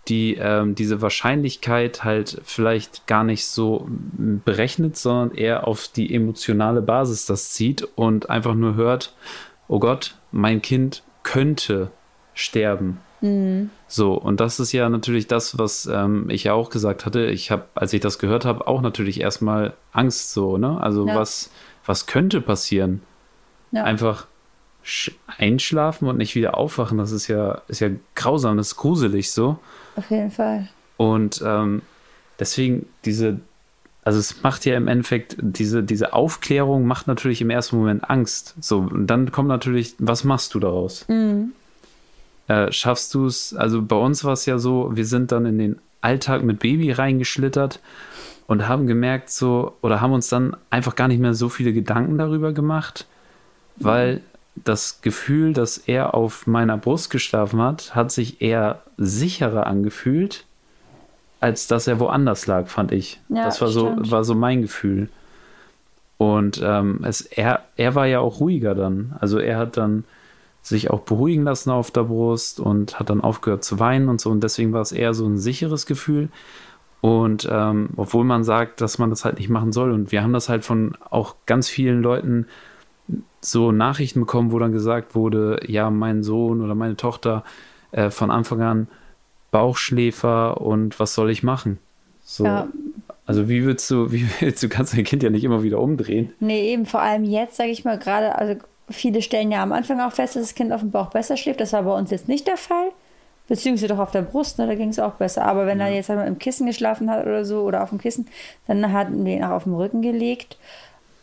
die 0.08 0.36
ähm, 0.36 0.76
diese 0.76 1.02
Wahrscheinlichkeit 1.02 2.04
halt 2.04 2.42
vielleicht 2.44 3.08
gar 3.08 3.24
nicht 3.24 3.46
so 3.46 3.88
berechnet, 3.90 4.98
sondern 4.98 5.36
eher 5.36 5.68
auf 5.68 5.88
die 5.88 6.14
emotionale 6.14 6.82
Basis 6.82 7.26
das 7.26 7.52
zieht 7.52 7.88
und 7.96 8.30
einfach 8.30 8.54
nur 8.54 8.76
hört, 8.76 9.14
oh 9.68 9.80
Gott, 9.80 10.16
mein 10.32 10.62
Kind 10.62 11.04
könnte 11.24 11.92
sterben. 12.34 13.00
Mhm. 13.22 13.70
So, 13.88 14.14
und 14.14 14.40
das 14.40 14.60
ist 14.60 14.72
ja 14.72 14.90
natürlich 14.90 15.28
das, 15.28 15.58
was 15.58 15.86
ähm, 15.86 16.30
ich 16.30 16.44
ja 16.44 16.54
auch 16.54 16.70
gesagt 16.70 17.06
hatte. 17.06 17.26
Ich 17.26 17.52
habe, 17.52 17.66
als 17.74 17.94
ich 17.94 18.02
das 18.02 18.20
gehört 18.20 18.46
habe, 18.46 18.68
auch 18.68 18.82
natürlich 18.82 19.22
erstmal 19.22 19.74
Angst 19.92 20.32
so, 20.32 20.58
ne? 20.58 20.80
Also 20.80 21.08
ja. 21.08 21.16
was, 21.16 21.50
was 21.86 22.06
könnte 22.06 22.42
passieren? 22.42 23.02
Ja. 23.72 23.84
Einfach 23.84 24.28
einschlafen 25.26 26.08
und 26.08 26.18
nicht 26.18 26.36
wieder 26.36 26.56
aufwachen, 26.58 27.00
das 27.00 27.12
ist 27.12 27.28
ja, 27.28 27.62
ist 27.68 27.80
ja 27.82 27.90
grausam, 28.14 28.58
das 28.58 28.68
ist 28.68 28.76
gruselig 28.76 29.32
so. 29.32 29.58
Auf 29.96 30.12
jeden 30.12 30.30
Fall. 30.30 30.70
Und 30.98 31.42
ähm, 31.44 31.82
deswegen 32.40 32.88
diese, 33.04 33.40
also 34.06 34.20
es 34.20 34.44
macht 34.44 34.66
ja 34.66 34.78
im 34.78 34.88
Endeffekt, 34.88 35.36
diese, 35.40 35.84
diese 35.84 36.14
Aufklärung 36.14 36.86
macht 36.86 37.08
natürlich 37.08 37.42
im 37.42 37.50
ersten 37.50 37.78
Moment 37.78 38.08
Angst. 38.08 38.54
So, 38.62 38.80
und 38.80 39.08
dann 39.08 39.32
kommt 39.32 39.50
natürlich, 39.50 39.96
was 39.98 40.24
machst 40.24 40.54
du 40.54 40.60
daraus? 40.60 41.08
Mhm. 41.10 41.54
Äh, 42.48 42.72
schaffst 42.72 43.16
du 43.16 43.26
es, 43.26 43.56
also 43.56 43.82
bei 43.82 43.96
uns 43.96 44.24
war 44.24 44.34
es 44.34 44.46
ja 44.46 44.60
so, 44.60 44.92
wir 44.94 45.08
sind 45.08 45.32
dann 45.32 45.48
in 45.48 45.58
den 45.58 45.80
Alltag 46.02 46.44
mit 46.44 46.60
Baby 46.60 46.92
reingeschlittert 46.92 47.80
und 48.46 48.68
haben 48.68 48.86
gemerkt 48.86 49.32
so, 49.32 49.76
oder 49.82 50.02
haben 50.02 50.14
uns 50.14 50.30
dann 50.30 50.56
einfach 50.70 50.96
gar 50.96 51.08
nicht 51.08 51.20
mehr 51.20 51.34
so 51.34 51.50
viele 51.50 51.74
Gedanken 51.74 52.20
darüber 52.20 52.54
gemacht, 52.54 53.08
weil 53.78 54.22
das 54.54 55.02
Gefühl, 55.02 55.54
dass 55.54 55.80
er 55.80 56.14
auf 56.14 56.46
meiner 56.46 56.78
Brust 56.78 57.10
geschlafen 57.10 57.60
hat, 57.60 57.96
hat 57.96 58.12
sich 58.12 58.40
eher 58.40 58.84
sicherer 58.98 59.66
angefühlt, 59.66 60.46
als 61.46 61.68
dass 61.68 61.86
er 61.86 62.00
woanders 62.00 62.48
lag, 62.48 62.70
fand 62.70 62.92
ich. 62.92 63.22
Ja, 63.30 63.46
das 63.46 63.62
war 63.62 63.68
so, 63.68 63.94
war 63.98 64.24
so 64.24 64.34
mein 64.34 64.64
Gefühl. 64.64 65.10
Und 66.18 66.60
ähm, 66.64 67.02
es, 67.04 67.22
er, 67.22 67.66
er 67.76 67.94
war 67.94 68.08
ja 68.08 68.20
auch 68.20 68.40
ruhiger 68.40 68.74
dann. 68.74 69.16
Also 69.20 69.38
er 69.38 69.60
hat 69.60 69.78
dann 69.78 70.06
sich 70.64 70.90
auch 70.90 71.02
beruhigen 71.02 71.44
lassen 71.44 71.70
auf 71.70 71.92
der 71.92 72.06
Brust 72.06 72.60
und 72.60 73.00
hat 73.00 73.12
dann 73.12 73.22
aufgehört 73.22 73.64
zu 73.64 73.80
weinen 73.80 74.10
und 74.10 74.20
so. 74.20 74.32
Und 74.32 74.44
deswegen 74.44 74.74
war 74.74 74.82
es 74.82 74.92
eher 74.92 75.14
so 75.14 75.28
ein 75.28 75.38
sicheres 75.38 75.86
Gefühl. 75.86 76.30
Und 77.00 77.48
ähm, 77.52 77.90
obwohl 77.96 78.24
man 78.24 78.44
sagt, 78.44 78.82
dass 78.82 78.98
man 78.98 79.12
das 79.12 79.24
halt 79.24 79.38
nicht 79.38 79.50
machen 79.50 79.72
soll. 79.72 79.92
Und 79.92 80.12
wir 80.12 80.24
haben 80.24 80.34
das 80.34 80.50
halt 80.50 80.66
von 80.66 80.98
auch 81.12 81.36
ganz 81.46 81.70
vielen 81.70 82.02
Leuten 82.02 82.48
so 83.40 83.72
Nachrichten 83.72 84.22
bekommen, 84.22 84.52
wo 84.52 84.58
dann 84.58 84.72
gesagt 84.72 85.14
wurde, 85.14 85.60
ja, 85.68 85.92
mein 85.92 86.24
Sohn 86.24 86.64
oder 86.64 86.74
meine 86.74 86.96
Tochter 86.96 87.44
äh, 87.92 88.10
von 88.10 88.32
Anfang 88.32 88.64
an 88.64 88.88
Bauchschläfer 89.56 90.60
und 90.60 91.00
was 91.00 91.14
soll 91.16 91.30
ich 91.30 91.42
machen? 91.42 91.80
So. 92.24 92.44
Ja. 92.46 92.68
Also 93.26 93.48
wie 93.48 93.66
willst 93.66 93.90
du, 93.90 94.12
wie 94.12 94.28
willst 94.40 94.62
du, 94.62 94.70
kannst 94.70 94.94
dein 94.94 95.04
Kind 95.04 95.24
ja 95.24 95.30
nicht 95.30 95.44
immer 95.44 95.64
wieder 95.64 95.80
umdrehen. 95.80 96.34
Nee, 96.40 96.74
eben, 96.74 96.86
vor 96.86 97.02
allem 97.02 97.24
jetzt, 97.24 97.56
sage 97.56 97.70
ich 97.70 97.86
mal, 97.86 97.98
gerade, 97.98 98.36
also 98.36 98.56
viele 98.90 99.22
stellen 99.22 99.52
ja 99.52 99.64
am 99.64 99.72
Anfang 99.72 100.02
auch 100.02 100.12
fest, 100.12 100.36
dass 100.36 100.44
das 100.44 100.56
Kind 100.56 100.74
auf 100.74 100.82
dem 100.82 100.92
Bauch 100.92 101.10
besser 101.10 101.38
schläft. 101.38 101.60
Das 101.60 101.74
war 101.74 101.84
bei 101.84 101.98
uns 101.98 102.12
jetzt 102.12 102.28
nicht 102.28 102.48
der 102.48 102.58
Fall. 102.58 102.92
Beziehungsweise 103.48 103.88
doch 103.90 104.00
auf 104.00 104.12
der 104.12 104.24
Brust, 104.24 104.58
ne, 104.58 104.66
da 104.66 104.76
ging 104.76 104.90
es 104.90 105.00
auch 105.00 105.14
besser. 105.14 105.46
Aber 105.46 105.68
wenn 105.68 105.80
ja. 105.80 105.88
er 105.88 105.94
jetzt 105.94 106.10
einmal 106.10 106.28
im 106.28 106.40
Kissen 106.40 106.66
geschlafen 106.66 107.10
hat 107.10 107.26
oder 107.26 107.46
so 107.46 107.62
oder 107.62 107.84
auf 107.84 107.90
dem 107.90 108.00
Kissen, 108.00 108.28
dann 108.68 108.92
hatten 108.92 109.24
wir 109.24 109.38
ihn 109.38 109.44
auch 109.44 109.52
auf 109.52 109.64
dem 109.64 109.76
Rücken 109.76 110.02
gelegt. 110.02 110.58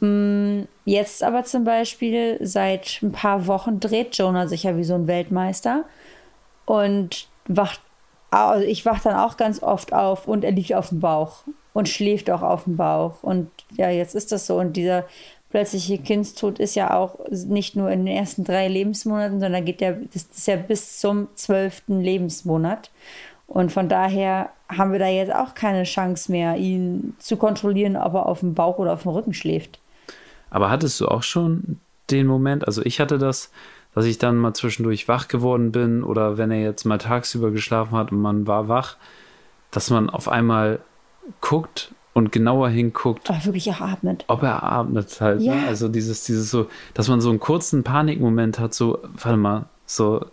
Mm, 0.01 0.63
jetzt 0.85 1.23
aber 1.23 1.45
zum 1.45 1.65
Beispiel 1.65 2.39
seit 2.41 3.01
ein 3.03 3.13
paar 3.13 3.47
Wochen 3.47 3.81
dreht 3.81 4.17
Jonah 4.17 4.47
sich 4.47 4.63
ja 4.63 4.77
wie 4.77 4.85
so 4.85 4.95
ein 4.95 5.07
Weltmeister 5.09 5.85
und 6.65 7.27
wacht, 7.47 7.81
also 8.33 8.67
ich 8.67 8.85
wach 8.87 9.01
dann 9.01 9.15
auch 9.15 9.37
ganz 9.37 9.63
oft 9.63 9.93
auf 9.93 10.27
und 10.27 10.45
er 10.45 10.53
liegt 10.53 10.75
auf 10.75 10.89
dem 10.89 11.01
Bauch 11.01 11.45
und 11.73 11.89
schläft 11.89 12.31
auch 12.31 12.43
auf 12.43 12.65
dem 12.65 12.77
Bauch. 12.77 13.23
Und 13.23 13.51
ja, 13.77 13.91
jetzt 13.91 14.15
ist 14.15 14.33
das 14.33 14.47
so. 14.47 14.59
Und 14.59 14.77
dieser 14.77 15.05
plötzliche 15.51 15.99
Kindstod 15.99 16.59
ist 16.59 16.75
ja 16.75 16.97
auch 16.97 17.19
nicht 17.31 17.77
nur 17.77 17.91
in 17.91 18.07
den 18.07 18.17
ersten 18.17 18.45
drei 18.45 18.69
Lebensmonaten, 18.69 19.39
sondern 19.39 19.65
geht 19.65 19.81
ja, 19.81 19.93
das 19.93 20.23
ist 20.25 20.47
ja 20.47 20.57
bis 20.57 20.99
zum 20.99 21.29
zwölften 21.35 22.01
Lebensmonat. 22.01 22.91
Und 23.47 23.71
von 23.71 23.91
daher 23.91 24.49
haben 24.69 24.93
wir 24.93 24.99
da 24.99 25.09
jetzt 25.09 25.35
auch 25.35 25.55
keine 25.55 25.85
Chance 25.85 26.33
mehr, 26.33 26.57
ihn 26.57 27.15
zu 27.19 27.37
kontrollieren, 27.37 27.97
ob 27.97 28.15
er 28.15 28.27
auf 28.27 28.41
dem 28.41 28.55
Bauch 28.55 28.79
oder 28.79 28.95
auf 28.95 29.03
dem 29.03 29.13
Rücken 29.13 29.35
schläft. 29.35 29.79
Aber 30.49 30.71
hattest 30.71 30.99
du 31.01 31.09
auch 31.09 31.23
schon 31.23 31.79
den 32.11 32.27
Moment, 32.27 32.67
also 32.67 32.83
ich 32.83 32.99
hatte 32.99 33.19
das, 33.19 33.51
dass 33.95 34.05
ich 34.05 34.19
dann 34.19 34.37
mal 34.37 34.55
zwischendurch 34.55 35.09
wach 35.09 35.29
geworden 35.29 35.73
bin 35.73 36.03
oder 36.03 36.39
wenn 36.39 36.51
er 36.51 36.61
jetzt 36.61 36.85
mal 36.85 36.99
tagsüber 36.99 37.51
geschlafen 37.51 37.97
hat 37.97 38.13
und 38.13 38.21
man 38.21 38.47
war 38.47 38.69
wach, 38.69 38.97
dass 39.71 39.91
man 39.91 40.11
auf 40.11 40.29
einmal 40.29 40.81
guckt 41.41 41.93
und 42.15 42.33
genauer 42.33 42.69
hinguckt. 42.69 43.31
Ob 43.31 43.37
er 43.37 43.45
wirklich 43.45 43.71
auch 43.71 43.81
atmet. 43.81 44.25
Ob 44.29 44.43
er 44.43 44.63
atmet 44.63 45.21
halt. 45.21 45.41
Ne? 45.41 45.47
Ja. 45.47 45.55
Ne? 45.55 45.67
Also 45.69 45.89
dieses, 45.89 46.25
dieses 46.25 46.51
so, 46.51 46.69
dass 46.95 47.09
man 47.09 47.21
so 47.21 47.31
einen 47.31 47.41
kurzen 47.41 47.85
Panikmoment 47.85 48.59
hat, 48.59 48.75
so, 48.75 48.99
warte 49.15 49.39
mal, 49.39 49.67
so, 49.87 50.27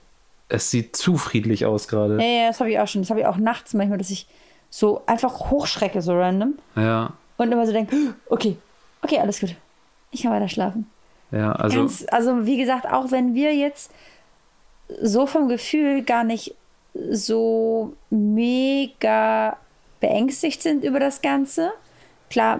es 0.50 0.72
sieht 0.72 0.96
zu 0.96 1.18
friedlich 1.18 1.66
aus 1.66 1.88
gerade. 1.88 2.18
Ja, 2.18 2.42
ja, 2.44 2.48
das 2.48 2.60
habe 2.60 2.72
ich 2.72 2.80
auch 2.80 2.88
schon. 2.88 3.02
Das 3.02 3.12
habe 3.12 3.22
ich 3.22 3.26
auch 3.26 3.38
nachts 3.38 3.74
manchmal, 3.74 3.98
dass 3.98 4.10
ich 4.10 4.28
so 4.70 5.04
einfach 5.06 5.52
hochschrecke, 5.52 6.02
so 6.02 6.14
random. 6.14 6.56
Ja. 6.76 7.14
Und 7.38 7.52
immer 7.52 7.66
so 7.66 7.72
denke, 7.72 7.96
okay, 8.30 8.58
okay, 9.02 9.20
alles 9.20 9.40
gut 9.40 9.56
ich 10.12 10.24
kann 10.24 10.32
weiter 10.32 10.50
schlafen. 10.50 10.88
Ja, 11.32 11.52
also. 11.54 11.78
Ganz, 11.78 12.06
also, 12.10 12.46
wie 12.46 12.58
gesagt, 12.58 12.86
auch 12.92 13.12
wenn 13.12 13.36
wir 13.36 13.56
jetzt 13.56 13.92
so 15.02 15.28
vom 15.28 15.48
Gefühl 15.48 16.04
gar 16.04 16.24
nicht 16.24 16.56
so 16.94 17.94
mega 18.10 19.58
beängstigt 20.00 20.62
sind 20.62 20.84
über 20.84 21.00
das 21.00 21.22
Ganze. 21.22 21.72
Klar 22.30 22.60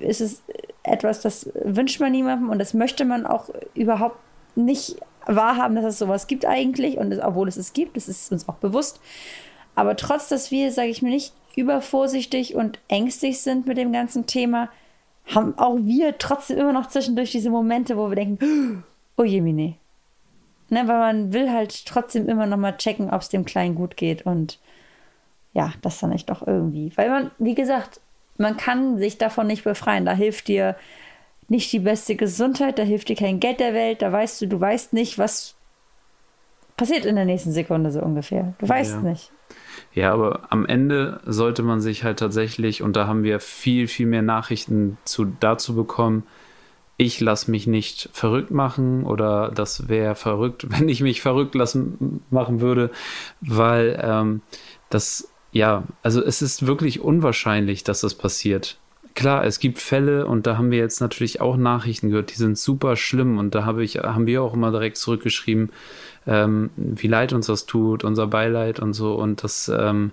ist 0.00 0.20
es 0.20 0.42
etwas, 0.82 1.20
das 1.20 1.50
wünscht 1.54 2.00
man 2.00 2.12
niemandem 2.12 2.50
und 2.50 2.58
das 2.58 2.74
möchte 2.74 3.04
man 3.04 3.26
auch 3.26 3.50
überhaupt 3.74 4.18
nicht 4.54 4.96
wahrhaben, 5.26 5.74
dass 5.76 5.84
es 5.84 5.98
sowas 5.98 6.26
gibt 6.26 6.46
eigentlich 6.46 6.98
und 6.98 7.12
es, 7.12 7.20
obwohl 7.20 7.48
es 7.48 7.56
es 7.56 7.72
gibt, 7.72 7.96
das 7.96 8.08
ist 8.08 8.32
uns 8.32 8.48
auch 8.48 8.54
bewusst. 8.54 9.00
Aber 9.74 9.96
trotz, 9.96 10.28
dass 10.28 10.50
wir, 10.50 10.72
sage 10.72 10.88
ich 10.88 11.02
mir, 11.02 11.10
nicht 11.10 11.34
übervorsichtig 11.56 12.54
und 12.54 12.78
ängstlich 12.88 13.40
sind 13.40 13.66
mit 13.66 13.76
dem 13.76 13.92
ganzen 13.92 14.26
Thema, 14.26 14.68
haben 15.34 15.58
auch 15.58 15.76
wir 15.80 16.18
trotzdem 16.18 16.58
immer 16.58 16.72
noch 16.72 16.88
zwischendurch 16.88 17.30
diese 17.30 17.50
Momente, 17.50 17.96
wo 17.96 18.08
wir 18.08 18.16
denken, 18.16 18.84
oh 19.16 19.24
Jemine. 19.24 19.74
Ne, 20.70 20.86
weil 20.86 20.98
man 20.98 21.32
will 21.32 21.50
halt 21.50 21.86
trotzdem 21.86 22.28
immer 22.28 22.46
noch 22.46 22.58
mal 22.58 22.76
checken, 22.76 23.10
ob 23.10 23.22
es 23.22 23.30
dem 23.30 23.46
Kleinen 23.46 23.74
gut 23.74 23.96
geht 23.96 24.26
und 24.26 24.58
ja, 25.54 25.72
das 25.80 25.98
dann 25.98 26.12
echt 26.12 26.28
doch 26.28 26.46
irgendwie. 26.46 26.92
Weil 26.96 27.08
man, 27.08 27.30
wie 27.38 27.54
gesagt, 27.54 28.00
man 28.36 28.56
kann 28.56 28.98
sich 28.98 29.16
davon 29.18 29.46
nicht 29.46 29.64
befreien. 29.64 30.04
Da 30.04 30.12
hilft 30.12 30.48
dir 30.48 30.76
nicht 31.48 31.72
die 31.72 31.78
beste 31.78 32.16
Gesundheit, 32.16 32.78
da 32.78 32.82
hilft 32.82 33.08
dir 33.08 33.16
kein 33.16 33.40
Geld 33.40 33.60
der 33.60 33.72
Welt, 33.72 34.02
da 34.02 34.12
weißt 34.12 34.42
du, 34.42 34.46
du 34.46 34.60
weißt 34.60 34.92
nicht, 34.92 35.18
was 35.18 35.54
passiert 36.76 37.06
in 37.06 37.16
der 37.16 37.24
nächsten 37.24 37.52
Sekunde 37.52 37.90
so 37.90 38.00
ungefähr. 38.00 38.54
Du 38.58 38.68
weißt 38.68 38.96
ja. 38.96 39.00
nicht. 39.00 39.32
Ja, 39.98 40.12
aber 40.12 40.42
am 40.50 40.64
Ende 40.64 41.18
sollte 41.26 41.64
man 41.64 41.80
sich 41.80 42.04
halt 42.04 42.20
tatsächlich, 42.20 42.84
und 42.84 42.94
da 42.94 43.08
haben 43.08 43.24
wir 43.24 43.40
viel, 43.40 43.88
viel 43.88 44.06
mehr 44.06 44.22
Nachrichten 44.22 44.96
zu, 45.04 45.24
dazu 45.40 45.74
bekommen, 45.74 46.22
ich 46.96 47.18
lasse 47.18 47.50
mich 47.50 47.66
nicht 47.66 48.08
verrückt 48.12 48.52
machen 48.52 49.02
oder 49.02 49.50
das 49.52 49.88
wäre 49.88 50.14
verrückt, 50.14 50.66
wenn 50.70 50.88
ich 50.88 51.00
mich 51.00 51.20
verrückt 51.20 51.56
lassen 51.56 52.20
machen 52.30 52.60
würde, 52.60 52.92
weil 53.40 53.98
ähm, 54.00 54.42
das, 54.88 55.32
ja, 55.50 55.82
also 56.04 56.22
es 56.22 56.42
ist 56.42 56.64
wirklich 56.64 57.00
unwahrscheinlich, 57.00 57.82
dass 57.82 58.02
das 58.02 58.14
passiert. 58.14 58.78
Klar, 59.16 59.44
es 59.44 59.58
gibt 59.58 59.80
Fälle 59.80 60.26
und 60.26 60.46
da 60.46 60.58
haben 60.58 60.70
wir 60.70 60.78
jetzt 60.78 61.00
natürlich 61.00 61.40
auch 61.40 61.56
Nachrichten 61.56 62.10
gehört, 62.10 62.30
die 62.30 62.36
sind 62.36 62.56
super 62.56 62.94
schlimm 62.94 63.36
und 63.38 63.52
da 63.56 63.64
habe 63.64 63.82
ich, 63.82 63.96
haben 63.96 64.28
wir 64.28 64.44
auch 64.44 64.54
immer 64.54 64.70
direkt 64.70 64.96
zurückgeschrieben, 64.96 65.70
ähm, 66.28 66.70
wie 66.76 67.08
leid 67.08 67.32
uns 67.32 67.46
das 67.46 67.66
tut, 67.66 68.04
unser 68.04 68.26
Beileid 68.26 68.78
und 68.78 68.92
so 68.92 69.14
und 69.14 69.42
das, 69.42 69.68
ähm, 69.74 70.12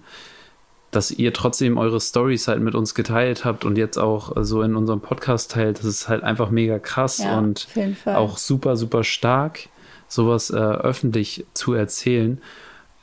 dass 0.92 1.12
ihr 1.12 1.34
trotzdem 1.34 1.78
eure 1.78 2.00
Stories 2.00 2.48
halt 2.48 2.62
mit 2.62 2.74
uns 2.74 2.96
geteilt 2.96 3.44
habt 3.44 3.66
und 3.66 3.78
jetzt 3.78 3.98
auch 3.98 4.32
so 4.44 4.62
in 4.62 4.76
unserem 4.76 5.02
Podcast 5.02 5.52
teilt, 5.52 5.80
das 5.80 5.86
ist 5.86 6.08
halt 6.08 6.24
einfach 6.24 6.50
mega 6.50 6.80
krass 6.80 7.18
ja, 7.18 7.38
und 7.38 7.68
auch 8.06 8.38
super, 8.38 8.78
super 8.78 9.04
stark, 9.04 9.68
sowas 10.08 10.50
äh, 10.52 10.56
öffentlich 10.56 11.46
zu 11.54 11.74
erzählen. 11.74 12.42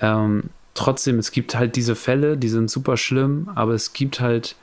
Ähm, 0.00 0.44
trotzdem, 0.72 1.18
es 1.18 1.32
gibt 1.32 1.54
halt 1.54 1.76
diese 1.76 1.94
Fälle, 1.94 2.38
die 2.38 2.48
sind 2.48 2.70
super 2.70 2.96
schlimm, 2.96 3.50
aber 3.54 3.74
es 3.74 3.92
gibt 3.92 4.20
halt 4.20 4.56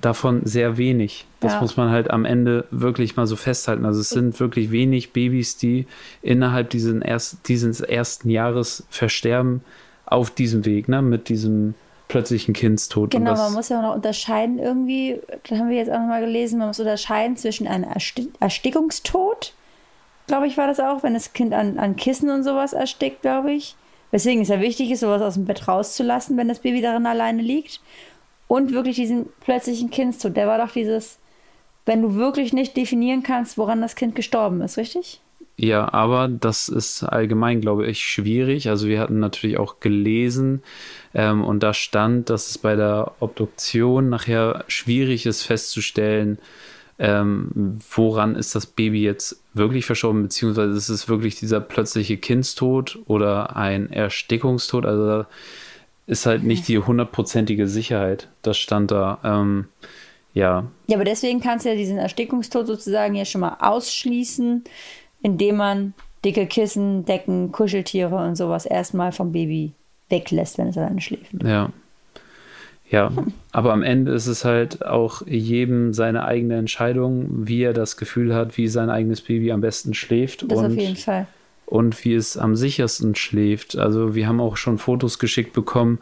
davon 0.00 0.42
sehr 0.44 0.76
wenig. 0.76 1.26
Das 1.40 1.54
ja. 1.54 1.60
muss 1.60 1.76
man 1.76 1.90
halt 1.90 2.10
am 2.10 2.24
Ende 2.24 2.66
wirklich 2.70 3.16
mal 3.16 3.26
so 3.26 3.36
festhalten. 3.36 3.84
Also 3.84 4.00
es 4.00 4.10
sind 4.10 4.38
wirklich 4.40 4.70
wenig 4.70 5.12
Babys, 5.12 5.56
die 5.56 5.86
innerhalb 6.22 6.70
diesen 6.70 7.02
erst, 7.02 7.48
dieses 7.48 7.80
ersten 7.80 8.30
Jahres 8.30 8.84
versterben 8.90 9.62
auf 10.06 10.30
diesem 10.30 10.64
Weg, 10.64 10.88
ne, 10.88 11.02
mit 11.02 11.28
diesem 11.28 11.74
plötzlichen 12.08 12.54
Kindstod. 12.54 13.10
Genau, 13.10 13.34
man 13.34 13.52
muss 13.52 13.68
ja 13.68 13.78
auch 13.78 13.82
noch 13.82 13.94
unterscheiden 13.94 14.58
irgendwie, 14.58 15.20
das 15.48 15.58
haben 15.58 15.68
wir 15.68 15.76
jetzt 15.76 15.90
auch 15.90 15.98
nochmal 16.00 16.22
gelesen, 16.22 16.58
man 16.58 16.68
muss 16.68 16.80
unterscheiden 16.80 17.36
zwischen 17.36 17.66
einem 17.66 17.86
Erstickungstod, 18.40 19.52
glaube 20.28 20.46
ich, 20.46 20.56
war 20.56 20.68
das 20.68 20.78
auch, 20.78 21.02
wenn 21.02 21.14
das 21.14 21.32
Kind 21.32 21.52
an, 21.52 21.78
an 21.78 21.96
Kissen 21.96 22.30
und 22.30 22.44
sowas 22.44 22.72
erstickt, 22.72 23.22
glaube 23.22 23.52
ich. 23.52 23.74
Weswegen 24.10 24.42
es 24.42 24.48
ja 24.48 24.60
wichtig 24.60 24.90
ist, 24.90 25.00
sowas 25.00 25.20
aus 25.20 25.34
dem 25.34 25.44
Bett 25.44 25.68
rauszulassen, 25.68 26.36
wenn 26.36 26.48
das 26.48 26.60
Baby 26.60 26.80
darin 26.80 27.06
alleine 27.06 27.42
liegt. 27.42 27.80
Und 28.48 28.72
wirklich 28.72 28.96
diesen 28.96 29.26
plötzlichen 29.40 29.90
Kindstod. 29.90 30.36
Der 30.36 30.48
war 30.48 30.58
doch 30.58 30.72
dieses, 30.72 31.18
wenn 31.86 32.02
du 32.02 32.16
wirklich 32.16 32.52
nicht 32.52 32.76
definieren 32.76 33.22
kannst, 33.22 33.56
woran 33.58 33.80
das 33.80 33.94
Kind 33.94 34.14
gestorben 34.14 34.60
ist, 34.62 34.76
richtig? 34.76 35.20
Ja, 35.60 35.92
aber 35.92 36.28
das 36.28 36.68
ist 36.68 37.02
allgemein, 37.02 37.60
glaube 37.60 37.86
ich, 37.86 38.06
schwierig. 38.06 38.68
Also 38.68 38.86
wir 38.86 39.00
hatten 39.00 39.18
natürlich 39.18 39.58
auch 39.58 39.80
gelesen 39.80 40.62
ähm, 41.14 41.42
und 41.44 41.64
da 41.64 41.74
stand, 41.74 42.30
dass 42.30 42.48
es 42.50 42.58
bei 42.58 42.76
der 42.76 43.12
Obduktion 43.18 44.08
nachher 44.08 44.64
schwierig 44.68 45.26
ist 45.26 45.42
festzustellen, 45.42 46.38
ähm, 47.00 47.80
woran 47.94 48.36
ist 48.36 48.54
das 48.54 48.66
Baby 48.66 49.02
jetzt 49.02 49.42
wirklich 49.52 49.84
verstorben, 49.84 50.22
beziehungsweise 50.22 50.76
ist 50.76 50.90
es 50.90 51.08
wirklich 51.08 51.36
dieser 51.40 51.60
plötzliche 51.60 52.18
Kindstod 52.18 53.00
oder 53.06 53.56
ein 53.56 53.90
Erstickungstod. 53.90 54.86
Also 54.86 55.06
da 55.06 55.26
ist 56.08 56.26
halt 56.26 56.42
nicht 56.42 56.66
die 56.66 56.78
hundertprozentige 56.78 57.68
Sicherheit. 57.68 58.28
Das 58.42 58.56
stand 58.56 58.90
da. 58.90 59.18
Ähm, 59.22 59.66
ja. 60.32 60.64
Ja, 60.86 60.96
aber 60.96 61.04
deswegen 61.04 61.40
kannst 61.40 61.64
du 61.64 61.70
ja 61.70 61.76
diesen 61.76 61.98
Erstickungstod 61.98 62.66
sozusagen 62.66 63.14
ja 63.14 63.24
schon 63.24 63.42
mal 63.42 63.58
ausschließen, 63.60 64.64
indem 65.22 65.56
man 65.56 65.94
dicke 66.24 66.46
Kissen, 66.46 67.04
Decken, 67.04 67.52
Kuscheltiere 67.52 68.16
und 68.16 68.36
sowas 68.36 68.64
erstmal 68.64 69.12
vom 69.12 69.32
Baby 69.32 69.72
weglässt, 70.08 70.56
wenn 70.56 70.68
es 70.68 70.78
alleine 70.78 71.00
schläft. 71.00 71.34
Ja. 71.44 71.70
Ja, 72.90 73.12
aber 73.52 73.74
am 73.74 73.82
Ende 73.82 74.12
ist 74.12 74.28
es 74.28 74.46
halt 74.46 74.86
auch 74.86 75.26
jedem 75.26 75.92
seine 75.92 76.24
eigene 76.24 76.56
Entscheidung, 76.56 77.46
wie 77.46 77.62
er 77.62 77.74
das 77.74 77.98
Gefühl 77.98 78.34
hat, 78.34 78.56
wie 78.56 78.68
sein 78.68 78.88
eigenes 78.88 79.20
Baby 79.20 79.52
am 79.52 79.60
besten 79.60 79.92
schläft. 79.92 80.50
Das 80.50 80.58
und, 80.58 80.64
auf 80.64 80.72
jeden 80.72 80.96
Fall. 80.96 81.26
Und 81.68 82.02
wie 82.04 82.14
es 82.14 82.38
am 82.38 82.56
sichersten 82.56 83.14
schläft. 83.14 83.76
Also 83.76 84.14
wir 84.14 84.26
haben 84.26 84.40
auch 84.40 84.56
schon 84.56 84.78
Fotos 84.78 85.18
geschickt 85.18 85.52
bekommen, 85.52 85.98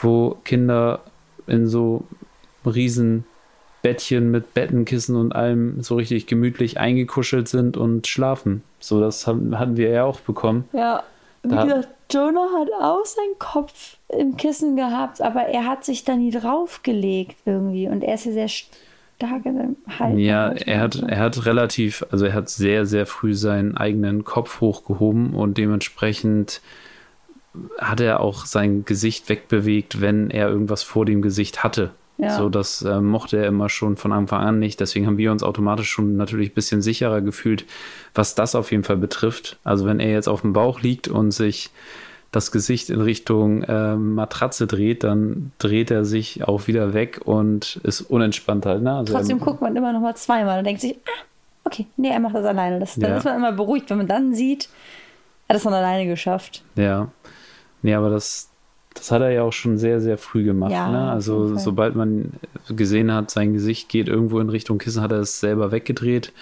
wo 0.00 0.36
Kinder 0.44 1.00
in 1.48 1.66
so 1.66 2.04
riesen 2.64 3.24
Bettchen 3.82 4.30
mit 4.30 4.54
Bettenkissen 4.54 5.16
und 5.16 5.34
allem 5.34 5.82
so 5.82 5.96
richtig 5.96 6.26
gemütlich 6.26 6.78
eingekuschelt 6.78 7.48
sind 7.48 7.76
und 7.76 8.06
schlafen. 8.06 8.62
So, 8.78 9.00
das 9.00 9.26
haben, 9.26 9.58
hatten 9.58 9.76
wir 9.76 9.88
ja 9.88 10.04
auch 10.04 10.20
bekommen. 10.20 10.68
Ja, 10.72 11.02
wie 11.42 11.48
Da- 11.48 11.64
gesagt, 11.64 11.88
Jonah 12.12 12.48
hat 12.58 12.68
auch 12.80 13.04
seinen 13.04 13.38
Kopf 13.38 13.96
im 14.08 14.36
Kissen 14.36 14.76
gehabt, 14.76 15.20
aber 15.22 15.42
er 15.42 15.64
hat 15.66 15.84
sich 15.84 16.04
da 16.04 16.14
nie 16.14 16.30
draufgelegt 16.30 17.36
irgendwie. 17.46 17.88
Und 17.88 18.02
er 18.04 18.14
ist 18.14 18.26
ja 18.26 18.32
sehr 18.32 18.48
Hals. 19.98 20.18
Ja, 20.18 20.48
er 20.48 20.80
hat, 20.80 20.96
er 20.96 21.18
hat 21.18 21.46
relativ, 21.46 22.04
also 22.10 22.24
er 22.24 22.34
hat 22.34 22.48
sehr, 22.48 22.86
sehr 22.86 23.06
früh 23.06 23.34
seinen 23.34 23.76
eigenen 23.76 24.24
Kopf 24.24 24.60
hochgehoben 24.60 25.34
und 25.34 25.58
dementsprechend 25.58 26.60
hat 27.78 28.00
er 28.00 28.20
auch 28.20 28.46
sein 28.46 28.84
Gesicht 28.84 29.28
wegbewegt, 29.28 30.00
wenn 30.00 30.30
er 30.30 30.48
irgendwas 30.48 30.82
vor 30.82 31.04
dem 31.04 31.20
Gesicht 31.22 31.64
hatte. 31.64 31.90
Ja. 32.20 32.36
So, 32.36 32.50
das 32.50 32.82
äh, 32.82 33.00
mochte 33.00 33.38
er 33.38 33.46
immer 33.46 33.70
schon 33.70 33.96
von 33.96 34.12
Anfang 34.12 34.40
an 34.40 34.58
nicht. 34.58 34.78
Deswegen 34.78 35.06
haben 35.06 35.16
wir 35.16 35.32
uns 35.32 35.42
automatisch 35.42 35.88
schon 35.88 36.16
natürlich 36.16 36.50
ein 36.50 36.54
bisschen 36.54 36.82
sicherer 36.82 37.22
gefühlt, 37.22 37.64
was 38.14 38.34
das 38.34 38.54
auf 38.54 38.70
jeden 38.70 38.84
Fall 38.84 38.98
betrifft. 38.98 39.58
Also 39.64 39.86
wenn 39.86 40.00
er 40.00 40.12
jetzt 40.12 40.28
auf 40.28 40.42
dem 40.42 40.52
Bauch 40.52 40.82
liegt 40.82 41.08
und 41.08 41.30
sich 41.30 41.70
das 42.32 42.52
Gesicht 42.52 42.90
in 42.90 43.00
Richtung 43.00 43.62
äh, 43.64 43.96
Matratze 43.96 44.66
dreht, 44.66 45.02
dann 45.02 45.52
dreht 45.58 45.90
er 45.90 46.04
sich 46.04 46.46
auch 46.46 46.68
wieder 46.68 46.94
weg 46.94 47.20
und 47.24 47.80
ist 47.82 48.02
unentspannt 48.02 48.66
halt. 48.66 48.82
Ne? 48.82 48.94
Also 48.94 49.12
Trotzdem 49.14 49.40
guckt 49.40 49.60
man 49.60 49.74
immer 49.74 49.92
noch 49.92 50.00
mal 50.00 50.14
zweimal 50.14 50.58
und 50.58 50.64
denkt 50.64 50.80
sich, 50.80 50.96
ah, 51.06 51.24
okay, 51.64 51.86
nee, 51.96 52.10
er 52.10 52.20
macht 52.20 52.36
das 52.36 52.44
alleine. 52.44 52.78
Das, 52.78 52.94
dann 52.94 53.10
Ja. 53.10 53.16
ist 53.16 53.24
man 53.24 53.36
immer 53.36 53.52
beruhigt, 53.52 53.90
wenn 53.90 53.98
man 53.98 54.06
dann 54.06 54.32
sieht, 54.34 54.68
er 55.48 55.54
hat 55.54 55.56
es 55.56 55.62
von 55.64 55.74
alleine 55.74 56.06
geschafft. 56.06 56.62
Ja. 56.76 57.08
Nee, 57.82 57.94
aber 57.94 58.10
das, 58.10 58.48
das 58.94 59.10
hat 59.10 59.22
er 59.22 59.30
ja 59.30 59.42
auch 59.42 59.52
schon 59.52 59.76
sehr, 59.78 60.00
sehr 60.00 60.16
früh 60.16 60.44
gemacht. 60.44 60.70
Ja, 60.70 60.88
ne? 60.88 61.10
Also 61.10 61.56
sobald 61.56 61.96
man 61.96 62.34
gesehen 62.68 63.12
hat, 63.12 63.32
sein 63.32 63.54
Gesicht 63.54 63.88
geht 63.88 64.06
irgendwo 64.06 64.38
in 64.38 64.50
Richtung 64.50 64.78
Kissen, 64.78 65.02
hat 65.02 65.10
er 65.10 65.18
es 65.20 65.40
selber 65.40 65.72
weggedreht. 65.72 66.32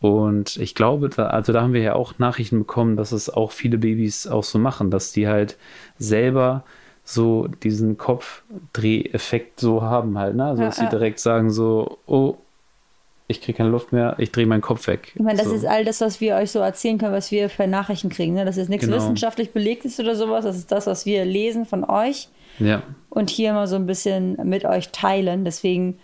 Und 0.00 0.56
ich 0.58 0.74
glaube, 0.76 1.08
da, 1.08 1.26
also 1.28 1.52
da 1.52 1.62
haben 1.62 1.72
wir 1.72 1.82
ja 1.82 1.94
auch 1.94 2.18
Nachrichten 2.18 2.60
bekommen, 2.60 2.96
dass 2.96 3.10
es 3.12 3.28
auch 3.30 3.50
viele 3.50 3.78
Babys 3.78 4.26
auch 4.28 4.44
so 4.44 4.58
machen, 4.58 4.90
dass 4.90 5.12
die 5.12 5.26
halt 5.26 5.56
selber 5.98 6.62
so 7.04 7.48
diesen 7.48 7.96
Kopfdreheffekt 7.96 9.60
so 9.60 9.82
haben 9.82 10.18
halt, 10.18 10.36
ne? 10.36 10.44
Also 10.44 10.62
Ja, 10.62 10.68
dass 10.68 10.76
sie 10.76 10.84
ja. 10.84 10.90
direkt 10.90 11.18
sagen 11.20 11.50
so, 11.50 11.98
oh, 12.06 12.36
ich 13.30 13.42
kriege 13.42 13.58
keine 13.58 13.70
Luft 13.70 13.92
mehr, 13.92 14.14
ich 14.18 14.32
drehe 14.32 14.46
meinen 14.46 14.62
Kopf 14.62 14.86
weg. 14.86 15.12
Ich 15.14 15.20
meine, 15.20 15.38
das 15.38 15.48
so. 15.48 15.54
ist 15.54 15.66
all 15.66 15.84
das, 15.84 16.00
was 16.00 16.20
wir 16.20 16.36
euch 16.36 16.50
so 16.50 16.60
erzählen 16.60 16.96
können, 16.96 17.12
was 17.12 17.30
wir 17.30 17.48
per 17.48 17.66
Nachrichten 17.66 18.08
kriegen. 18.08 18.34
Ne? 18.34 18.44
Das 18.44 18.56
ist 18.56 18.68
nichts 18.70 18.86
Genau. 18.86 18.96
wissenschaftlich 18.96 19.52
belegt 19.52 19.84
ist 19.84 20.00
oder 20.00 20.14
sowas. 20.14 20.44
Das 20.44 20.56
ist 20.56 20.72
das, 20.72 20.86
was 20.86 21.04
wir 21.04 21.24
lesen 21.24 21.66
von 21.66 21.84
euch 21.84 22.28
Ja, 22.58 22.82
und 23.10 23.28
hier 23.30 23.52
mal 23.52 23.66
so 23.66 23.76
ein 23.76 23.86
bisschen 23.86 24.38
mit 24.48 24.64
euch 24.64 24.90
teilen. 24.92 25.44
Deswegen, 25.44 25.98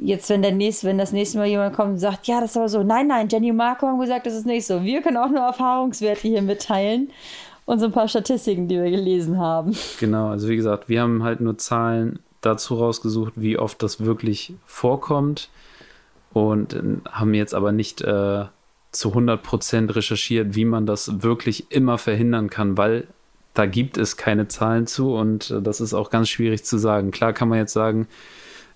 jetzt, 0.00 0.28
wenn 0.30 0.42
der 0.42 0.52
nächste, 0.52 0.86
wenn 0.86 0.98
das 0.98 1.12
nächste 1.12 1.38
Mal 1.38 1.46
jemand 1.46 1.74
kommt 1.74 1.90
und 1.92 1.98
sagt, 1.98 2.26
ja, 2.26 2.40
das 2.40 2.50
ist 2.50 2.56
aber 2.56 2.68
so, 2.68 2.82
nein, 2.82 3.08
nein, 3.08 3.28
Jenny 3.28 3.50
und 3.50 3.56
Marco 3.56 3.86
haben 3.86 3.98
gesagt, 3.98 4.26
das 4.26 4.34
ist 4.34 4.46
nicht 4.46 4.66
so. 4.66 4.84
Wir 4.84 5.02
können 5.02 5.16
auch 5.16 5.30
nur 5.30 5.40
Erfahrungswerte 5.40 6.28
hier 6.28 6.42
mitteilen 6.42 7.10
und 7.64 7.80
so 7.80 7.86
ein 7.86 7.92
paar 7.92 8.08
Statistiken, 8.08 8.68
die 8.68 8.76
wir 8.76 8.90
gelesen 8.90 9.38
haben. 9.38 9.76
Genau, 9.98 10.28
also 10.28 10.48
wie 10.48 10.56
gesagt, 10.56 10.88
wir 10.88 11.02
haben 11.02 11.22
halt 11.22 11.40
nur 11.40 11.58
Zahlen 11.58 12.20
dazu 12.40 12.76
rausgesucht, 12.76 13.32
wie 13.36 13.58
oft 13.58 13.82
das 13.82 14.04
wirklich 14.04 14.54
vorkommt 14.66 15.48
und 16.32 16.74
äh, 16.74 16.82
haben 17.10 17.34
jetzt 17.34 17.54
aber 17.54 17.72
nicht 17.72 18.02
äh, 18.02 18.44
zu 18.92 19.12
100% 19.12 19.94
recherchiert, 19.94 20.54
wie 20.54 20.64
man 20.64 20.86
das 20.86 21.22
wirklich 21.22 21.70
immer 21.70 21.98
verhindern 21.98 22.50
kann, 22.50 22.78
weil 22.78 23.08
da 23.54 23.66
gibt 23.66 23.96
es 23.96 24.16
keine 24.16 24.48
Zahlen 24.48 24.86
zu 24.86 25.14
und 25.14 25.50
äh, 25.50 25.62
das 25.62 25.80
ist 25.80 25.94
auch 25.94 26.10
ganz 26.10 26.28
schwierig 26.28 26.64
zu 26.64 26.78
sagen. 26.78 27.10
Klar 27.10 27.32
kann 27.32 27.48
man 27.48 27.58
jetzt 27.58 27.72
sagen, 27.72 28.06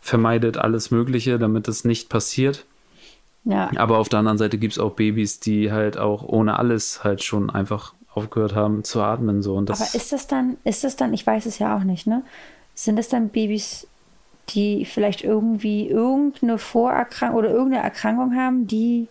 vermeidet 0.01 0.57
alles 0.57 0.90
Mögliche, 0.90 1.38
damit 1.38 1.68
es 1.68 1.84
nicht 1.84 2.09
passiert. 2.09 2.64
Ja, 3.44 3.70
Aber 3.76 3.98
auf 3.98 4.09
der 4.09 4.18
anderen 4.18 4.38
Seite 4.38 4.59
gibt 4.59 4.74
es 4.74 4.78
auch 4.78 4.92
Babys, 4.92 5.40
die 5.40 5.72
halt 5.72 5.96
auch 5.96 6.22
ohne 6.22 6.59
alles 6.59 7.05
halt 7.05 7.22
schon 7.22 7.48
einfach 7.51 7.94
aufgehört 8.12 8.55
haben 8.55 8.84
zu 8.84 9.01
atmen. 9.01 9.42
So. 9.42 9.55
Und 9.55 9.68
das, 9.70 9.80
aber 9.80 9.94
ist 9.94 10.12
das 10.12 10.26
dann, 10.26 10.57
ist 10.64 10.84
das 10.84 10.96
dann, 10.96 11.14
ich 11.14 11.26
weiß 11.26 11.46
es 11.46 11.59
ja 11.59 11.76
auch 11.76 11.84
nicht, 11.84 12.07
ne? 12.07 12.22
Sind 12.74 12.96
das 12.96 13.09
dann 13.09 13.28
Babys, 13.28 13.86
die 14.51 14.84
vielleicht 14.84 15.22
irgendwie 15.22 15.88
irgendeine 15.88 16.59
Vorerkrankung 16.59 17.38
oder 17.38 17.51
irgendeine 17.51 17.82
Erkrankung 17.82 18.34
haben, 18.34 18.66
die 18.66 19.09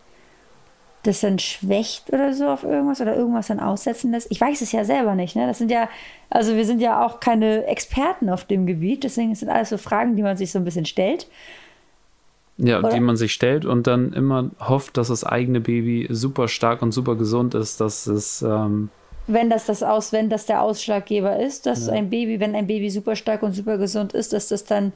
das 1.03 1.21
dann 1.21 1.39
schwächt 1.39 2.11
oder 2.11 2.33
so 2.33 2.47
auf 2.47 2.63
irgendwas 2.63 2.99
oder 2.99 3.15
irgendwas 3.15 3.47
dann 3.47 3.59
aussetzen 3.59 4.11
lässt? 4.11 4.29
Ich 4.31 4.41
weiß 4.41 4.61
es 4.61 4.71
ja 4.71 4.83
selber 4.83 5.15
nicht, 5.15 5.35
ne? 5.35 5.47
Das 5.47 5.57
sind 5.57 5.71
ja, 5.71 5.87
also 6.29 6.55
wir 6.55 6.65
sind 6.65 6.81
ja 6.81 7.05
auch 7.05 7.19
keine 7.19 7.65
Experten 7.65 8.29
auf 8.29 8.45
dem 8.45 8.65
Gebiet, 8.65 9.03
deswegen 9.03 9.33
sind 9.35 9.49
alles 9.49 9.69
so 9.69 9.77
Fragen, 9.77 10.15
die 10.15 10.23
man 10.23 10.37
sich 10.37 10.51
so 10.51 10.59
ein 10.59 10.65
bisschen 10.65 10.85
stellt. 10.85 11.27
Ja, 12.57 12.79
Oder? 12.79 12.89
die 12.89 12.99
man 12.99 13.15
sich 13.15 13.31
stellt 13.31 13.63
und 13.65 13.87
dann 13.87 14.11
immer 14.11 14.51
hofft, 14.59 14.97
dass 14.97 15.07
das 15.07 15.23
eigene 15.23 15.61
Baby 15.61 16.07
super 16.09 16.49
stark 16.49 16.81
und 16.81 16.91
super 16.91 17.15
gesund 17.15 17.53
ist, 17.53 17.79
dass 17.79 18.05
es 18.05 18.41
ähm, 18.41 18.89
wenn 19.31 19.49
das 19.49 19.67
das 19.67 19.83
aus, 19.83 20.11
wenn 20.11 20.29
das 20.29 20.47
der 20.47 20.63
Ausschlaggeber 20.63 21.39
ist, 21.39 21.67
dass 21.67 21.87
ein 21.87 22.09
Baby, 22.09 22.39
wenn 22.39 22.55
ein 22.55 22.65
Baby 22.65 22.89
super 22.89 23.15
stark 23.15 23.43
und 23.43 23.53
super 23.53 23.77
gesund 23.77 24.13
ist, 24.13 24.33
dass 24.33 24.47
das 24.47 24.65
dann 24.65 24.91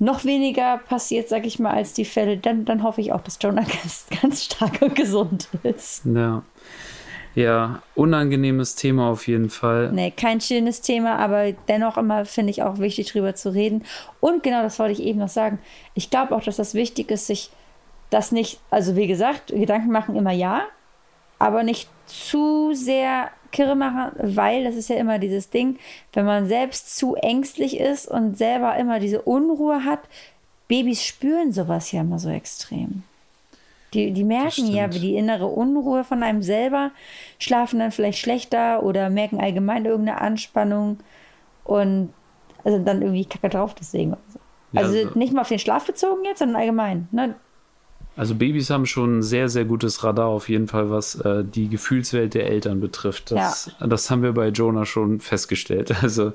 noch 0.00 0.24
weniger 0.24 0.78
passiert, 0.78 1.28
sag 1.28 1.46
ich 1.46 1.58
mal, 1.58 1.72
als 1.72 1.92
die 1.92 2.06
Fälle, 2.06 2.38
dann, 2.38 2.64
dann 2.64 2.82
hoffe 2.82 3.00
ich 3.00 3.12
auch, 3.12 3.20
dass 3.20 3.38
Jonah 3.40 3.62
ganz, 3.82 4.06
ganz 4.20 4.44
stark 4.44 4.82
und 4.82 4.96
gesund 4.96 5.48
ist. 5.62 6.04
ja, 6.06 6.42
ja, 7.36 7.82
unangenehmes 7.94 8.74
Thema 8.74 9.08
auf 9.08 9.28
jeden 9.28 9.50
Fall. 9.50 9.92
Nee, 9.92 10.10
kein 10.10 10.40
schönes 10.40 10.80
Thema, 10.80 11.16
aber 11.16 11.52
dennoch 11.52 11.96
immer 11.96 12.24
finde 12.24 12.50
ich 12.50 12.64
auch 12.64 12.78
wichtig, 12.78 13.12
drüber 13.12 13.36
zu 13.36 13.54
reden. 13.54 13.84
Und 14.18 14.42
genau 14.42 14.62
das 14.62 14.80
wollte 14.80 14.94
ich 14.94 15.02
eben 15.02 15.20
noch 15.20 15.28
sagen. 15.28 15.60
Ich 15.94 16.10
glaube 16.10 16.34
auch, 16.34 16.42
dass 16.42 16.56
das 16.56 16.74
wichtig 16.74 17.10
ist, 17.12 17.28
sich 17.28 17.50
das 18.08 18.32
nicht, 18.32 18.58
also 18.70 18.96
wie 18.96 19.06
gesagt, 19.06 19.48
Gedanken 19.48 19.92
machen 19.92 20.16
immer 20.16 20.32
ja, 20.32 20.62
aber 21.38 21.62
nicht 21.62 21.88
zu 22.06 22.72
sehr 22.74 23.30
kirre 23.50 23.76
machen, 23.76 24.12
weil 24.16 24.64
das 24.64 24.76
ist 24.76 24.88
ja 24.88 24.96
immer 24.96 25.18
dieses 25.18 25.50
Ding, 25.50 25.78
wenn 26.12 26.24
man 26.24 26.46
selbst 26.46 26.96
zu 26.96 27.14
ängstlich 27.16 27.78
ist 27.78 28.06
und 28.08 28.36
selber 28.38 28.76
immer 28.76 29.00
diese 29.00 29.22
Unruhe 29.22 29.84
hat, 29.84 30.00
Babys 30.68 31.04
spüren 31.04 31.52
sowas 31.52 31.90
ja 31.92 32.02
immer 32.02 32.18
so 32.18 32.30
extrem. 32.30 33.02
Die, 33.92 34.12
die 34.12 34.22
merken 34.24 34.68
ja, 34.68 34.86
die 34.86 35.16
innere 35.16 35.46
Unruhe 35.46 36.04
von 36.04 36.22
einem 36.22 36.42
selber, 36.42 36.92
schlafen 37.40 37.80
dann 37.80 37.90
vielleicht 37.90 38.18
schlechter 38.20 38.84
oder 38.84 39.10
merken 39.10 39.40
allgemein 39.40 39.84
irgendeine 39.84 40.20
Anspannung 40.20 40.98
und 41.64 42.12
also 42.62 42.78
dann 42.78 43.02
irgendwie 43.02 43.24
kacke 43.24 43.48
drauf 43.48 43.74
deswegen. 43.74 44.16
Ja, 44.72 44.82
Also 44.82 44.96
also- 44.98 45.18
nicht 45.18 45.32
mal 45.32 45.40
auf 45.42 45.48
den 45.48 45.58
Schlaf 45.58 45.86
bezogen 45.86 46.24
jetzt, 46.24 46.38
sondern 46.38 46.56
allgemein. 46.60 47.08
Ne? 47.10 47.34
Also 48.20 48.34
Babys 48.34 48.68
haben 48.68 48.84
schon 48.84 49.20
ein 49.20 49.22
sehr, 49.22 49.48
sehr 49.48 49.64
gutes 49.64 50.04
Radar 50.04 50.26
auf 50.26 50.50
jeden 50.50 50.68
Fall, 50.68 50.90
was 50.90 51.14
äh, 51.14 51.42
die 51.42 51.70
Gefühlswelt 51.70 52.34
der 52.34 52.50
Eltern 52.50 52.78
betrifft. 52.78 53.30
Das, 53.30 53.70
das 53.80 54.10
haben 54.10 54.22
wir 54.22 54.32
bei 54.32 54.48
Jonah 54.48 54.84
schon 54.84 55.20
festgestellt. 55.20 55.90
Also 56.02 56.34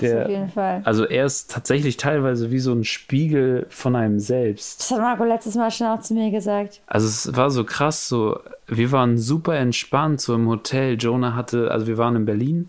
Der, 0.00 0.24
auf 0.24 0.28
jeden 0.28 0.48
Fall. 0.48 0.82
Also 0.84 1.04
er 1.04 1.26
ist 1.26 1.48
tatsächlich 1.48 1.96
teilweise 1.96 2.50
wie 2.50 2.58
so 2.58 2.72
ein 2.72 2.82
Spiegel 2.82 3.66
von 3.70 3.94
einem 3.94 4.18
selbst. 4.18 4.80
Das 4.80 4.90
hat 4.90 4.98
Marco 4.98 5.22
letztes 5.22 5.54
Mal 5.54 5.70
schon 5.70 5.86
auch 5.86 6.00
zu 6.00 6.12
mir 6.12 6.32
gesagt. 6.32 6.80
Also 6.88 7.06
es 7.06 7.36
war 7.36 7.52
so 7.52 7.62
krass, 7.62 8.08
so 8.08 8.40
wir 8.66 8.90
waren 8.90 9.16
super 9.16 9.54
entspannt 9.54 10.20
so 10.20 10.34
im 10.34 10.48
Hotel. 10.48 10.96
Jonah 10.98 11.36
hatte, 11.36 11.70
also 11.70 11.86
wir 11.86 11.98
waren 11.98 12.16
in 12.16 12.24
Berlin 12.24 12.68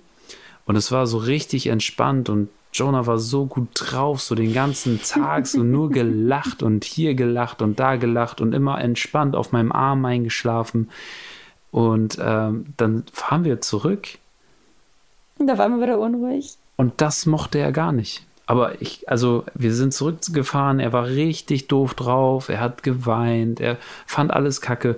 und 0.68 0.76
es 0.76 0.92
war 0.92 1.08
so 1.08 1.18
richtig 1.18 1.66
entspannt 1.66 2.30
und 2.30 2.50
Jonah 2.74 3.06
war 3.06 3.18
so 3.18 3.46
gut 3.46 3.70
drauf, 3.74 4.22
so 4.22 4.36
den 4.36 4.54
ganzen 4.54 5.02
Tag, 5.02 5.48
so 5.48 5.64
nur 5.64 5.90
gelacht 5.92 6.64
und 6.64 6.84
hier 6.84 7.16
gelacht 7.16 7.62
und 7.62 7.80
da 7.80 7.98
gelacht 7.98 8.42
und 8.42 8.54
immer 8.54 8.80
entspannt 8.82 9.36
auf 9.36 9.52
meinem 9.52 9.72
Arm 9.72 10.06
eingeschlafen. 10.06 10.90
Und 11.72 12.18
ähm, 12.22 12.68
dann 12.78 13.04
fahren 13.14 13.44
wir 13.44 13.62
zurück 13.62 14.18
Und 15.38 15.50
auf 15.50 15.60
einmal 15.60 15.82
wieder 15.82 16.00
unruhig. 16.00 16.56
und 16.78 16.94
das 16.98 17.26
mochte 17.26 17.60
er 17.60 17.72
gar 17.72 17.92
nicht. 17.92 18.26
Aber 18.46 18.82
ich, 18.82 19.08
also 19.08 19.46
wir 19.54 19.74
sind 19.74 19.94
zurückgefahren, 19.94 20.82
er 20.82 20.92
war 20.92 21.06
richtig 21.06 21.68
doof 21.68 21.94
drauf, 21.94 22.50
er 22.50 22.60
hat 22.60 22.84
geweint, 22.84 23.62
er 23.62 23.78
fand 24.06 24.32
alles 24.32 24.60
kacke. 24.60 24.98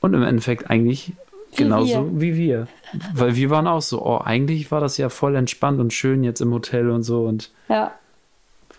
Und 0.00 0.14
im 0.14 0.22
Endeffekt 0.22 0.70
eigentlich 0.70 1.14
genauso 1.56 2.12
wir. 2.12 2.20
wie 2.20 2.36
wir. 2.36 2.68
Weil 3.14 3.36
wir 3.36 3.50
waren 3.50 3.66
auch 3.66 3.82
so, 3.82 4.04
oh, 4.04 4.18
eigentlich 4.18 4.70
war 4.70 4.80
das 4.80 4.96
ja 4.98 5.08
voll 5.08 5.36
entspannt 5.36 5.80
und 5.80 5.92
schön 5.92 6.24
jetzt 6.24 6.40
im 6.40 6.52
Hotel 6.52 6.90
und 6.90 7.02
so. 7.02 7.24
Und 7.24 7.50
Ja. 7.68 7.92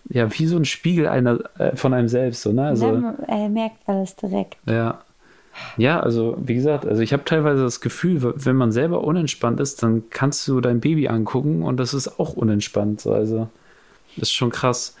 ja, 0.08 0.32
wie 0.38 0.46
so 0.46 0.56
ein 0.56 0.64
Spiegel 0.64 1.08
einer, 1.08 1.40
äh, 1.58 1.76
von 1.76 1.92
einem 1.94 2.08
selbst, 2.08 2.42
so, 2.42 2.52
ne? 2.52 2.66
Also, 2.66 2.90
Ne, 2.92 3.14
er 3.28 3.48
merkt 3.48 3.78
alles 3.86 4.16
direkt. 4.16 4.56
ja. 4.66 5.00
Ja, 5.78 6.00
also 6.00 6.36
wie 6.38 6.54
gesagt, 6.54 6.84
also 6.84 7.00
ich 7.00 7.14
habe 7.14 7.24
teilweise 7.24 7.62
das 7.62 7.80
Gefühl, 7.80 8.20
wenn 8.36 8.56
man 8.56 8.72
selber 8.72 9.02
unentspannt 9.02 9.58
ist, 9.58 9.82
dann 9.82 10.02
kannst 10.10 10.46
du 10.48 10.60
dein 10.60 10.80
Baby 10.80 11.08
angucken 11.08 11.62
und 11.62 11.78
das 11.78 11.94
ist 11.94 12.20
auch 12.20 12.34
unentspannt. 12.34 13.00
So, 13.00 13.14
also 13.14 13.48
das 14.16 14.24
ist 14.24 14.32
schon 14.34 14.50
krass. 14.50 14.96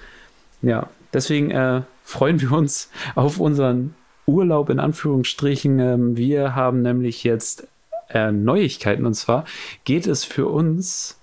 Ja, 0.62 0.88
deswegen 1.12 1.50
äh, 1.50 1.82
freuen 2.04 2.40
wir 2.40 2.52
uns 2.52 2.90
auf 3.16 3.38
unseren 3.38 3.94
Urlaub 4.26 4.70
in 4.70 4.80
Anführungsstrichen. 4.80 5.78
Ähm, 5.78 6.16
wir 6.16 6.54
haben 6.54 6.82
nämlich 6.82 7.24
jetzt 7.24 7.66
äh, 8.10 8.32
Neuigkeiten 8.32 9.06
und 9.06 9.14
zwar 9.14 9.44
geht 9.84 10.06
es 10.06 10.24
für 10.24 10.46
uns 10.46 11.18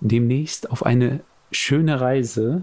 demnächst 0.00 0.70
auf 0.70 0.84
eine 0.84 1.20
schöne 1.52 2.00
Reise. 2.00 2.62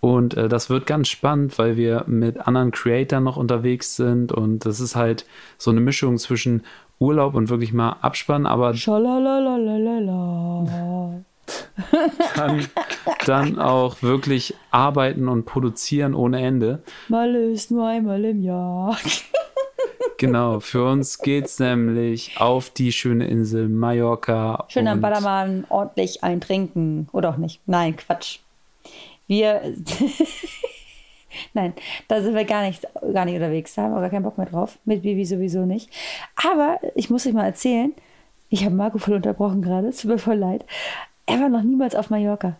Und 0.00 0.34
äh, 0.34 0.48
das 0.48 0.68
wird 0.68 0.86
ganz 0.86 1.08
spannend, 1.08 1.58
weil 1.58 1.76
wir 1.76 2.04
mit 2.06 2.46
anderen 2.46 2.70
Creatoren 2.70 3.24
noch 3.24 3.38
unterwegs 3.38 3.96
sind. 3.96 4.32
Und 4.32 4.66
das 4.66 4.80
ist 4.80 4.96
halt 4.96 5.24
so 5.56 5.70
eine 5.70 5.80
Mischung 5.80 6.18
zwischen 6.18 6.62
Urlaub 6.98 7.34
und 7.34 7.48
wirklich 7.48 7.72
mal 7.72 7.96
Abspannen, 8.02 8.46
aber 8.46 8.74
Schalalalalala. 8.74 11.24
dann, 12.36 12.66
dann 13.28 13.58
auch 13.58 14.02
wirklich 14.02 14.54
arbeiten 14.70 15.28
und 15.28 15.44
produzieren 15.44 16.14
ohne 16.14 16.44
Ende. 16.44 16.82
Mal 17.08 17.34
ist 17.34 17.70
nur 17.70 17.86
einmal 17.86 18.24
im 18.24 18.42
Jahr. 18.42 18.96
Genau, 20.16 20.60
für 20.60 20.84
uns 20.84 21.18
geht's 21.18 21.58
nämlich 21.58 22.40
auf 22.40 22.70
die 22.70 22.92
schöne 22.92 23.26
Insel 23.26 23.68
Mallorca. 23.68 24.64
Schön 24.68 24.86
am 24.86 25.00
Ballermann 25.00 25.64
ordentlich 25.68 26.22
eintrinken. 26.22 27.08
Oder 27.12 27.30
auch 27.30 27.36
nicht. 27.36 27.60
Nein, 27.66 27.96
Quatsch. 27.96 28.38
Wir. 29.26 29.60
Nein, 31.52 31.74
da 32.06 32.22
sind 32.22 32.34
wir 32.34 32.44
gar 32.44 32.62
nicht, 32.62 32.86
gar 33.12 33.24
nicht 33.24 33.34
unterwegs. 33.34 33.74
Da 33.74 33.82
haben 33.82 33.94
wir 33.94 34.00
gar 34.00 34.10
keinen 34.10 34.22
Bock 34.22 34.38
mehr 34.38 34.46
drauf. 34.46 34.78
Mit 34.84 35.02
Baby 35.02 35.24
sowieso 35.24 35.66
nicht. 35.66 35.90
Aber 36.36 36.78
ich 36.94 37.10
muss 37.10 37.26
euch 37.26 37.32
mal 37.32 37.44
erzählen, 37.44 37.92
ich 38.50 38.64
habe 38.64 38.74
Marco 38.74 38.98
voll 38.98 39.14
unterbrochen 39.14 39.62
gerade. 39.62 39.88
Es 39.88 39.98
tut 39.98 40.12
mir 40.12 40.18
voll 40.18 40.36
leid. 40.36 40.64
Er 41.26 41.40
war 41.40 41.48
noch 41.48 41.62
niemals 41.62 41.96
auf 41.96 42.10
Mallorca. 42.10 42.56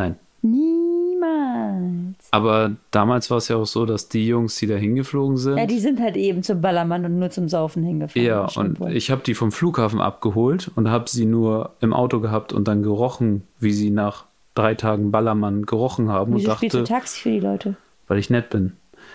Nein. 0.00 0.16
Niemals. 0.42 2.28
Aber 2.30 2.72
damals 2.90 3.30
war 3.30 3.38
es 3.38 3.48
ja 3.48 3.56
auch 3.56 3.66
so, 3.66 3.84
dass 3.86 4.08
die 4.08 4.26
Jungs, 4.26 4.56
die 4.56 4.66
da 4.66 4.76
hingeflogen 4.76 5.36
sind, 5.36 5.58
Ja, 5.58 5.66
die 5.66 5.78
sind 5.80 6.00
halt 6.00 6.16
eben 6.16 6.42
zum 6.42 6.60
Ballermann 6.60 7.04
und 7.04 7.18
nur 7.18 7.30
zum 7.30 7.48
Saufen 7.48 7.82
hingefahren. 7.82 8.26
Ja, 8.26 8.46
und 8.56 8.80
wohl. 8.80 8.96
ich 8.96 9.10
habe 9.10 9.22
die 9.24 9.34
vom 9.34 9.52
Flughafen 9.52 10.00
abgeholt 10.00 10.70
und 10.76 10.88
habe 10.90 11.08
sie 11.10 11.26
nur 11.26 11.70
im 11.80 11.92
Auto 11.92 12.20
gehabt 12.20 12.52
und 12.52 12.66
dann 12.68 12.82
gerochen, 12.82 13.42
wie 13.58 13.72
sie 13.72 13.90
nach 13.90 14.24
drei 14.54 14.74
Tagen 14.74 15.10
Ballermann 15.10 15.66
gerochen 15.66 16.08
haben 16.08 16.34
Wieso 16.36 16.50
und 16.50 16.56
spielst 16.56 16.74
du 16.74 16.78
dachte, 16.78 16.92
Taxi 16.94 17.20
für 17.20 17.30
die 17.30 17.40
Leute? 17.40 17.76
weil 18.08 18.18
ich 18.18 18.30
nett 18.30 18.50
bin. 18.50 18.72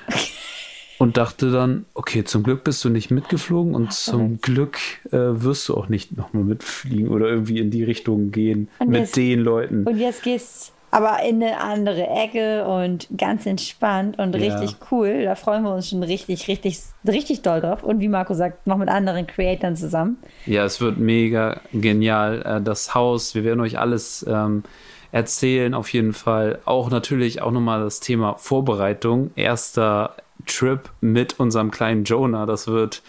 und 1.00 1.18
dachte 1.18 1.52
dann, 1.52 1.86
okay, 1.94 2.24
zum 2.24 2.44
Glück 2.44 2.64
bist 2.64 2.84
du 2.86 2.90
nicht 2.90 3.12
mitgeflogen 3.12 3.76
und 3.76 3.92
zum 3.92 4.40
Glück 4.42 4.78
äh, 5.12 5.18
wirst 5.18 5.68
du 5.68 5.76
auch 5.76 5.90
nicht 5.90 6.16
nochmal 6.16 6.44
mitfliegen 6.44 7.10
oder 7.10 7.28
irgendwie 7.28 7.60
in 7.60 7.70
die 7.72 7.84
Richtung 7.84 8.32
gehen 8.32 8.70
Und 8.80 8.90
mit 8.90 9.02
jetzt- 9.02 9.18
den 9.18 9.42
Leuten. 9.42 9.84
Und 9.86 9.98
jetzt 9.98 10.24
geht's 10.24 10.72
aber 10.96 11.24
in 11.24 11.44
eine 11.44 11.60
andere 11.60 12.08
Ecke 12.08 12.66
und 12.66 13.08
ganz 13.18 13.46
entspannt 13.46 14.18
und 14.18 14.36
Ja. 14.36 14.56
richtig 14.58 14.78
cool. 14.92 15.24
Da 15.24 15.36
freuen 15.36 15.64
wir 15.64 15.74
uns 15.74 15.90
schon 15.90 16.04
richtig, 16.04 16.48
richtig, 16.48 16.80
richtig 17.08 17.42
doll 17.42 17.62
drauf. 17.62 17.84
Und 17.84 18.00
wie 18.00 18.08
Marco 18.08 18.34
sagt, 18.34 18.66
noch 18.66 18.78
mit 18.78 18.90
anderen 18.90 19.28
Creatoren 19.28 19.76
zusammen. 19.76 20.18
Ja, 20.46 20.64
es 20.64 20.80
wird 20.80 20.98
mega 20.98 21.60
genial. 21.74 22.42
Äh, 22.46 22.62
Das 22.62 22.96
Haus, 22.96 23.36
wir 23.36 23.44
werden 23.44 23.60
euch 23.60 23.78
alles 23.78 24.26
ähm, 24.28 24.64
erzählen, 25.12 25.74
auf 25.74 25.92
jeden 25.94 26.14
Fall. 26.14 26.60
Auch 26.66 26.90
natürlich 26.90 27.42
auch 27.42 27.52
nochmal 27.52 27.84
das 27.84 28.00
Thema 28.00 28.36
Vorbereitung. 28.38 29.32
Erster 29.36 30.16
Trip 30.46 30.90
mit 31.02 31.40
unserem 31.40 31.72
kleinen 31.72 32.04
Jonah. 32.06 32.46
Das 32.46 32.68
wird, 32.68 33.02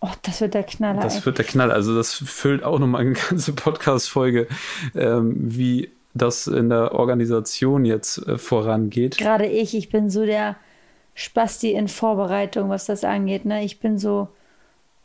Oh, 0.00 0.10
das 0.22 0.40
wird 0.42 0.52
der 0.54 0.64
Knaller. 0.64 1.00
das 1.00 1.24
wird 1.24 1.38
der 1.38 1.44
Knall. 1.46 1.70
Also, 1.70 1.94
das 1.96 2.12
füllt 2.14 2.62
auch 2.62 2.78
nochmal 2.78 3.00
eine 3.02 3.12
ganze 3.12 3.52
Podcast-Folge, 3.54 4.48
ähm, 4.94 5.34
wie 5.38 5.90
das 6.14 6.46
in 6.46 6.70
der 6.70 6.92
Organisation 6.94 7.84
jetzt 7.84 8.18
äh, 8.26 8.38
vorangeht. 8.38 9.18
Gerade 9.18 9.46
ich, 9.46 9.76
ich 9.76 9.90
bin 9.90 10.10
so 10.10 10.24
der 10.24 10.56
Spasti 11.14 11.72
in 11.72 11.88
Vorbereitung, 11.88 12.70
was 12.70 12.86
das 12.86 13.04
angeht. 13.04 13.44
Ne? 13.44 13.64
Ich 13.64 13.80
bin 13.80 13.98
so, 13.98 14.28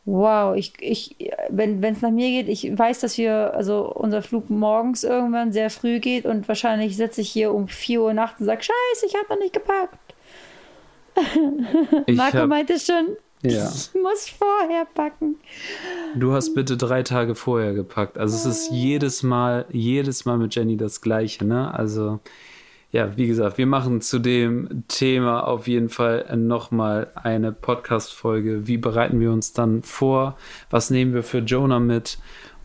wow, 0.04 0.56
ich, 0.56 0.72
ich, 0.80 1.16
wenn 1.48 1.82
es 1.82 2.00
nach 2.00 2.10
mir 2.10 2.28
geht, 2.30 2.48
ich 2.48 2.76
weiß, 2.76 3.00
dass 3.00 3.18
wir, 3.18 3.54
also 3.54 3.92
unser 3.92 4.22
Flug 4.22 4.50
morgens 4.50 5.04
irgendwann 5.04 5.52
sehr 5.52 5.70
früh 5.70 6.00
geht 6.00 6.24
und 6.26 6.48
wahrscheinlich 6.48 6.96
sitze 6.96 7.20
ich 7.20 7.30
hier 7.30 7.52
um 7.52 7.68
4 7.68 8.02
Uhr 8.02 8.14
nachts 8.14 8.40
und 8.40 8.46
sage, 8.46 8.62
scheiße, 8.62 9.06
ich 9.06 9.14
habe 9.14 9.26
noch 9.30 9.38
nicht 9.38 9.52
gepackt. 9.52 9.98
Marco 12.14 12.38
hab- 12.38 12.48
meinte 12.48 12.78
schon, 12.78 13.16
Ja. 13.42 13.68
ich 13.74 13.90
muss 13.94 14.28
vorher 14.28 14.86
packen. 14.94 15.36
Du 16.14 16.32
hast 16.32 16.54
bitte 16.54 16.76
drei 16.76 17.02
Tage 17.02 17.34
vorher 17.34 17.72
gepackt. 17.72 18.18
Also 18.18 18.36
es 18.36 18.44
ist 18.44 18.70
jedes 18.70 19.22
Mal, 19.22 19.66
jedes 19.70 20.24
Mal 20.24 20.38
mit 20.38 20.54
Jenny 20.54 20.76
das 20.76 21.00
Gleiche, 21.00 21.44
ne? 21.44 21.72
Also 21.72 22.20
ja, 22.92 23.16
wie 23.16 23.28
gesagt, 23.28 23.56
wir 23.56 23.66
machen 23.66 24.00
zu 24.00 24.18
dem 24.18 24.84
Thema 24.88 25.46
auf 25.46 25.68
jeden 25.68 25.88
Fall 25.90 26.36
nochmal 26.36 27.12
eine 27.14 27.52
Podcast-Folge. 27.52 28.66
Wie 28.66 28.78
bereiten 28.78 29.20
wir 29.20 29.30
uns 29.30 29.52
dann 29.52 29.82
vor? 29.82 30.36
Was 30.70 30.90
nehmen 30.90 31.14
wir 31.14 31.22
für 31.22 31.38
Jonah 31.38 31.78
mit? 31.78 32.18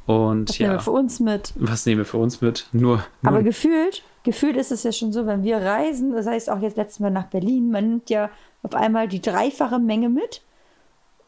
Und 0.08 0.60
nehmen 0.60 0.72
ja, 0.72 0.78
wir 0.78 0.80
für 0.80 0.92
uns 0.92 1.20
mit. 1.20 1.54
was 1.56 1.86
nehmen 1.86 2.00
wir 2.00 2.06
für 2.06 2.18
uns 2.18 2.42
mit? 2.42 2.68
Nur, 2.72 3.04
nur 3.22 3.32
Aber 3.34 3.44
gefühlt, 3.44 4.04
gefühlt 4.24 4.56
ist 4.56 4.72
es 4.72 4.84
ja 4.84 4.92
schon 4.92 5.12
so, 5.12 5.26
wenn 5.26 5.44
wir 5.44 5.58
reisen, 5.58 6.12
das 6.12 6.28
heißt 6.28 6.50
auch 6.50 6.60
jetzt 6.60 6.78
letztes 6.78 7.00
Mal 7.00 7.12
nach 7.12 7.26
Berlin, 7.26 7.72
man 7.72 7.90
nimmt 7.90 8.10
ja 8.10 8.30
auf 8.62 8.76
einmal 8.76 9.08
die 9.08 9.22
dreifache 9.22 9.80
Menge 9.80 10.10
mit. 10.10 10.42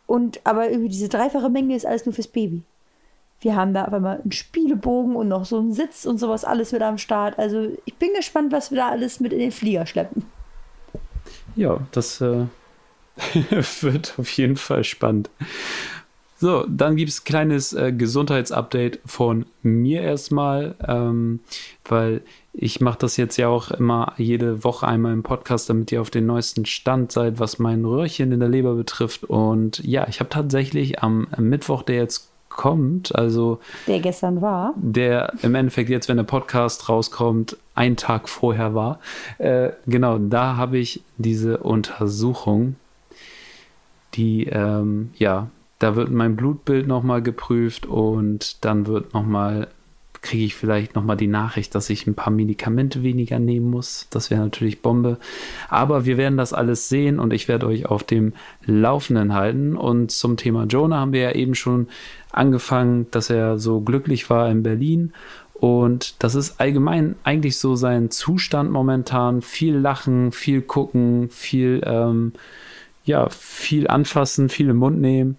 Und 0.08 0.40
aber 0.46 0.70
über 0.70 0.88
diese 0.88 1.10
dreifache 1.10 1.50
Menge 1.50 1.76
ist 1.76 1.86
alles 1.86 2.06
nur 2.06 2.16
fürs 2.16 2.28
Baby. 2.28 2.64
Wir 3.42 3.56
haben 3.56 3.74
da 3.74 3.86
auf 3.86 3.94
einmal 3.94 4.20
einen 4.22 4.32
Spielebogen 4.32 5.16
und 5.16 5.28
noch 5.28 5.46
so 5.46 5.60
einen 5.60 5.74
Sitz 5.74 6.06
und 6.06 6.18
sowas 6.18 6.44
alles 6.44 6.72
mit 6.72 6.82
am 6.82 6.98
Start. 6.98 7.38
Also 7.38 7.72
ich 7.86 7.94
bin 7.96 8.10
gespannt, 8.16 8.52
was 8.52 8.72
wir 8.72 8.78
da 8.78 8.90
alles 8.90 9.20
mit 9.20 9.32
in 9.32 9.40
den 9.40 9.52
Flieger 9.52 9.86
schleppen. 9.86 10.26
Ja, 11.56 11.80
das 11.92 12.20
äh, 12.22 12.46
wird 13.82 14.16
auf 14.18 14.30
jeden 14.32 14.58
Fall 14.58 14.84
spannend. 14.84 15.30
So, 16.40 16.66
dann 16.68 16.96
gibt 16.96 17.10
es 17.10 17.22
ein 17.22 17.24
kleines 17.26 17.74
äh, 17.74 17.92
Gesundheitsupdate 17.92 19.00
von 19.06 19.46
mir 19.64 20.02
erstmal, 20.02 20.76
ähm, 20.88 21.40
weil 21.86 22.22
ich 22.54 22.80
mache 22.80 23.00
das 23.00 23.18
jetzt 23.18 23.38
ja 23.38 23.48
auch 23.48 23.72
immer 23.72 24.14
jede 24.18 24.64
Woche 24.64 24.88
einmal 24.88 25.14
im 25.14 25.24
Podcast, 25.24 25.70
damit 25.70 25.92
ihr 25.92 26.02
auf 26.02 26.10
den 26.10 26.26
neuesten 26.28 26.66
Stand 26.66 27.12
seid, 27.12 27.40
was 27.40 27.60
mein 27.60 27.86
Röhrchen 27.86 28.32
in 28.32 28.40
der 28.40 28.50
Leber 28.50 28.76
betrifft. 28.76 29.24
Und 29.24 29.84
ja, 29.84 30.08
ich 30.08 30.20
habe 30.20 30.30
tatsächlich 30.30 31.02
am 31.04 31.28
Mittwoch, 31.38 31.82
der 31.84 31.96
jetzt 31.98 32.30
kommt, 32.50 33.16
also 33.16 33.60
Der 33.86 34.00
gestern 34.00 34.42
war. 34.42 34.74
der 34.78 35.34
im 35.44 35.54
Endeffekt 35.54 35.90
jetzt, 35.90 36.08
wenn 36.10 36.18
der 36.18 36.24
Podcast 36.24 36.90
rauskommt, 36.90 37.58
ein 37.76 37.96
Tag 37.98 38.28
vorher 38.30 38.74
war. 38.74 39.00
Äh, 39.38 39.72
genau, 39.86 40.18
da 40.18 40.56
habe 40.56 40.78
ich 40.80 41.02
diese 41.18 41.58
Untersuchung, 41.60 42.76
die, 44.16 44.46
ähm, 44.46 45.12
ja, 45.18 45.50
da 45.80 45.96
wird 45.96 46.12
mein 46.12 46.36
Blutbild 46.36 46.88
nochmal 46.88 47.22
geprüft 47.22 47.86
und 47.86 48.64
dann 48.66 48.88
wird 48.88 49.14
nochmal, 49.14 49.68
kriege 50.22 50.46
ich 50.46 50.56
vielleicht 50.56 50.96
nochmal 50.96 51.18
die 51.18 51.28
Nachricht, 51.28 51.76
dass 51.76 51.90
ich 51.92 52.08
ein 52.08 52.16
paar 52.16 52.32
Medikamente 52.34 53.04
weniger 53.04 53.38
nehmen 53.38 53.70
muss. 53.70 54.08
Das 54.10 54.32
wäre 54.32 54.42
natürlich 54.42 54.82
Bombe. 54.82 55.18
Aber 55.70 56.06
wir 56.06 56.18
werden 56.18 56.38
das 56.38 56.54
alles 56.54 56.90
sehen 56.90 57.20
und 57.20 57.32
ich 57.32 57.48
werde 57.48 57.68
euch 57.68 57.86
auf 57.86 58.04
dem 58.04 58.34
Laufenden 58.66 59.34
halten. 59.34 59.78
Und 59.78 60.12
zum 60.12 60.36
Thema 60.36 60.66
Jonah 60.66 60.98
haben 60.98 61.14
wir 61.14 61.22
ja 61.22 61.32
eben 61.34 61.54
schon 61.54 61.88
angefangen, 62.32 63.06
dass 63.12 63.30
er 63.30 63.60
so 63.60 63.82
glücklich 63.82 64.30
war 64.32 64.50
in 64.50 64.64
Berlin. 64.64 65.14
Und 65.54 66.16
das 66.24 66.34
ist 66.36 66.60
allgemein 66.60 67.16
eigentlich 67.24 67.58
so 67.60 67.76
sein 67.76 68.10
Zustand 68.10 68.72
momentan. 68.72 69.44
Viel 69.44 69.76
lachen, 69.76 70.32
viel 70.32 70.62
gucken, 70.62 71.30
viel, 71.30 71.82
ähm, 71.84 72.34
ja, 73.06 73.30
viel 73.30 73.88
anfassen, 73.88 74.50
viel 74.50 74.70
im 74.70 74.78
Mund 74.78 75.00
nehmen. 75.00 75.38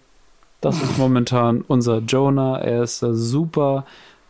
Das 0.61 0.81
ist 0.81 0.97
momentan 0.97 1.63
unser 1.67 1.99
Jonah. 1.99 2.57
Er 2.59 2.83
ist 2.83 3.01
äh, 3.01 3.13
super 3.13 3.85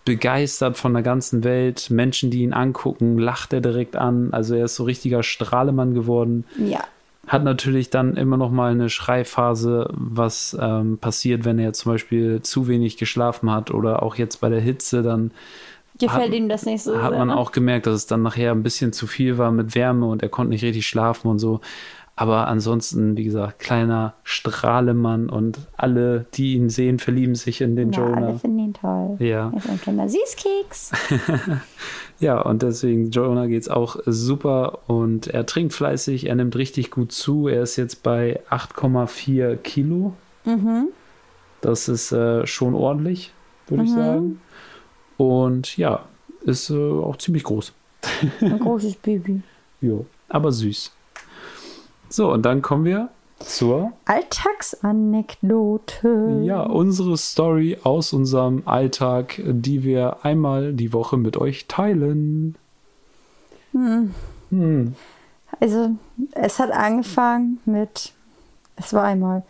begeistert 0.06 0.78
von 0.78 0.94
der 0.94 1.04
ganzen 1.04 1.44
Welt. 1.44 1.90
Menschen, 1.90 2.32
die 2.32 2.42
ihn 2.44 2.54
angucken, 2.54 3.18
lacht 3.18 3.54
er 3.54 3.62
direkt 3.62 3.96
an. 3.96 4.30
Also 4.32 4.56
er 4.56 4.66
ist 4.66 4.76
so 4.76 4.84
richtiger 4.84 5.24
Strahlemann 5.24 5.94
geworden. 5.94 6.46
Ja. 6.58 6.80
Hat 7.28 7.44
natürlich 7.44 7.90
dann 7.92 8.16
immer 8.18 8.38
noch 8.38 8.50
mal 8.50 8.72
eine 8.72 8.90
Schreiphase, 8.90 9.88
was 9.92 10.58
ähm, 10.60 10.98
passiert, 10.98 11.46
wenn 11.46 11.60
er 11.60 11.74
zum 11.74 11.92
Beispiel 11.92 12.42
zu 12.42 12.68
wenig 12.68 12.98
geschlafen 12.98 13.52
hat 13.52 13.72
oder 13.72 14.02
auch 14.02 14.16
jetzt 14.16 14.38
bei 14.42 14.50
der 14.50 14.62
Hitze, 14.62 15.04
dann 15.04 15.32
Gefällt 16.00 16.30
Hat- 16.30 16.34
ihm 16.34 16.48
das 16.48 16.66
nicht 16.66 16.82
so. 16.82 16.96
hat 17.02 17.10
sehr, 17.10 17.20
man 17.20 17.28
ne? 17.28 17.36
auch 17.38 17.52
gemerkt, 17.52 17.86
dass 17.86 17.96
es 17.96 18.08
dann 18.08 18.22
nachher 18.22 18.52
ein 18.52 18.64
bisschen 18.64 18.94
zu 18.94 19.06
viel 19.06 19.38
war 19.38 19.52
mit 19.52 19.76
Wärme 19.76 20.06
und 20.06 20.24
er 20.24 20.30
konnte 20.30 20.52
nicht 20.52 20.64
richtig 20.64 20.88
schlafen 20.88 21.28
und 21.28 21.40
so. 21.40 21.60
Aber 22.22 22.50
ansonsten, 22.50 23.16
wie 23.16 23.24
gesagt, 23.24 23.60
kleiner 23.60 24.14
Strahlemann 24.24 25.30
und 25.30 25.58
alle, 25.78 26.26
die 26.34 26.56
ihn 26.56 26.70
sehen, 26.70 27.00
verlieben 27.00 27.36
sich 27.36 27.62
in 27.62 27.78
den 27.78 27.94
Ja, 27.94 28.04
alle 28.04 28.16
Jonah. 28.28 28.38
finden 28.40 28.60
ihn 28.60 28.74
toll. 28.74 29.16
Ja. 29.20 29.50
Er 29.54 29.58
ist 29.58 29.70
ein 29.70 29.80
kleiner 29.80 30.10
Süßkeks. 30.10 30.92
Ja, 32.20 32.42
und 32.42 32.64
deswegen 32.64 33.12
Jonah 33.12 33.46
geht's 33.46 33.70
auch 33.70 33.96
super 34.06 34.80
und 34.88 35.28
er 35.28 35.46
trinkt 35.46 35.72
fleißig, 35.72 36.28
er 36.28 36.36
nimmt 36.36 36.58
richtig 36.58 36.92
gut 36.92 37.14
zu. 37.14 37.48
Er 37.48 37.62
ist 37.64 37.78
jetzt 37.78 38.04
bei 38.04 38.42
8,4 38.50 39.56
Kilo. 39.56 40.12
Mhm. 40.44 40.90
Das 41.62 41.88
ist 41.88 42.12
äh, 42.12 42.46
schon 42.46 42.74
ordentlich, 42.74 43.32
würde 43.68 43.86
ich 43.86 43.92
sagen. 43.92 44.42
Und 45.16 45.78
ja, 45.78 46.04
ist 46.42 46.70
äh, 46.70 46.76
auch 46.78 47.16
ziemlich 47.16 47.44
groß. 47.46 47.72
Ein 48.42 48.60
großes 48.60 48.96
Baby. 48.96 49.42
Jo, 49.80 50.06
aber 50.28 50.52
süß. 50.52 50.92
So, 52.10 52.34
und 52.34 52.44
dann 52.44 52.62
kommen 52.62 52.86
wir 52.86 53.10
zur, 53.40 53.92
Alltagsanekdote. 54.06 56.42
ja, 56.44 56.62
unsere 56.62 57.18
Story 57.18 57.78
aus 57.84 58.14
unserem 58.14 58.64
Alltag, 58.66 59.42
die 59.46 59.84
wir 59.84 60.18
einmal 60.24 60.74
die 60.74 60.92
Woche 60.92 61.18
mit 61.18 61.38
euch 61.38 61.68
teilen. 61.68 62.56
Hm. 63.72 64.16
Also, 65.60 65.92
es 66.32 66.58
hat 66.60 66.72
angefangen 66.72 67.60
mit, 67.66 68.14
es 68.76 68.94
war 68.94 69.04
einmal, 69.04 69.44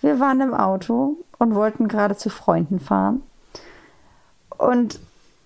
wir 0.00 0.20
waren 0.20 0.40
im 0.40 0.54
Auto 0.54 1.16
und 1.38 1.54
wollten 1.54 1.88
gerade 1.88 2.16
zu 2.16 2.30
Freunden 2.30 2.80
fahren. 2.80 3.22
Und 4.56 5.00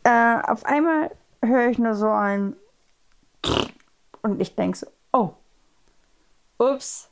äh, 0.05 0.37
auf 0.43 0.66
einmal 0.66 1.11
höre 1.43 1.71
ich 1.71 1.79
nur 1.79 1.95
so 1.95 2.09
ein 2.09 2.55
und 4.23 4.41
ich 4.41 4.55
denke 4.55 4.79
so, 4.79 4.87
ups, 6.59 7.09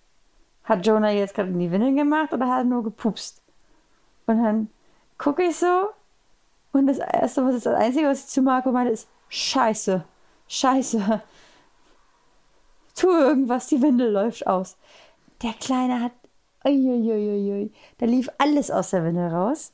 hat 0.64 0.86
Jonah 0.86 1.10
jetzt 1.10 1.34
gerade 1.34 1.50
in 1.50 1.58
die 1.58 1.70
Windeln 1.70 1.96
gemacht 1.96 2.32
oder 2.32 2.48
hat 2.48 2.58
er 2.58 2.64
nur 2.64 2.82
gepupst? 2.82 3.42
Und 4.26 4.42
dann 4.42 4.68
gucke 5.18 5.44
ich 5.44 5.56
so 5.56 5.88
und 6.72 6.86
das 6.86 6.98
erste, 6.98 7.44
was 7.44 7.54
ist 7.54 7.66
das 7.66 7.74
Einzige, 7.74 8.08
was 8.08 8.20
ich 8.20 8.26
zu 8.26 8.42
Marco 8.42 8.70
meinte, 8.70 8.92
ist 8.92 9.08
Scheiße, 9.28 10.04
Scheiße. 10.48 11.22
Tu 12.94 13.08
irgendwas, 13.08 13.66
die 13.68 13.80
Windel 13.82 14.10
läuft 14.10 14.46
aus. 14.46 14.76
Der 15.42 15.52
Kleine 15.52 16.02
hat, 16.02 16.12
uiuiuiui, 16.64 17.72
da 17.98 18.06
lief 18.06 18.28
alles 18.38 18.70
aus 18.70 18.90
der 18.90 19.04
Windel 19.04 19.28
raus. 19.28 19.72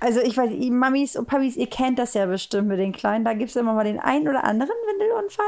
Also 0.00 0.20
ich 0.20 0.36
weiß, 0.36 0.50
Mamis 0.70 1.16
und 1.16 1.26
Papis, 1.26 1.56
ihr 1.56 1.68
kennt 1.68 1.98
das 1.98 2.14
ja 2.14 2.26
bestimmt 2.26 2.68
mit 2.68 2.78
den 2.78 2.92
Kleinen. 2.92 3.24
Da 3.24 3.34
gibt 3.34 3.50
es 3.50 3.56
immer 3.56 3.72
mal 3.72 3.84
den 3.84 3.98
einen 3.98 4.28
oder 4.28 4.44
anderen 4.44 4.76
Windelunfall. 4.86 5.46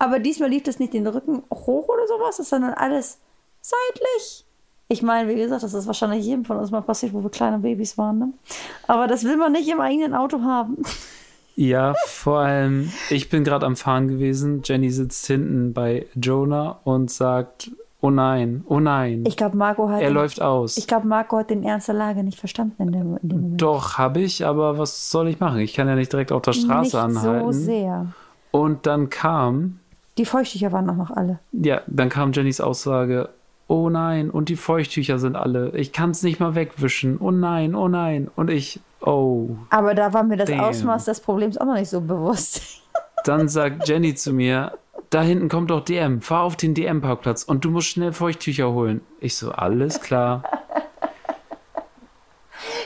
Aber 0.00 0.18
diesmal 0.18 0.48
lief 0.48 0.62
das 0.64 0.78
nicht 0.78 0.94
den 0.94 1.06
Rücken 1.06 1.42
hoch 1.52 1.88
oder 1.88 2.08
sowas, 2.08 2.36
sondern 2.38 2.72
alles 2.72 3.18
seitlich. 3.60 4.46
Ich 4.88 5.02
meine, 5.02 5.28
wie 5.28 5.36
gesagt, 5.36 5.62
das 5.62 5.74
ist 5.74 5.86
wahrscheinlich 5.86 6.24
jedem 6.24 6.44
von 6.44 6.56
uns 6.56 6.70
mal 6.70 6.80
passiert, 6.80 7.12
wo 7.12 7.22
wir 7.22 7.30
kleine 7.30 7.58
Babys 7.58 7.96
waren. 7.98 8.18
Ne? 8.18 8.32
Aber 8.88 9.06
das 9.06 9.24
will 9.24 9.36
man 9.36 9.52
nicht 9.52 9.68
im 9.68 9.78
eigenen 9.80 10.14
Auto 10.14 10.42
haben. 10.42 10.78
Ja, 11.56 11.94
vor 12.06 12.38
allem, 12.38 12.90
ich 13.10 13.28
bin 13.28 13.44
gerade 13.44 13.66
am 13.66 13.76
Fahren 13.76 14.08
gewesen. 14.08 14.62
Jenny 14.64 14.88
sitzt 14.88 15.26
hinten 15.26 15.74
bei 15.74 16.06
Jonah 16.14 16.80
und 16.84 17.10
sagt, 17.10 17.70
oh 18.00 18.08
nein, 18.08 18.64
oh 18.66 18.80
nein, 18.80 19.24
Ich 19.26 19.36
glaube, 19.36 19.58
Marco 19.58 19.86
hat. 19.90 20.00
er 20.00 20.08
den, 20.08 20.14
läuft 20.14 20.40
aus. 20.40 20.78
Ich 20.78 20.86
glaube, 20.86 21.06
Marco 21.06 21.36
hat 21.36 21.50
den 21.50 21.62
Ernst 21.62 21.88
der 21.88 21.96
Lage 21.96 22.22
nicht 22.22 22.38
verstanden 22.38 22.80
in 22.80 22.92
dem, 22.92 23.18
in 23.20 23.28
dem 23.28 23.40
Moment. 23.42 23.60
Doch, 23.60 23.98
habe 23.98 24.20
ich, 24.20 24.46
aber 24.46 24.78
was 24.78 25.10
soll 25.10 25.28
ich 25.28 25.38
machen? 25.38 25.58
Ich 25.58 25.74
kann 25.74 25.86
ja 25.86 25.96
nicht 25.96 26.10
direkt 26.10 26.32
auf 26.32 26.40
der 26.40 26.54
Straße 26.54 26.82
nicht 26.82 26.94
anhalten. 26.94 27.52
so 27.52 27.58
sehr. 27.58 28.06
Und 28.52 28.86
dann 28.86 29.10
kam, 29.10 29.79
Die 30.20 30.26
Feuchttücher 30.26 30.70
waren 30.70 30.90
auch 30.90 30.96
noch 30.96 31.10
alle. 31.10 31.38
ja, 31.50 31.80
dann 31.86 32.10
kam 32.10 32.32
Jennys 32.32 32.60
Aussage, 32.60 33.30
oh 33.68 33.88
nein, 33.88 34.28
und 34.28 34.50
die 34.50 34.56
Feuchttücher 34.56 35.18
sind 35.18 35.34
alle. 35.34 35.70
Ich 35.70 35.92
kann 35.92 36.10
es 36.10 36.22
nicht 36.22 36.40
mal 36.40 36.54
wegwischen. 36.54 37.16
Oh 37.18 37.30
nein, 37.30 37.74
oh 37.74 37.88
nein. 37.88 38.30
Und 38.36 38.50
ich, 38.50 38.80
oh. 39.00 39.48
Aber 39.70 39.94
da 39.94 40.12
war 40.12 40.22
mir 40.22 40.36
das 40.36 40.50
Damn. 40.50 40.60
Ausmaß 40.60 41.06
des 41.06 41.20
Problems 41.20 41.56
auch 41.56 41.64
noch 41.64 41.72
nicht 41.72 41.88
so 41.88 42.02
bewusst. 42.02 42.82
Dann 43.24 43.48
sagt 43.48 43.88
Jenny 43.88 44.14
zu 44.14 44.34
mir, 44.34 44.72
da 45.08 45.22
hinten 45.22 45.48
kommt 45.48 45.70
doch 45.70 45.80
DM, 45.82 46.20
fahr 46.20 46.42
auf 46.42 46.56
den 46.56 46.74
DM-Parkplatz 46.74 47.42
und 47.42 47.64
du 47.64 47.70
musst 47.70 47.88
schnell 47.88 48.12
Feuchttücher 48.12 48.72
holen. 48.72 49.00
Ich 49.20 49.36
so, 49.38 49.52
alles 49.52 50.02
klar. 50.02 50.42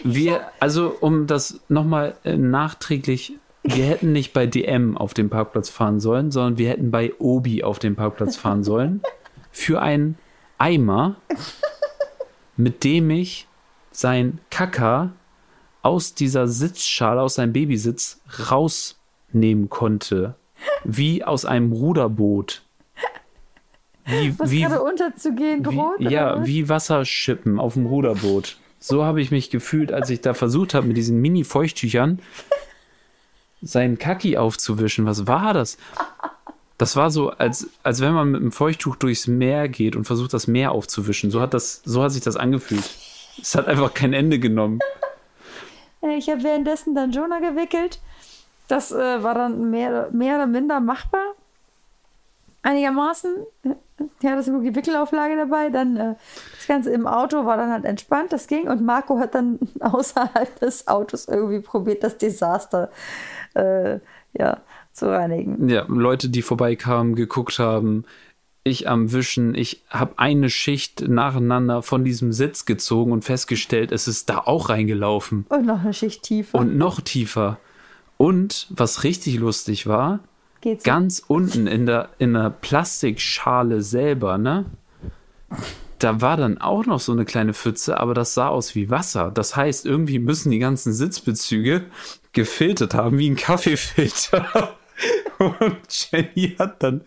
Wir, 0.05 0.43
also 0.61 0.95
um 1.01 1.27
das 1.27 1.59
nochmal 1.69 2.15
äh, 2.23 2.37
nachträglich, 2.37 3.33
wir 3.65 3.87
hätten 3.87 4.13
nicht 4.13 4.35
bei 4.35 4.47
DM 4.47 4.97
auf 4.97 5.15
den 5.15 5.31
Parkplatz 5.31 5.71
fahren 5.71 5.99
sollen, 5.99 6.31
sondern 6.31 6.59
wir 6.59 6.69
hätten 6.69 6.91
bei 6.91 7.15
Obi 7.19 7.65
auf 7.65 7.79
den 7.79 7.97
Parkplatz 7.97 8.37
fahren 8.37 8.63
sollen. 8.63 9.03
Für 9.51 9.81
einen 9.81 10.19
Eimer, 10.59 11.17
mit 12.57 12.85
dem 12.85 13.11
ich 13.11 13.49
sein 13.91 14.39
Kaka 14.51 15.13
aus 15.81 16.15
dieser 16.15 16.47
Sitzschale, 16.47 17.23
aus 17.23 17.35
seinem 17.35 17.55
Babysitz 17.55 18.21
rausnehmen 18.51 19.71
konnte. 19.71 20.35
Wie 20.85 21.25
aus 21.25 21.47
einem 21.47 21.73
Ruderboot. 21.73 22.63
Wie, 24.05 24.39
Was 24.39 24.51
wie, 24.51 24.61
gerade 24.61 24.83
unterzugehen 24.83 25.63
droht. 25.63 25.99
wie, 25.99 26.09
ja, 26.09 26.45
wie 26.47 26.69
Wasserschippen 26.69 27.59
auf 27.59 27.75
dem 27.75 27.87
Ruderboot. 27.87 28.59
So 28.79 29.05
habe 29.05 29.23
ich 29.23 29.31
mich 29.31 29.49
gefühlt, 29.49 29.93
als 29.93 30.11
ich 30.11 30.21
da 30.21 30.35
versucht 30.35 30.75
habe, 30.75 30.87
mit 30.87 30.99
diesen 30.99 31.19
Mini-Feuchttüchern 31.23 32.19
seinen 33.65 33.99
Kaki 33.99 34.37
aufzuwischen. 34.37 35.07
Was 35.07 35.27
war 35.27 35.55
das? 35.55 35.79
Das 36.79 36.97
war 36.97 37.11
so, 37.11 37.31
als, 37.31 37.69
als 37.83 38.01
wenn 38.01 38.13
man 38.13 38.31
mit 38.31 38.41
einem 38.41 38.53
Feuchttuch 38.53 38.97
durchs 38.97 39.27
Meer 39.27 39.69
geht 39.69 39.97
und 39.97 40.05
versucht, 40.05 40.33
das 40.33 40.47
Meer 40.47 40.73
aufzuwischen. 40.73 41.31
So 41.31 41.41
hat, 41.41 41.55
das, 41.55 41.83
so 41.85 42.03
hat 42.03 42.13
sich 42.13 42.23
das 42.23 42.37
angefühlt. 42.37 42.89
Es 43.41 43.55
hat 43.55 43.67
einfach 43.67 43.95
kein 43.95 44.13
Ende 44.13 44.39
genommen. 44.39 44.81
Äh, 46.03 46.17
Ich 46.17 46.29
habe 46.29 46.43
währenddessen 46.43 46.95
dann 46.95 47.13
Jonah 47.13 47.41
gewickelt. 47.41 48.01
Das 48.69 48.93
äh, 48.93 49.23
war 49.23 49.35
dann 49.35 49.71
mehr, 49.71 50.09
mehr 50.13 50.37
oder 50.37 50.47
minder 50.47 50.81
machbar. 50.81 51.35
Einigermaßen. 52.65 53.31
Die 54.23 54.29
hatte 54.29 54.43
so 54.43 54.59
die 54.61 54.75
Wickelauflage 54.75 55.37
dabei. 55.37 55.69
Dann 55.69 55.97
äh, 55.97 56.15
das 56.57 56.67
Ganze 56.67 56.91
im 56.91 57.07
Auto 57.07 57.45
war 57.45 57.59
dann 57.59 57.71
halt 57.71 57.85
entspannt, 57.85 58.33
das 58.33 58.47
ging. 58.47 58.69
Und 58.69 58.83
Marco 58.83 59.19
hat 59.19 59.35
dann 59.35 59.59
außerhalb 59.81 60.59
des 60.61 60.89
Autos 60.89 61.29
irgendwie 61.29 61.61
probiert, 61.61 62.03
das 62.03 62.17
Desaster 62.17 62.91
äh, 63.55 63.99
ja, 64.33 64.63
zu 64.93 65.11
reinigen. 65.11 65.69
Ja, 65.69 65.85
Leute, 65.89 66.31
die 66.31 66.41
vorbeikamen, 66.41 67.15
geguckt 67.15 67.59
haben, 67.59 68.07
ich 68.65 68.89
am 68.89 69.13
Wischen, 69.13 69.55
ich 69.55 69.83
habe 69.91 70.15
eine 70.17 70.49
Schicht 70.49 71.07
nacheinander 71.07 71.83
von 71.83 72.03
diesem 72.03 72.33
Sitz 72.33 72.65
gezogen 72.65 73.13
und 73.13 73.23
festgestellt, 73.23 73.93
es 73.93 74.09
ist 74.09 74.31
da 74.31 74.39
auch 74.39 74.71
reingelaufen. 74.71 75.45
Und 75.51 75.67
noch 75.67 75.83
eine 75.83 75.93
Schicht 75.93 76.23
tiefer. 76.23 76.59
Und 76.59 76.79
noch 76.79 77.03
tiefer. 77.03 77.59
Und 78.17 78.69
was 78.71 79.05
richtig 79.05 79.39
lustig 79.39 79.87
war, 79.87 80.21
Geht's 80.65 80.83
ganz 80.83 81.23
unten 81.27 81.67
in 81.67 81.85
der, 81.85 82.09
in 82.19 82.33
der 82.33 82.49
Plastikschale 82.49 83.83
selber, 83.83 84.39
ne? 84.39 84.65
Da 85.99 86.23
war 86.23 86.39
dann 86.39 86.57
auch 86.57 86.87
noch 86.87 87.01
so 87.01 87.13
eine 87.13 87.27
kleine 87.27 87.53
Pfütze, 87.53 88.01
aber 88.01 88.15
das 88.15 88.33
sah 88.33 88.49
aus 88.49 88.75
wie 88.75 88.89
Wasser. 88.89 89.31
Das 89.31 89.57
heißt, 89.57 89.85
irgendwie 89.85 90.19
müssen 90.19 90.51
die 90.51 90.59
ganzen 90.59 90.95
Sitzbezüge 90.95 91.85
gefiltert 92.33 92.95
haben, 92.95 93.19
wie 93.19 93.29
ein 93.29 93.37
Kaffeefilter. 93.37 94.75
Und 95.39 95.77
Jenny 95.91 96.57
hat 96.59 96.83
dann 96.83 97.03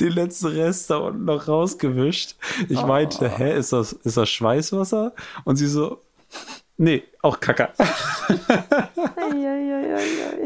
den 0.00 0.10
letzten 0.10 0.48
Rest 0.48 0.90
da 0.90 0.96
unten 0.96 1.24
noch 1.24 1.46
rausgewischt. 1.46 2.34
Ich 2.68 2.82
meinte, 2.84 3.28
hä, 3.28 3.56
ist 3.56 3.72
das, 3.72 3.92
ist 3.92 4.16
das 4.16 4.28
Schweißwasser? 4.28 5.14
Und 5.44 5.54
sie 5.54 5.68
so, 5.68 6.02
nee, 6.78 7.02
auch 7.22 7.38
Kacker. 7.38 7.72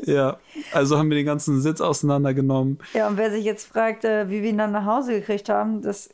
Ja, 0.04 0.38
also 0.72 0.98
haben 0.98 1.08
wir 1.10 1.16
den 1.16 1.26
ganzen 1.26 1.60
Sitz 1.60 1.80
auseinandergenommen. 1.80 2.78
Ja, 2.92 3.06
und 3.06 3.16
wer 3.16 3.30
sich 3.30 3.44
jetzt 3.44 3.68
fragt, 3.68 4.04
äh, 4.04 4.28
wie 4.28 4.42
wir 4.42 4.50
ihn 4.50 4.58
dann 4.58 4.72
nach 4.72 4.84
Hause 4.84 5.12
gekriegt 5.12 5.48
haben, 5.48 5.80
das 5.82 6.10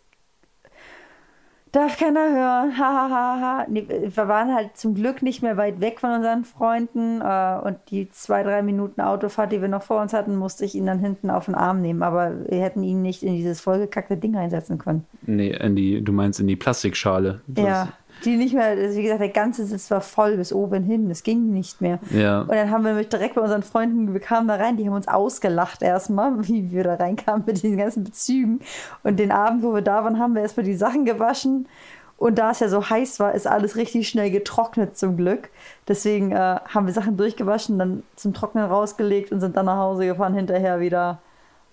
darf 1.73 1.99
keiner 1.99 2.21
hören. 2.21 2.79
Ha, 2.79 2.85
ha, 2.85 3.11
ha, 3.11 3.41
ha. 3.41 3.67
Nee, 3.69 3.87
wir 3.89 4.29
waren 4.29 4.55
halt 4.55 4.77
zum 4.77 4.95
Glück 4.95 5.23
nicht 5.23 5.43
mehr 5.43 5.57
weit 5.57 5.81
weg 5.81 6.01
von 6.01 6.13
unseren 6.13 6.45
Freunden. 6.45 7.21
Äh, 7.21 7.59
und 7.63 7.79
die 7.91 8.11
zwei, 8.11 8.43
drei 8.43 8.63
Minuten 8.63 9.01
Autofahrt, 9.01 9.53
die 9.53 9.61
wir 9.61 9.69
noch 9.69 9.83
vor 9.83 10.01
uns 10.01 10.13
hatten, 10.13 10.37
musste 10.37 10.65
ich 10.65 10.75
ihn 10.75 10.87
dann 10.87 10.99
hinten 10.99 11.31
auf 11.31 11.47
den 11.47 11.55
Arm 11.55 11.81
nehmen. 11.81 12.03
Aber 12.03 12.33
wir 12.49 12.61
hätten 12.61 12.83
ihn 12.83 13.03
nicht 13.03 13.23
in 13.23 13.37
dieses 13.37 13.61
vollgekackte 13.61 14.17
Ding 14.17 14.37
reinsetzen 14.37 14.79
können. 14.79 15.07
Nee, 15.23 15.51
in 15.51 15.77
die, 15.77 16.03
du 16.03 16.13
meinst 16.13 16.41
in 16.41 16.47
die 16.47 16.57
Plastikschale. 16.57 17.41
Das 17.47 17.65
ja. 17.65 17.89
Die 18.25 18.37
nicht 18.37 18.55
mehr, 18.55 18.67
also 18.67 18.97
wie 18.97 19.03
gesagt, 19.03 19.21
der 19.21 19.29
ganze 19.29 19.65
Sitz 19.65 19.91
war 19.91 20.01
voll 20.01 20.37
bis 20.37 20.53
oben 20.53 20.83
hin. 20.83 21.09
Das 21.09 21.23
ging 21.23 21.53
nicht 21.53 21.81
mehr. 21.81 21.99
Ja. 22.11 22.41
Und 22.43 22.53
dann 22.53 22.71
haben 22.71 22.85
wir 22.85 22.91
nämlich 22.91 23.09
direkt 23.09 23.35
bei 23.35 23.41
unseren 23.41 23.63
Freunden, 23.63 24.13
wir 24.13 24.21
kamen 24.21 24.49
da 24.49 24.57
rein, 24.57 24.77
die 24.77 24.87
haben 24.87 24.95
uns 24.95 25.09
ausgelacht 25.09 25.83
erstmal, 25.83 26.33
wie 26.49 26.71
wir 26.71 26.85
da 26.85 26.95
reinkamen 26.95 27.45
mit 27.47 27.63
diesen 27.63 27.79
ganzen 27.79 28.05
Bezügen. 28.05 28.61
Und 29.03 29.19
den 29.19 29.31
Abend, 29.31 29.63
wo 29.63 29.75
wir 29.75 29.83
da 29.83 30.05
waren, 30.05 30.19
haben 30.19 30.35
wir 30.35 30.43
erstmal 30.43 30.65
die 30.65 30.75
Sachen 30.75 31.05
gewaschen. 31.05 31.69
Und 32.17 32.37
da 32.37 32.51
es 32.51 32.59
ja 32.59 32.69
so 32.69 32.91
heiß 32.91 33.21
war, 33.21 33.33
ist 33.33 33.47
alles 33.47 33.77
richtig 33.77 34.09
schnell 34.09 34.33
getrocknet 34.33 34.99
zum 34.99 35.17
Glück. 35.17 35.51
Deswegen 35.87 36.33
äh, 36.33 36.57
haben 36.69 36.87
wir 36.87 36.93
Sachen 36.93 37.17
durchgewaschen, 37.17 37.79
dann 37.79 38.03
zum 38.17 38.35
Trocknen 38.35 38.65
rausgelegt 38.65 39.31
und 39.31 39.41
sind 39.41 39.57
dann 39.57 39.67
nach 39.67 39.77
Hause 39.77 40.05
gefahren, 40.05 40.35
hinterher 40.35 40.81
wieder 40.81 41.21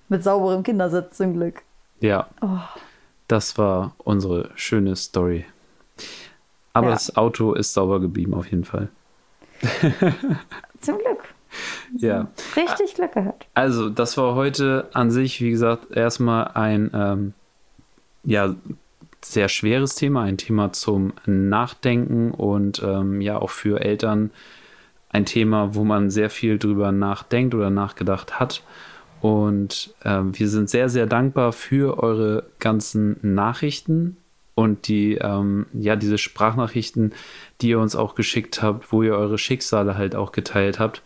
mit 0.08 0.24
sauberem 0.24 0.62
Kindersitz 0.62 1.18
zum 1.18 1.34
Glück. 1.34 1.64
Ja. 2.00 2.28
Oh. 2.42 2.60
Das 3.28 3.58
war 3.58 3.96
unsere 3.98 4.52
schöne 4.54 4.96
Story. 4.96 5.46
Aber 6.76 6.88
Ja. 6.88 6.94
das 6.94 7.16
Auto 7.16 7.54
ist 7.54 7.74
sauber 7.74 8.02
geblieben, 8.02 8.34
auf 8.34 8.48
jeden 8.52 8.66
Fall. 8.66 8.90
Zum 10.82 10.98
Glück. 10.98 11.24
Ja. 11.98 12.28
Richtig 12.58 12.96
Glück 12.96 13.14
gehabt. 13.14 13.48
Also, 13.54 13.90
das 13.90 14.18
war 14.18 14.36
heute 14.36 14.90
an 14.94 15.10
sich, 15.10 15.40
wie 15.40 15.52
gesagt, 15.52 15.96
erstmal 15.96 16.50
ein 16.54 16.92
ähm, 16.94 17.34
ja, 18.26 18.54
sehr 19.24 19.48
schweres 19.48 19.96
Thema, 19.96 20.24
ein 20.24 20.38
Thema 20.38 20.74
zum 20.74 21.14
Nachdenken 21.26 22.32
und 22.32 22.84
ähm, 22.84 23.22
ja 23.22 23.38
auch 23.38 23.52
für 23.52 23.80
Eltern 23.80 24.32
ein 25.10 25.26
Thema, 25.26 25.76
wo 25.76 25.86
man 25.86 26.12
sehr 26.12 26.30
viel 26.30 26.60
drüber 26.60 26.92
nachdenkt 26.92 27.56
oder 27.56 27.70
nachgedacht 27.70 28.38
hat. 28.38 28.64
Und 29.22 29.94
ähm, 30.04 30.38
wir 30.38 30.50
sind 30.50 30.70
sehr, 30.70 30.90
sehr 30.90 31.06
dankbar 31.06 31.54
für 31.54 32.04
eure 32.04 32.44
ganzen 32.60 33.18
Nachrichten 33.22 34.18
und 34.56 34.88
die, 34.88 35.16
ähm, 35.16 35.66
ja, 35.74 35.96
diese 35.96 36.18
Sprachnachrichten, 36.18 37.14
die 37.62 37.70
ihr 37.70 37.80
uns 37.80 37.96
auch 37.96 38.16
geschickt 38.16 38.62
habt, 38.62 38.92
wo 38.92 39.04
ihr 39.04 39.14
eure 39.16 39.38
Schicksale 39.38 39.98
halt 39.98 40.16
auch 40.16 40.32
geteilt 40.32 40.80
habt. 40.80 41.02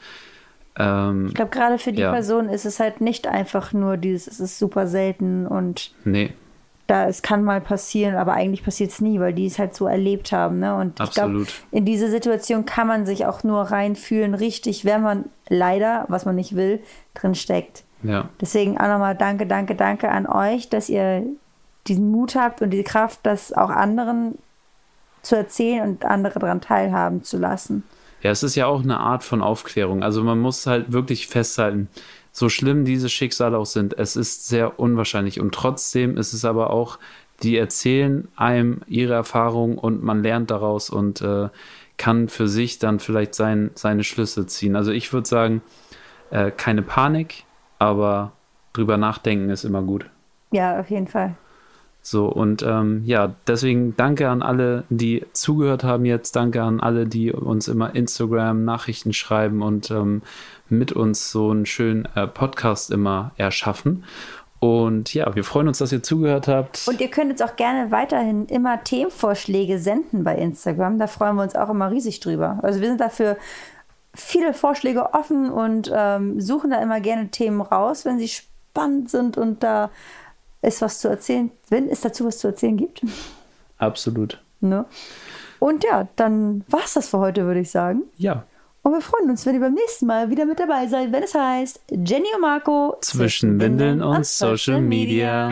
Ähm, 0.78 1.28
Ich 1.28 1.34
glaube, 1.34 1.52
gerade 1.52 1.78
für 1.80 1.92
die 1.92 2.02
Ja. 2.02 2.12
Person 2.12 2.48
ist 2.48 2.66
es 2.66 2.80
halt 2.80 3.02
nicht 3.02 3.28
einfach 3.28 3.74
nur 3.74 3.98
dieses, 3.98 4.28
es 4.28 4.40
ist 4.40 4.60
super 4.60 4.88
selten 4.88 5.48
und 5.48 5.94
nee, 6.06 6.32
da 6.88 7.08
es 7.08 7.22
kann 7.22 7.44
mal 7.44 7.62
passieren, 7.62 8.16
aber 8.16 8.34
eigentlich 8.34 8.64
passiert 8.64 8.90
es 8.92 9.00
nie, 9.02 9.20
weil 9.20 9.34
die 9.34 9.46
es 9.46 9.60
halt 9.60 9.76
so 9.76 9.86
erlebt 9.88 10.32
haben. 10.32 10.60
Ne? 10.60 10.76
Und 10.76 11.00
ich 11.00 11.12
glaube, 11.12 11.30
Absolut. 11.42 11.54
in 11.72 11.86
diese 11.86 12.10
Situation 12.10 12.66
kann 12.66 12.88
man 12.88 13.06
sich 13.06 13.26
auch 13.28 13.44
nur 13.44 13.62
reinfühlen, 13.62 14.34
richtig, 14.34 14.86
wenn 14.86 15.02
man 15.04 15.26
leider, 15.50 16.06
was 16.08 16.26
man 16.26 16.36
nicht 16.36 16.56
will, 16.56 16.80
drin 17.14 17.36
steckt. 17.36 17.84
ja. 18.02 18.30
Deswegen 18.42 18.80
auch 18.80 18.88
nochmal 18.88 19.16
danke, 19.16 19.46
danke, 19.46 19.76
danke 19.76 20.10
an 20.10 20.26
euch, 20.26 20.70
dass 20.70 20.90
ihr 20.90 21.24
diesen 21.90 22.12
Mut 22.12 22.36
habt 22.36 22.62
und 22.62 22.70
die 22.70 22.84
Kraft, 22.84 23.20
das 23.24 23.52
auch 23.52 23.70
anderen 23.70 24.38
zu 25.22 25.36
erzählen 25.36 25.90
und 25.90 26.06
andere 26.06 26.40
daran 26.40 26.62
teilhaben 26.62 27.24
zu 27.24 27.38
lassen. 27.38 27.84
Ja, 28.22 28.32
es 28.32 28.44
ist 28.44 28.56
ja 28.56 28.68
auch 28.68 28.84
eine 28.84 29.00
Art 29.00 29.24
von 29.24 29.42
Aufklärung. 29.42 30.04
Also 30.04 30.24
man 30.24 30.40
muss 30.40 30.66
halt 30.66 30.92
wirklich 30.92 31.28
festhalten, 31.28 31.90
so 32.32 32.50
schlimm 32.50 32.86
diese 32.86 33.10
Schicksale 33.10 33.58
auch 33.58 33.66
sind, 33.66 33.98
es 33.98 34.16
ist 34.16 34.48
sehr 34.48 34.80
unwahrscheinlich. 34.80 35.40
Und 35.40 35.54
trotzdem 35.54 36.18
ist 36.18 36.34
es 36.34 36.46
aber 36.46 36.70
auch, 36.70 37.00
die 37.44 37.58
erzählen 37.58 38.28
einem 38.36 38.82
ihre 38.88 39.14
Erfahrungen 39.14 39.78
und 39.78 40.04
man 40.04 40.24
lernt 40.24 40.52
daraus 40.52 40.90
und 40.90 41.22
äh, 41.22 41.50
kann 41.98 42.30
für 42.30 42.48
sich 42.48 42.80
dann 42.80 43.00
vielleicht 43.00 43.34
sein, 43.36 43.72
seine 43.76 44.04
Schlüsse 44.04 44.46
ziehen. 44.46 44.76
Also 44.76 44.92
ich 44.92 45.12
würde 45.14 45.28
sagen, 45.28 45.62
äh, 46.32 46.52
keine 46.52 46.82
Panik, 46.82 47.44
aber 47.78 48.34
drüber 48.74 48.98
nachdenken 48.98 49.50
ist 49.50 49.64
immer 49.64 49.82
gut. 49.82 50.06
Ja, 50.52 50.80
auf 50.80 50.90
jeden 50.90 51.08
Fall. 51.08 51.36
So, 52.02 52.28
und 52.28 52.64
ähm, 52.64 53.04
ja, 53.06 53.36
deswegen 53.46 53.96
danke 53.96 54.30
an 54.30 54.42
alle, 54.42 54.86
die 54.90 55.26
zugehört 55.34 55.84
haben 55.84 56.06
jetzt. 56.06 56.36
Danke 56.36 56.64
an 56.64 56.80
alle, 56.80 57.06
die 57.06 57.32
uns 57.32 57.68
immer 57.68 57.94
Instagram-Nachrichten 57.94 59.14
schreiben 59.14 59.62
und 59.62 59.92
ähm, 59.92 60.22
mit 60.70 60.92
uns 60.92 61.32
so 61.32 61.52
einen 61.52 61.66
schönen 61.66 62.08
äh, 62.16 62.26
Podcast 62.28 62.92
immer 62.92 63.32
erschaffen. 63.38 64.06
Und 64.60 65.14
ja, 65.14 65.34
wir 65.36 65.44
freuen 65.44 65.70
uns, 65.70 65.78
dass 65.78 65.92
ihr 65.92 66.04
zugehört 66.04 66.48
habt. 66.48 66.86
Und 66.88 67.00
ihr 67.00 67.10
könnt 67.10 67.32
uns 67.32 67.42
auch 67.42 67.56
gerne 67.56 67.92
weiterhin 67.92 68.46
immer 68.48 68.84
Themenvorschläge 68.84 69.80
senden 69.80 70.24
bei 70.24 70.36
Instagram. 70.36 71.00
Da 71.00 71.08
freuen 71.08 71.36
wir 71.36 71.44
uns 71.44 71.56
auch 71.56 71.70
immer 71.70 71.92
riesig 71.92 72.20
drüber. 72.20 72.60
Also 72.62 72.82
wir 72.82 72.90
sind 72.90 73.00
dafür 73.00 73.38
viele 74.14 74.54
Vorschläge 74.54 75.14
offen 75.14 75.50
und 75.50 75.92
ähm, 75.94 76.42
suchen 76.42 76.72
da 76.72 76.82
immer 76.82 77.00
gerne 77.00 77.30
Themen 77.30 77.62
raus, 77.62 78.04
wenn 78.04 78.20
sie 78.20 78.28
spannend 78.28 79.10
sind 79.10 79.38
und 79.38 79.64
da 79.64 79.92
ist 80.62 80.82
was 80.82 81.00
zu 81.00 81.08
erzählen, 81.08 81.52
wenn 81.70 81.90
es 81.90 82.02
dazu 82.02 82.26
was 82.26 82.38
zu 82.40 82.48
erzählen 82.48 82.78
gibt. 82.78 83.02
Absolut. 83.78 84.42
Ne? 84.60 84.86
Und 85.60 85.84
ja, 85.84 86.08
dann 86.16 86.64
war 86.68 86.82
es 86.86 86.94
das 86.94 87.10
für 87.10 87.20
heute, 87.20 87.46
würde 87.46 87.60
ich 87.62 87.72
sagen. 87.72 88.04
Ja, 88.18 88.44
Und 88.82 88.94
wir 88.94 89.02
freuen 89.02 89.30
uns, 89.30 89.46
wenn 89.46 89.56
ihr 89.56 89.62
beim 89.62 89.74
nächsten 89.74 90.06
Mal 90.06 90.30
wieder 90.30 90.46
mit 90.46 90.60
dabei 90.60 90.88
seid, 90.88 91.12
wenn 91.12 91.24
es 91.24 91.34
heißt 91.36 91.82
Jenny 91.90 92.28
und 92.36 92.42
Marco 92.42 92.98
zwischen 93.02 93.60
Windeln 93.60 94.02
und 94.02 94.26
Social 94.26 94.82
Media. 94.82 95.50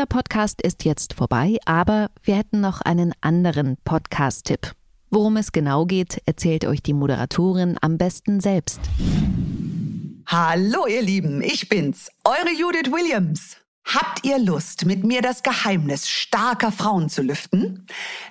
Dieser 0.00 0.06
Podcast 0.06 0.62
ist 0.62 0.86
jetzt 0.86 1.12
vorbei, 1.12 1.58
aber 1.66 2.08
wir 2.22 2.34
hätten 2.34 2.62
noch 2.62 2.80
einen 2.80 3.12
anderen 3.20 3.76
Podcast-Tipp. 3.84 4.72
Worum 5.10 5.36
es 5.36 5.52
genau 5.52 5.84
geht, 5.84 6.22
erzählt 6.24 6.64
euch 6.64 6.82
die 6.82 6.94
Moderatorin 6.94 7.76
am 7.82 7.98
besten 7.98 8.40
selbst. 8.40 8.80
Hallo 10.26 10.86
ihr 10.86 11.02
Lieben, 11.02 11.42
ich 11.42 11.68
bin's, 11.68 12.10
eure 12.24 12.50
Judith 12.58 12.90
Williams. 12.90 13.58
Habt 13.84 14.24
ihr 14.24 14.38
Lust, 14.38 14.86
mit 14.86 15.04
mir 15.04 15.20
das 15.20 15.42
Geheimnis 15.42 16.08
starker 16.08 16.72
Frauen 16.72 17.10
zu 17.10 17.20
lüften? 17.20 17.86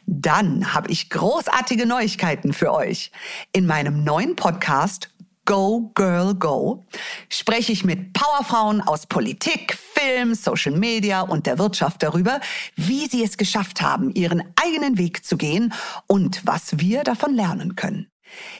Dann 0.08 0.74
habe 0.74 0.90
ich 0.90 1.12
großartige 1.12 1.86
Neuigkeiten 1.86 2.52
für 2.52 2.74
euch. 2.74 3.12
In 3.52 3.68
meinem 3.68 4.04
neuen 4.04 4.36
Podcast 4.36 5.09
Go 5.50 5.91
Girl 5.95 6.36
Go 6.36 6.86
spreche 7.28 7.72
ich 7.72 7.84
mit 7.84 8.14
Powerfrauen 8.14 8.82
aus 8.82 9.08
Politik, 9.08 9.76
Film, 9.95 10.36
Social 10.36 10.74
Media 10.74 11.22
und 11.22 11.47
der 11.47 11.58
Wirtschaft 11.58 12.04
darüber, 12.04 12.39
wie 12.76 13.08
sie 13.08 13.24
es 13.24 13.36
geschafft 13.36 13.82
haben, 13.82 14.12
ihren 14.12 14.43
eigenen 14.62 15.00
Weg 15.00 15.26
zu 15.26 15.38
gehen 15.38 15.74
und 16.06 16.45
was 16.45 16.78
wir 16.78 17.04
davon 17.04 17.34
lernen 17.34 17.76
können. 17.76 18.12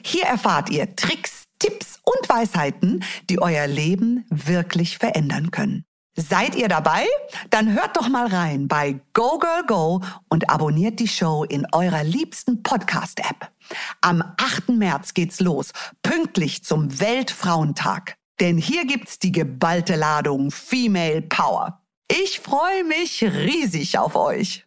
Hier 0.02 0.24
erfahrt 0.24 0.68
ihr 0.70 0.96
Tricks, 0.96 1.44
Tipps 1.60 2.00
und 2.02 2.28
Weisheiten, 2.28 3.04
die 3.28 3.40
euer 3.40 3.68
Leben 3.68 4.24
wirklich 4.28 4.98
verändern 4.98 5.52
können. 5.52 5.84
Seid 6.16 6.56
ihr 6.56 6.66
dabei? 6.66 7.06
Dann 7.50 7.72
hört 7.72 7.96
doch 7.96 8.08
mal 8.08 8.26
rein 8.26 8.66
bei 8.66 9.00
Go 9.12 9.38
Girl 9.38 9.64
Go 9.64 10.00
und 10.28 10.50
abonniert 10.50 10.98
die 10.98 11.06
Show 11.06 11.44
in 11.44 11.68
eurer 11.70 12.02
liebsten 12.02 12.64
Podcast-App. 12.64 13.52
Am 14.00 14.22
8. 14.36 14.70
März 14.70 15.14
geht's 15.14 15.40
los, 15.40 15.72
pünktlich 16.02 16.64
zum 16.64 17.00
Weltfrauentag. 17.00 18.16
Denn 18.40 18.56
hier 18.56 18.86
gibt's 18.86 19.18
die 19.18 19.32
geballte 19.32 19.96
Ladung 19.96 20.50
Female 20.50 21.22
Power. 21.22 21.82
Ich 22.10 22.40
freue 22.40 22.84
mich 22.84 23.22
riesig 23.22 23.98
auf 23.98 24.16
euch. 24.16 24.66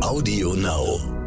Audio 0.00 0.54
Now. 0.54 1.17